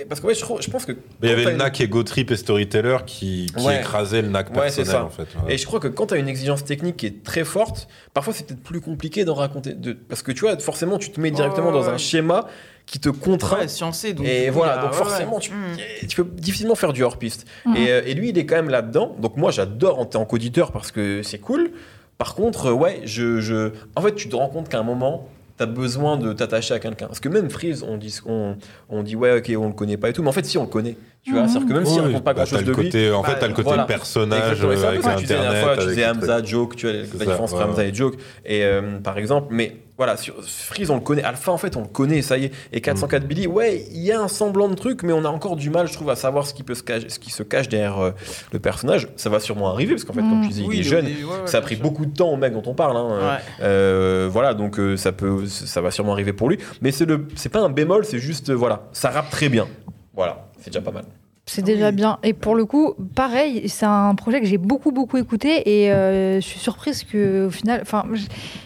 [0.10, 0.92] Parce que ouais, je, trouve- je pense que.
[0.92, 3.80] Mais il y avait t'as le une- Nak Ego Trip et Storyteller qui, qui Ouais.
[3.80, 5.04] écrasaient le Ouais, c'est personnel, ça.
[5.06, 5.22] en fait.
[5.46, 5.54] ouais.
[5.54, 8.34] Et je crois que quand tu as une exigence technique qui est très forte, parfois
[8.34, 9.74] c'est peut-être plus compliqué d'en raconter.
[9.74, 9.94] De...
[9.94, 12.48] Parce que tu vois, forcément, tu te mets directement Ouais, dans un schéma
[12.92, 13.60] qui te contraint.
[13.60, 14.14] Ouais, sciencé.
[14.14, 15.40] Donc, Et voilà, donc ouais, forcément, ouais.
[15.42, 16.08] tu, Mm.
[16.08, 17.46] tu peux difficilement faire du hors-piste.
[17.66, 17.76] Mhm.
[17.76, 19.16] Et, euh, et lui, il est quand même là-dedans.
[19.20, 21.70] Donc moi, j'adore en tant qu'auditeur parce que c'est cool.
[22.18, 23.72] Par contre, euh, ouais, je, je...
[23.96, 26.80] en fait, tu te rends compte qu'à un moment, tu as besoin de t'attacher à
[26.80, 27.06] quelqu'un.
[27.08, 28.56] Parce que même Freeze, on dit, on,
[28.90, 30.24] on dit ouais, ok, on le connaît pas et tout.
[30.24, 30.96] Mais en fait, si, on le connaît.
[31.24, 31.48] Tu vois, Mhm.
[31.50, 32.86] c'est-à-dire que même s'il Oui, raconte pas bah, grand-chose de le lui.
[32.86, 33.84] côté, en bah, fait, t'as le côté voilà.
[33.84, 35.80] personnage euh, avec la dernière fois, Internet.
[35.80, 37.70] tu disais avec Hamza, Joke, tu vois, la différence entre ouais.
[37.70, 39.48] Hamza et Joke, et, euh, par exemple.
[39.52, 41.24] Mais voilà, sur Freeze, on le connaît.
[41.24, 42.52] Alpha, en fait, on le connaît, ça y est.
[42.72, 45.58] Et 404 Billy, ouais, il y a un semblant de truc, mais on a encore
[45.58, 47.68] du mal, je trouve, à savoir ce qui, peut se cacher, ce qui se cache
[47.68, 48.12] derrière euh,
[48.54, 49.10] le personnage.
[49.18, 50.44] Ça va sûrement arriver, parce qu'en fait, comme Mm.
[50.44, 51.06] tu disais, Oui, il est jeune.
[51.06, 51.84] ouais, ouais, Ça a pris sûr.
[51.84, 52.96] beaucoup de temps au mec dont on parle.
[52.96, 53.20] hein.
[53.36, 53.44] Ouais.
[53.62, 56.58] Euh, voilà, donc euh, ça peut, ça va sûrement arriver pour lui.
[56.82, 59.68] Mais c'est pas un bémol, c'est juste, voilà, ça rappe très bien.
[60.16, 61.04] Voilà, c'est déjà pas mal.
[61.52, 61.94] C'est déjà Oui.
[61.96, 62.20] bien.
[62.22, 66.36] Et pour le coup, pareil, c'est un projet que j'ai beaucoup, beaucoup écouté et euh,
[66.36, 68.04] je suis surprise que, au final, enfin,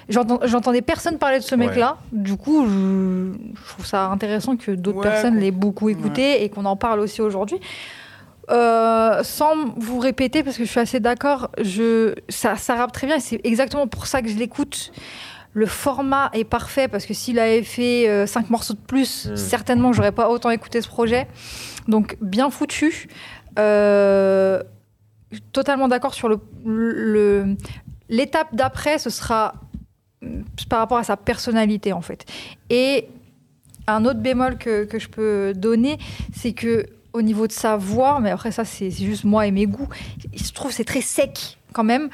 [0.09, 1.65] j'entendais personne parler de ce Ouais.
[1.67, 1.97] mec-là.
[2.11, 6.49] Du coup, je, je trouve ça intéressant que d'autres Ouais, personnes l'aient beaucoup écouté et
[6.49, 7.57] qu'on en parle aussi aujourd'hui.
[8.51, 13.07] Euh, sans vous répéter, parce que je suis assez d'accord, je, ça, ça rappe très
[13.07, 14.91] bien et c'est exactement pour ça que je l'écoute.
[15.53, 19.35] Le format est parfait parce que s'il avait fait 5 morceaux de plus, Mm.
[19.37, 21.27] certainement j'aurais pas autant écouté ce projet.
[21.87, 23.07] Donc bien foutu.
[23.59, 24.61] Euh,
[25.51, 27.55] totalement d'accord sur le le-
[28.09, 29.55] l'étape d'après, ce sera
[30.69, 32.25] par rapport à sa personnalité en fait.
[32.69, 33.09] Et
[33.87, 35.97] un autre bémol que, que je peux donner,
[36.33, 39.65] c'est que au niveau de sa voix, mais après ça c'est juste moi et mes
[39.67, 39.89] goûts,
[40.33, 42.09] je trouve que c'est très sec quand même.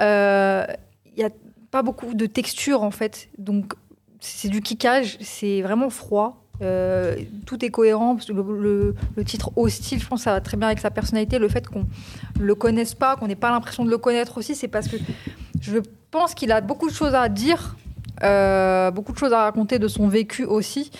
[0.00, 0.64] Euh,
[1.16, 1.30] Il y a
[1.70, 3.74] pas beaucoup de texture en fait, donc
[4.20, 6.44] c'est du kickage, c'est vraiment froid.
[6.60, 7.16] Euh,
[7.46, 8.94] tout est cohérent parce que le,
[9.24, 11.38] titre hostile, je pense, ça va très bien avec sa personnalité.
[11.38, 11.86] Le fait qu'on
[12.38, 14.96] le connaisse pas, qu'on n'ait pas l'impression de le connaître aussi, c'est parce que
[15.60, 15.78] je
[16.10, 17.76] pense qu'il a beaucoup de choses à dire,
[18.24, 20.90] euh, beaucoup de choses à raconter de son vécu aussi.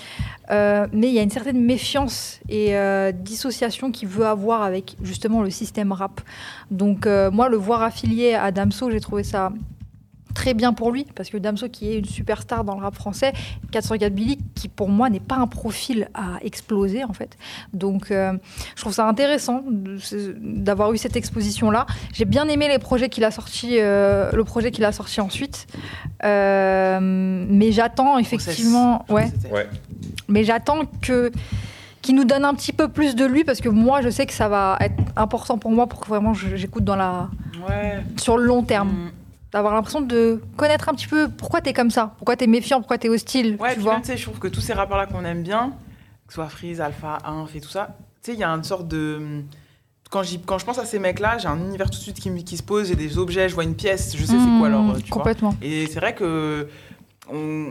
[0.50, 2.74] Euh, mais il y a une certaine méfiance et
[3.12, 6.20] dissociation qu'il veut avoir avec justement le système rap.
[6.70, 9.52] Donc moi, le voir affilié à Damso, j'ai trouvé ça
[10.34, 13.32] très bien pour lui, parce que Damso qui est une superstar dans le rap français,
[13.72, 17.36] 404 Billy qui pour moi n'est pas un profil à exploser en fait.
[17.72, 18.32] Donc euh,
[18.76, 19.62] je trouve ça intéressant
[20.40, 21.86] d'avoir eu cette exposition là.
[22.12, 25.66] J'ai bien aimé les projets qu'il a sorti, euh, le projet qu'il a sorti ensuite,
[26.24, 29.68] Euh, mais j'attends effectivement, ouais, Ouais.
[30.28, 31.30] mais j'attends que
[32.02, 34.32] qu'il nous donne un petit peu plus de lui parce que moi je sais que
[34.32, 37.28] ça va être important pour moi pour que vraiment j'écoute dans la
[37.68, 37.98] Ouais.
[38.16, 39.10] sur le long terme Mm.
[39.52, 42.98] D'avoir l'impression de connaître un petit peu pourquoi t'es comme ça pourquoi t'es méfiant pourquoi
[42.98, 45.70] t'es hostile Ouais, tu vois même, je trouve que tous ces rappeurs-là qu'on aime bien,
[46.26, 48.64] que ce soit Freeze, Alpha, Inf et tout ça, tu sais, il y a une
[48.64, 49.42] sorte de.
[50.10, 52.56] Quand, quand je pense à ces mecs-là, j'ai un univers tout de suite qui, qui
[52.56, 54.96] se pose, j'ai des objets, je vois une pièce, je sais c'est quoi Mmh, alors,
[55.02, 55.18] tu vois.
[55.18, 56.68] complètement Et c'est vrai que
[57.30, 57.66] on,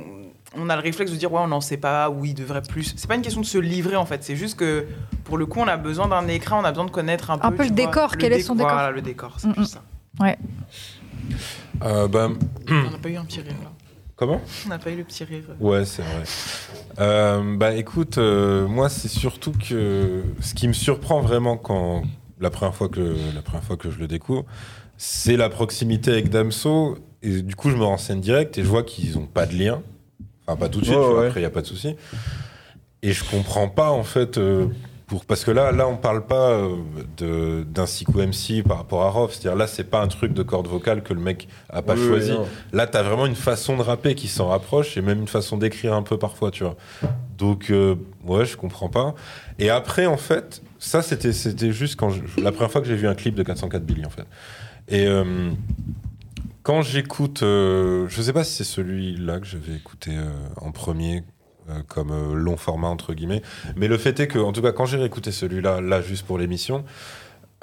[0.56, 2.94] on a le réflexe de dire ouais on n'en sait pas, oui il devrait plus.
[2.95, 4.86] C'est pas une question de se livrer en fait, c'est juste que
[5.24, 7.48] pour le coup on a besoin d'un écran, on a besoin de connaître un peu.
[7.48, 9.62] Un peu le vois, décor, quel est son décor Voilà le décor, c'est Mm, plus
[9.64, 9.66] mm.
[9.66, 9.82] ça.
[11.84, 12.30] Euh, bah,
[12.70, 13.72] On n'a pas eu un petit rire là.
[14.16, 14.41] comment?
[14.66, 15.44] On n'a pas eu le petit rire.
[15.60, 16.24] Ouais, c'est vrai.
[16.99, 22.04] Euh, bah écoute, euh, moi c'est surtout que ce qui me surprend vraiment quand
[22.40, 24.45] la première fois que la première fois que je le découvre,
[24.98, 28.84] c'est la proximité avec Damso et du coup je me renseigne direct et je vois
[28.84, 29.82] qu'ils ont pas de lien.
[30.48, 31.28] Enfin, pas tout de suite, tu vois, ouais.
[31.28, 31.95] après, il n'y a pas de souci.
[33.04, 34.68] Et je comprends pas, en fait, euh,
[35.08, 36.60] pour, parce que là, là, on parle pas
[37.22, 39.32] euh, d'un Siku MC par rapport à Rof.
[39.34, 42.02] C'est-à-dire, là, c'est pas un truc de corde vocale que le mec a pas Oui,
[42.02, 42.32] oui, choisi.
[42.32, 42.46] non.
[42.74, 45.94] Là, t'as vraiment une façon de rapper qui s'en rapproche et même une façon d'écrire
[45.94, 46.76] un peu parfois, tu vois.
[47.38, 49.16] Donc, euh, ouais, je comprends pas.
[49.60, 52.96] Et après, en fait, ça, c'était, c'était juste quand je- la première fois que j'ai
[52.96, 54.26] vu un clip de 404 Billy, en fait.
[54.90, 55.52] Et euh,
[56.64, 61.24] quand j'écoute, euh, je sais pas si c'est celui-là que j'avais écouté euh, en premier.
[61.69, 63.41] Euh, comme euh, long format entre guillemets
[63.76, 66.38] mais le fait est que en tout cas quand j'ai réécouté celui-là là juste pour
[66.38, 66.85] l'émission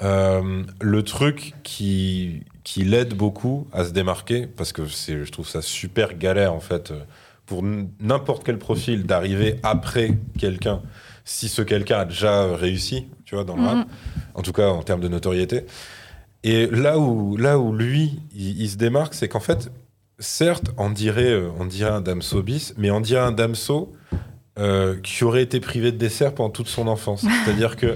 [0.03, 5.61] euh, le truc qui, qui l'aide beaucoup à se démarquer, parce que je trouve ça
[5.61, 6.91] super galère en fait
[7.45, 10.81] pour n'importe quel profil d'arriver après quelqu'un,
[11.23, 13.87] si ce quelqu'un a déjà réussi, tu vois, dans le rap,
[14.33, 15.65] en tout cas en termes de notoriété.
[16.43, 19.71] Et là où, là où lui, il, il se démarque, c'est qu'en fait,
[20.19, 23.91] certes, on dirait, euh, on dirait un Damso bis, mais on dirait un Damso
[24.57, 27.25] euh, qui aurait été privé de dessert pendant toute son enfance.
[27.45, 27.95] C'est-à-dire que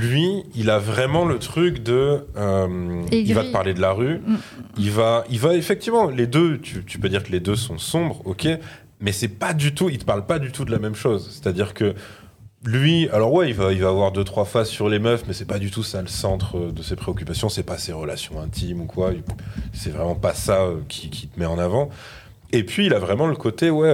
[0.00, 4.18] lui, il a vraiment le truc de, euh, il va te parler de la rue,
[4.26, 4.34] Mm.
[4.78, 7.78] il va, il va effectivement, les deux, tu, tu peux dire que les deux sont
[7.78, 8.48] sombres, ok,
[9.00, 11.30] mais c'est pas du tout, il te parle pas du tout de la même chose.
[11.30, 11.94] C'est-à-dire que
[12.64, 15.58] lui, alors ouais, il va, avoir deux trois phases sur les meufs, mais c'est pas
[15.58, 17.48] du tout ça le centre euh, de ses préoccupations.
[17.48, 19.12] C'est pas ses relations intimes ou quoi.
[19.72, 21.88] C'est vraiment pas ça euh, qui, te met en avant.
[22.52, 23.88] Et puis il a vraiment le côté ouais,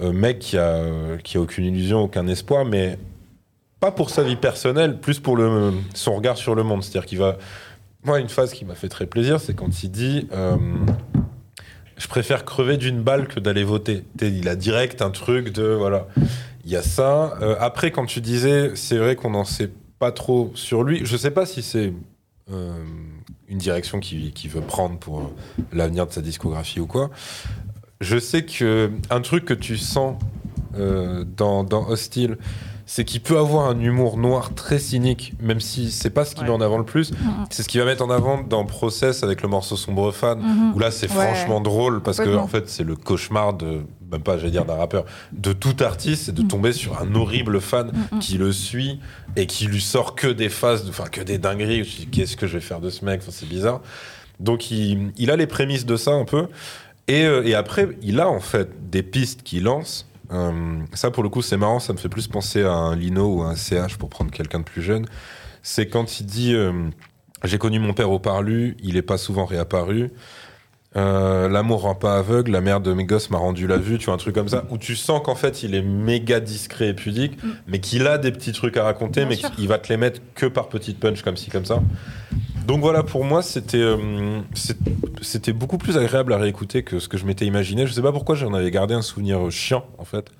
[0.00, 0.84] euh, mec qui a
[1.24, 2.98] qui a aucune illusion, aucun espoir, mais
[3.80, 5.38] pas pour sa vie personnelle, plus pour
[5.94, 6.84] son regard sur le monde.
[6.84, 7.36] C'est-à-dire qu'il va.
[8.04, 10.28] Moi, une phase qui m'a fait très plaisir, c'est quand il dit.
[11.96, 14.04] je préfère crever d'une balle que d'aller voter.
[14.20, 16.06] Il a direct un truc de voilà.
[16.64, 17.36] Il y a ça.
[17.40, 21.00] Euh, après, quand tu disais, c'est vrai qu'on n'en sait pas trop sur lui.
[21.04, 21.92] Je sais pas si c'est
[22.52, 22.84] euh,
[23.48, 25.24] une direction qu'il veut prendre pour euh,
[25.72, 27.10] l'avenir de sa discographie ou quoi.
[28.00, 30.16] Je sais que un truc que tu sens
[30.74, 32.38] dans Hostile,
[32.94, 36.42] c'est qu'il peut avoir un humour noir très cynique, même si c'est pas ce qu'il
[36.44, 36.50] Ouais.
[36.50, 37.10] met en avant le plus.
[37.12, 37.46] Mhm.
[37.48, 40.74] C'est ce qu'il va mettre en avant dans Process avec le morceau Sombre Fan, Mhm.
[40.74, 41.14] où là c'est Ouais.
[41.14, 44.74] franchement drôle parce que en fait c'est le cauchemar de même pas j'allais dire d'un
[44.74, 46.48] rappeur de tout artiste c'est de Mm.
[46.48, 49.00] tomber sur un horrible fan qui le suit
[49.36, 52.60] et qui lui sort que des phases enfin que des dingueries qu'est-ce que je vais
[52.60, 53.20] faire de ce mec?
[53.22, 53.80] Enfin, c'est bizarre
[54.38, 56.48] donc il, il a les prémices de ça un peu
[57.08, 61.22] et, euh, et après il a en fait des pistes qu'il lance Euh, ça pour
[61.22, 63.56] le coup c'est marrant ça me fait plus penser à un Lino ou à un
[63.56, 65.04] CH pour prendre quelqu'un de plus jeune
[65.62, 66.72] c'est quand il dit euh,
[67.44, 70.10] j'ai connu mon père au parlu, il est pas souvent réapparu.
[70.96, 74.06] Euh, L'amour rend pas aveugle, la mère de mes gosses m'a rendu la vue, tu
[74.06, 76.94] vois, un truc comme ça, où tu sens qu'en fait il est méga discret et
[76.94, 77.48] pudique, Mm.
[77.66, 80.20] mais qu'il a des petits trucs à raconter, Bien mais qu'il va te les mettre
[80.34, 81.80] que par petites punch comme ci, comme ça.
[82.66, 84.40] Donc voilà, pour moi, c'était euh,
[85.22, 87.86] c'était beaucoup plus agréable à réécouter que ce que je m'étais imaginé.
[87.86, 90.30] Je sais pas pourquoi j'en avais gardé un souvenir chiant, en fait.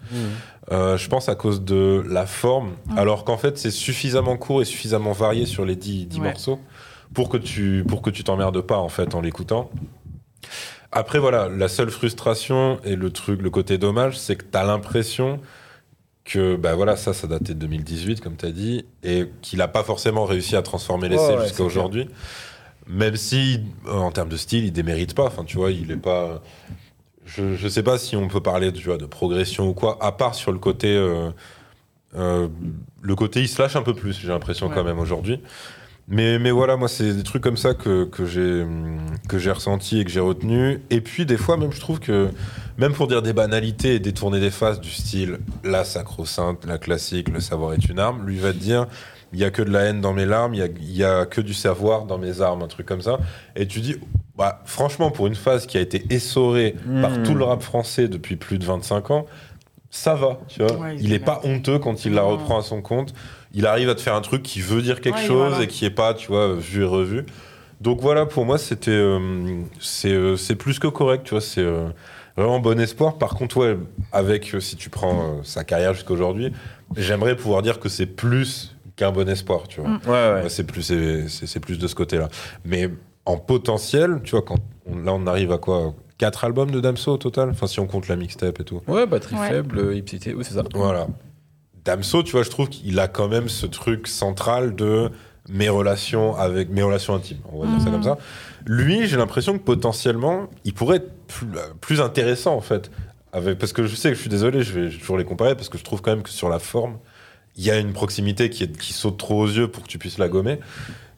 [0.70, 2.99] Euh, je pense à cause de la forme, Mm.
[2.99, 6.29] alors qu'en fait c'est suffisamment court et suffisamment varié sur les 10, 10 Ouais.
[6.29, 6.61] morceaux
[7.15, 9.70] pour que tu pour que tu t'emmerdes pas en fait en l'écoutant.
[10.93, 15.40] Après voilà, la seule frustration et le truc, le côté dommage, c'est que t'as l'impression
[16.24, 19.82] que bah voilà ça ça datait de 2018 comme t'as dit et qu'il a pas
[19.82, 22.09] forcément réussi à transformer l'essai ouais, jusqu'à aujourd'hui.
[22.86, 25.97] Même si euh, en termes de style il démérite pas, enfin tu vois il est
[25.97, 26.43] pas
[27.24, 30.12] je, je sais pas si on peut parler tu vois, de progression ou quoi, à
[30.12, 30.94] part sur le côté.
[30.94, 31.31] euh,
[32.14, 32.48] euh,
[33.01, 34.74] le côté, il se lâche un peu plus, j'ai l'impression Ouais.
[34.74, 35.40] quand même aujourd'hui.
[36.13, 40.11] Mais, mais voilà, moi, c'est des trucs comme ça que, que j'ai ressenti et que
[40.11, 40.81] j'ai retenu.
[40.91, 42.29] Et puis, des fois, même, je trouve que,
[42.77, 47.29] même pour dire des banalités et détourner des phases du style la sacro-sainte, la classique,
[47.29, 48.87] le savoir est une arme, lui va te dire
[49.33, 51.25] il y a que de la haine dans mes larmes, il y a, y a
[51.25, 53.19] que du savoir dans mes armes, un truc comme ça.
[53.57, 53.97] Et tu dis,
[54.37, 57.23] bah, franchement, pour une phase qui a été essorée par Mm.
[57.23, 59.27] tout le rap français depuis plus de 25 ans,
[59.94, 60.73] ça va, tu vois.
[60.78, 63.12] Ouais, il il se est pas honteux quand il la reprend à son compte.
[63.52, 65.62] Il arrive à te faire un truc qui veut dire quelque Ouais, chose voilà.
[65.64, 67.27] et qui est pas, tu vois, vu et revu.
[67.82, 71.43] Donc voilà, pour moi, c'était, euh, c'est, euh, c'est plus que correct, tu vois.
[71.43, 71.89] C'est euh,
[72.39, 73.19] vraiment bon espoir.
[73.19, 73.77] Par contre, ouais,
[74.12, 76.52] avec, euh, si tu prends euh, sa carrière jusqu'à aujourd'hui,
[76.97, 79.90] j'aimerais pouvoir dire que c'est plus qu'un bon espoir, tu vois.
[79.90, 80.01] Mm.
[80.06, 80.43] Ouais, ouais.
[80.44, 82.28] Ouais, c'est plus, c'est, c'est- c'est plus de ce côté-là.
[82.64, 82.89] Mais
[83.27, 84.56] en potentiel, tu vois, quand
[84.90, 85.93] on- là, on arrive à quoi
[86.23, 88.81] Quatre albums de Damso au total Enfin, si on compte la mixtape et tout.
[88.86, 89.49] Ouais, batterie Ouais.
[89.49, 90.62] faible, euh, ipsité, oui, c'est ça.
[90.73, 91.09] Voilà.
[91.85, 95.11] Damso, tu vois, je trouve qu'il a quand même ce truc central de
[95.49, 97.93] mes relations avec mes relations intimes, on va dire ça Mhm.
[97.94, 98.19] comme ça.
[98.66, 101.49] Lui, j'ai l'impression que potentiellement, il pourrait être plus,
[101.81, 102.93] plus intéressant en fait.
[103.32, 105.69] Avec, parce que je sais que je suis désolé, je vais toujours les comparer parce
[105.70, 106.99] que je trouve quand même que sur la forme,
[107.57, 109.99] il y a une proximité qui, est, qui saute trop aux yeux pour que tu
[109.99, 110.61] puisses la gommer.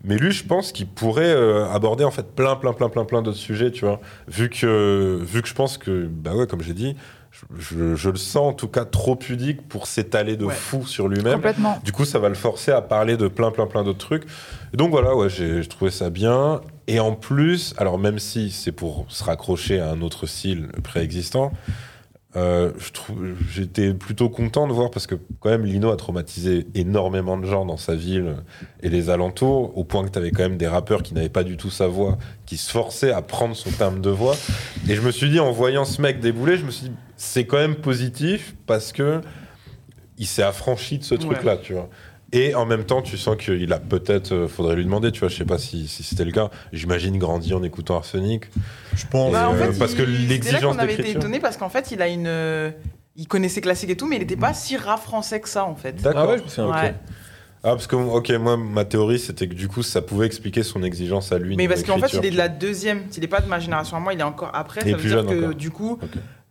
[0.04, 3.22] Mais lui, je pense qu'il pourrait euh, aborder en fait plein, plein, plein, plein, plein
[3.22, 4.00] d'autres sujets, tu vois.
[4.28, 6.94] Vu que, vu que je pense que, bah ouais, comme j'ai dit,
[7.58, 10.54] je, le sens en tout cas trop pudique pour s'étaler de Ouais.
[10.54, 11.34] fou sur lui-même.
[11.34, 11.78] Complètement.
[11.84, 14.24] Du coup, ça va le forcer à parler de plein, plein, plein d'autres trucs.
[14.72, 16.60] Et donc voilà, ouais, j'ai j'ai trouvé ça bien.
[16.86, 21.50] Et en plus, alors même si c'est pour se raccrocher à un autre style préexistant,
[22.36, 22.72] euh,
[23.48, 27.64] j'étais plutôt content de voir parce que quand même Lino a traumatisé énormément de gens
[27.64, 28.36] dans sa ville
[28.82, 31.44] et les alentours, au point que tu avais quand même des rappeurs qui n'avaient pas
[31.44, 34.36] du tout sa voix, qui se forçaient à prendre son timbre de voix.
[34.88, 37.44] Et je me suis dit, en voyant ce mec débouler, je me suis dit, c'est
[37.46, 39.20] quand même positif parce que
[40.18, 41.20] il s'est affranchi de ce Ouais.
[41.20, 41.88] truc-là, tu vois.
[42.34, 45.28] Et en même temps, tu sens qu'il a peut-être, euh, faudrait lui demander, tu vois,
[45.28, 46.50] je sais pas si, si c'était le cas.
[46.72, 48.46] J'imagine grandi en écoutant Arsenic.
[48.96, 49.32] Je pense.
[49.32, 51.68] Bah, en euh, fait, parce que l'exigence c'était là qu'on avait été étonné parce qu'en
[51.68, 52.26] fait, il a une.
[52.26, 52.72] euh,
[53.14, 55.76] Il connaissait classique et tout, mais il n'était pas si rap français que ça, en
[55.76, 56.02] fait.
[56.02, 56.22] D'accord.
[56.24, 56.74] Ah ouais, je me souviens, ok.
[56.74, 56.94] Ouais.
[57.62, 60.82] Ah, parce que, ok, moi, ma théorie, c'était que du coup, ça pouvait expliquer son
[60.82, 61.56] exigence à lui.
[61.56, 63.04] Mais parce qu'en fait, il est de la deuxième.
[63.16, 64.80] Il n'est pas de ma génération à moi, il est encore après.
[64.84, 65.54] Il est ça veut plus dire jeune que encore.
[65.54, 65.98] du coup.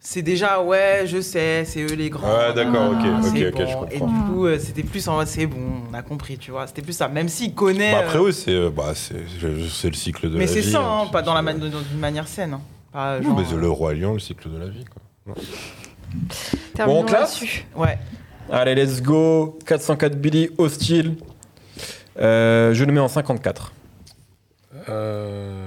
[0.06, 2.28] C'est déjà, ouais, je sais, c'est eux les grands.
[2.28, 3.86] Ouais, d'accord, ok, Ah, ok, c'est ok, je bon.
[3.90, 4.08] Et comprends.
[4.28, 5.58] du coup, euh, c'était plus en mode, c'est bon,
[5.90, 6.68] on a compris, tu vois.
[6.68, 7.08] C'était plus ça.
[7.08, 7.94] Même s'il connaît.
[7.94, 9.16] Bah, après, euh, oui, c'est euh, bah, c'est
[9.72, 10.72] c'est le cycle de mais la c'est vie.
[10.72, 12.54] ça, hein, hein, pas c'est- dans la c'est- man- dans une manière saine.
[12.54, 12.62] hein.
[12.92, 14.86] Pas Oui, genre, mais c'est le roi lion, le cycle de la vie.
[14.86, 15.36] Quoi.
[16.76, 17.42] Terminons on classe.
[17.76, 17.98] Ouais.
[18.52, 19.58] Allez, let's go.
[19.66, 21.16] 404 Billy, hostile.
[22.20, 23.72] Euh, je le mets en 54.
[24.90, 25.63] Euh,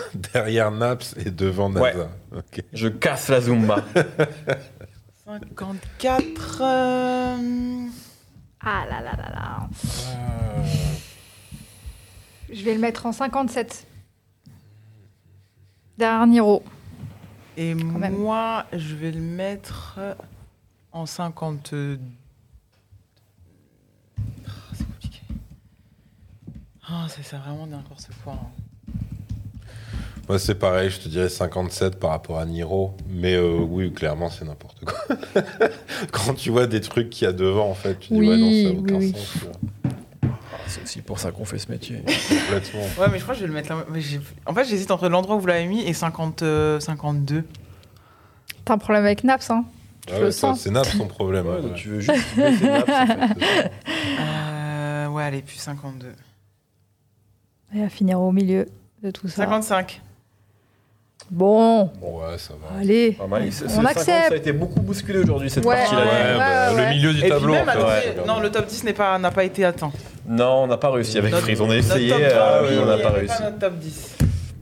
[0.32, 1.82] Derrière Naps et devant NASA.
[1.98, 2.06] Ouais.
[2.38, 2.62] Ok.
[2.72, 3.84] Je casse la Zumba.
[5.24, 6.60] 54.
[6.62, 7.86] euh,
[8.60, 9.68] Ah là là là là.
[12.52, 13.86] Je vais le mettre en 57.
[15.98, 16.62] Derrière Niro.
[17.56, 19.98] Et moi, je vais le mettre
[20.90, 21.98] en 52.
[24.46, 25.20] Ah, c'est compliqué.
[26.88, 28.34] Ah, c'est ça vraiment n'importe quoi.
[28.34, 28.61] hein.
[30.28, 32.94] Moi, c'est pareil, je te dirais 57 par rapport à Niro.
[33.08, 35.16] Mais euh, oui, clairement, c'est n'importe quoi.
[36.12, 38.36] Quand tu vois des trucs qu'il y a devant, en fait, tu dis, Oui, ouais,
[38.36, 39.48] non, ça n'a aucun oui, sens.
[40.68, 41.96] C'est aussi pour ça qu'on fait ce métier.
[41.98, 42.80] Complètement.
[42.98, 43.84] Ouais, mais je crois que je vais le mettre là.
[43.90, 44.00] mais
[44.46, 47.44] En fait, j'hésite entre l'endroit où vous l'avez mis et 50, euh, 52.
[48.64, 49.64] T'as un problème avec Naps, hein
[50.10, 51.46] Ah ouais, c'est Naps son problème.
[51.46, 51.62] Ouais, ouais.
[51.62, 53.70] donc tu veux juste baisser Naps, en fait.
[54.20, 56.12] Euh, ouais, allez, plus 52.
[57.74, 58.66] Et à finir au milieu
[59.02, 59.42] de tout ça.
[59.42, 60.00] 55.
[61.30, 62.80] Bon, Bon, ouais, ça va.
[62.80, 63.12] allez.
[63.12, 63.42] Pas mal.
[63.46, 64.28] On 50, accepte.
[64.28, 66.00] Ça a été beaucoup bousculé aujourd'hui, cette Ouais, partie-là.
[66.02, 66.82] ouais, Ouais, bah, ouais.
[66.84, 67.52] Le milieu du Et puis tableau.
[67.54, 68.26] même, en fait, attendez, ouais.
[68.26, 69.92] non, le top 10 n'est pas- n'a pas été atteint.
[70.28, 71.60] Non, on n'a pas réussi avec Notre- Freeze.
[71.60, 73.18] On a notre essayé, top euh, 3, oui, oui, on n'a il y pas avait
[73.20, 73.42] réussi.
[73.42, 74.08] notre top 10.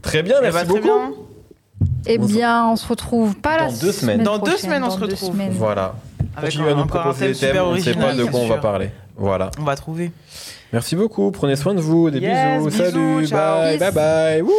[0.01, 0.83] Très bien, Eh merci bah, très beaucoup.
[0.83, 1.11] bien.
[2.05, 4.23] Eh bien, on se retrouve pas Dans la deux semaines.
[4.23, 5.31] Dans deux prochaine, semaines, on dans se deux retrouve.
[5.33, 5.51] semaines.
[5.51, 5.95] Voilà.
[6.35, 8.09] Avec Continuez à nous encore un proposer thème des thèmes, super on ne sait original.
[8.09, 8.61] pas de quoi on va sûr.
[8.61, 8.89] parler.
[9.17, 9.51] Voilà.
[9.59, 10.11] On va trouver.
[10.73, 13.59] Merci beaucoup, prenez soin de vous, des Yes, bisous, bisous, salut, ciao.
[13.61, 13.79] bye, Peace.
[13.79, 14.41] bye bye.
[14.41, 14.51] Wouh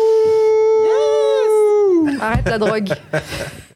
[2.20, 2.88] Arrête la drogue.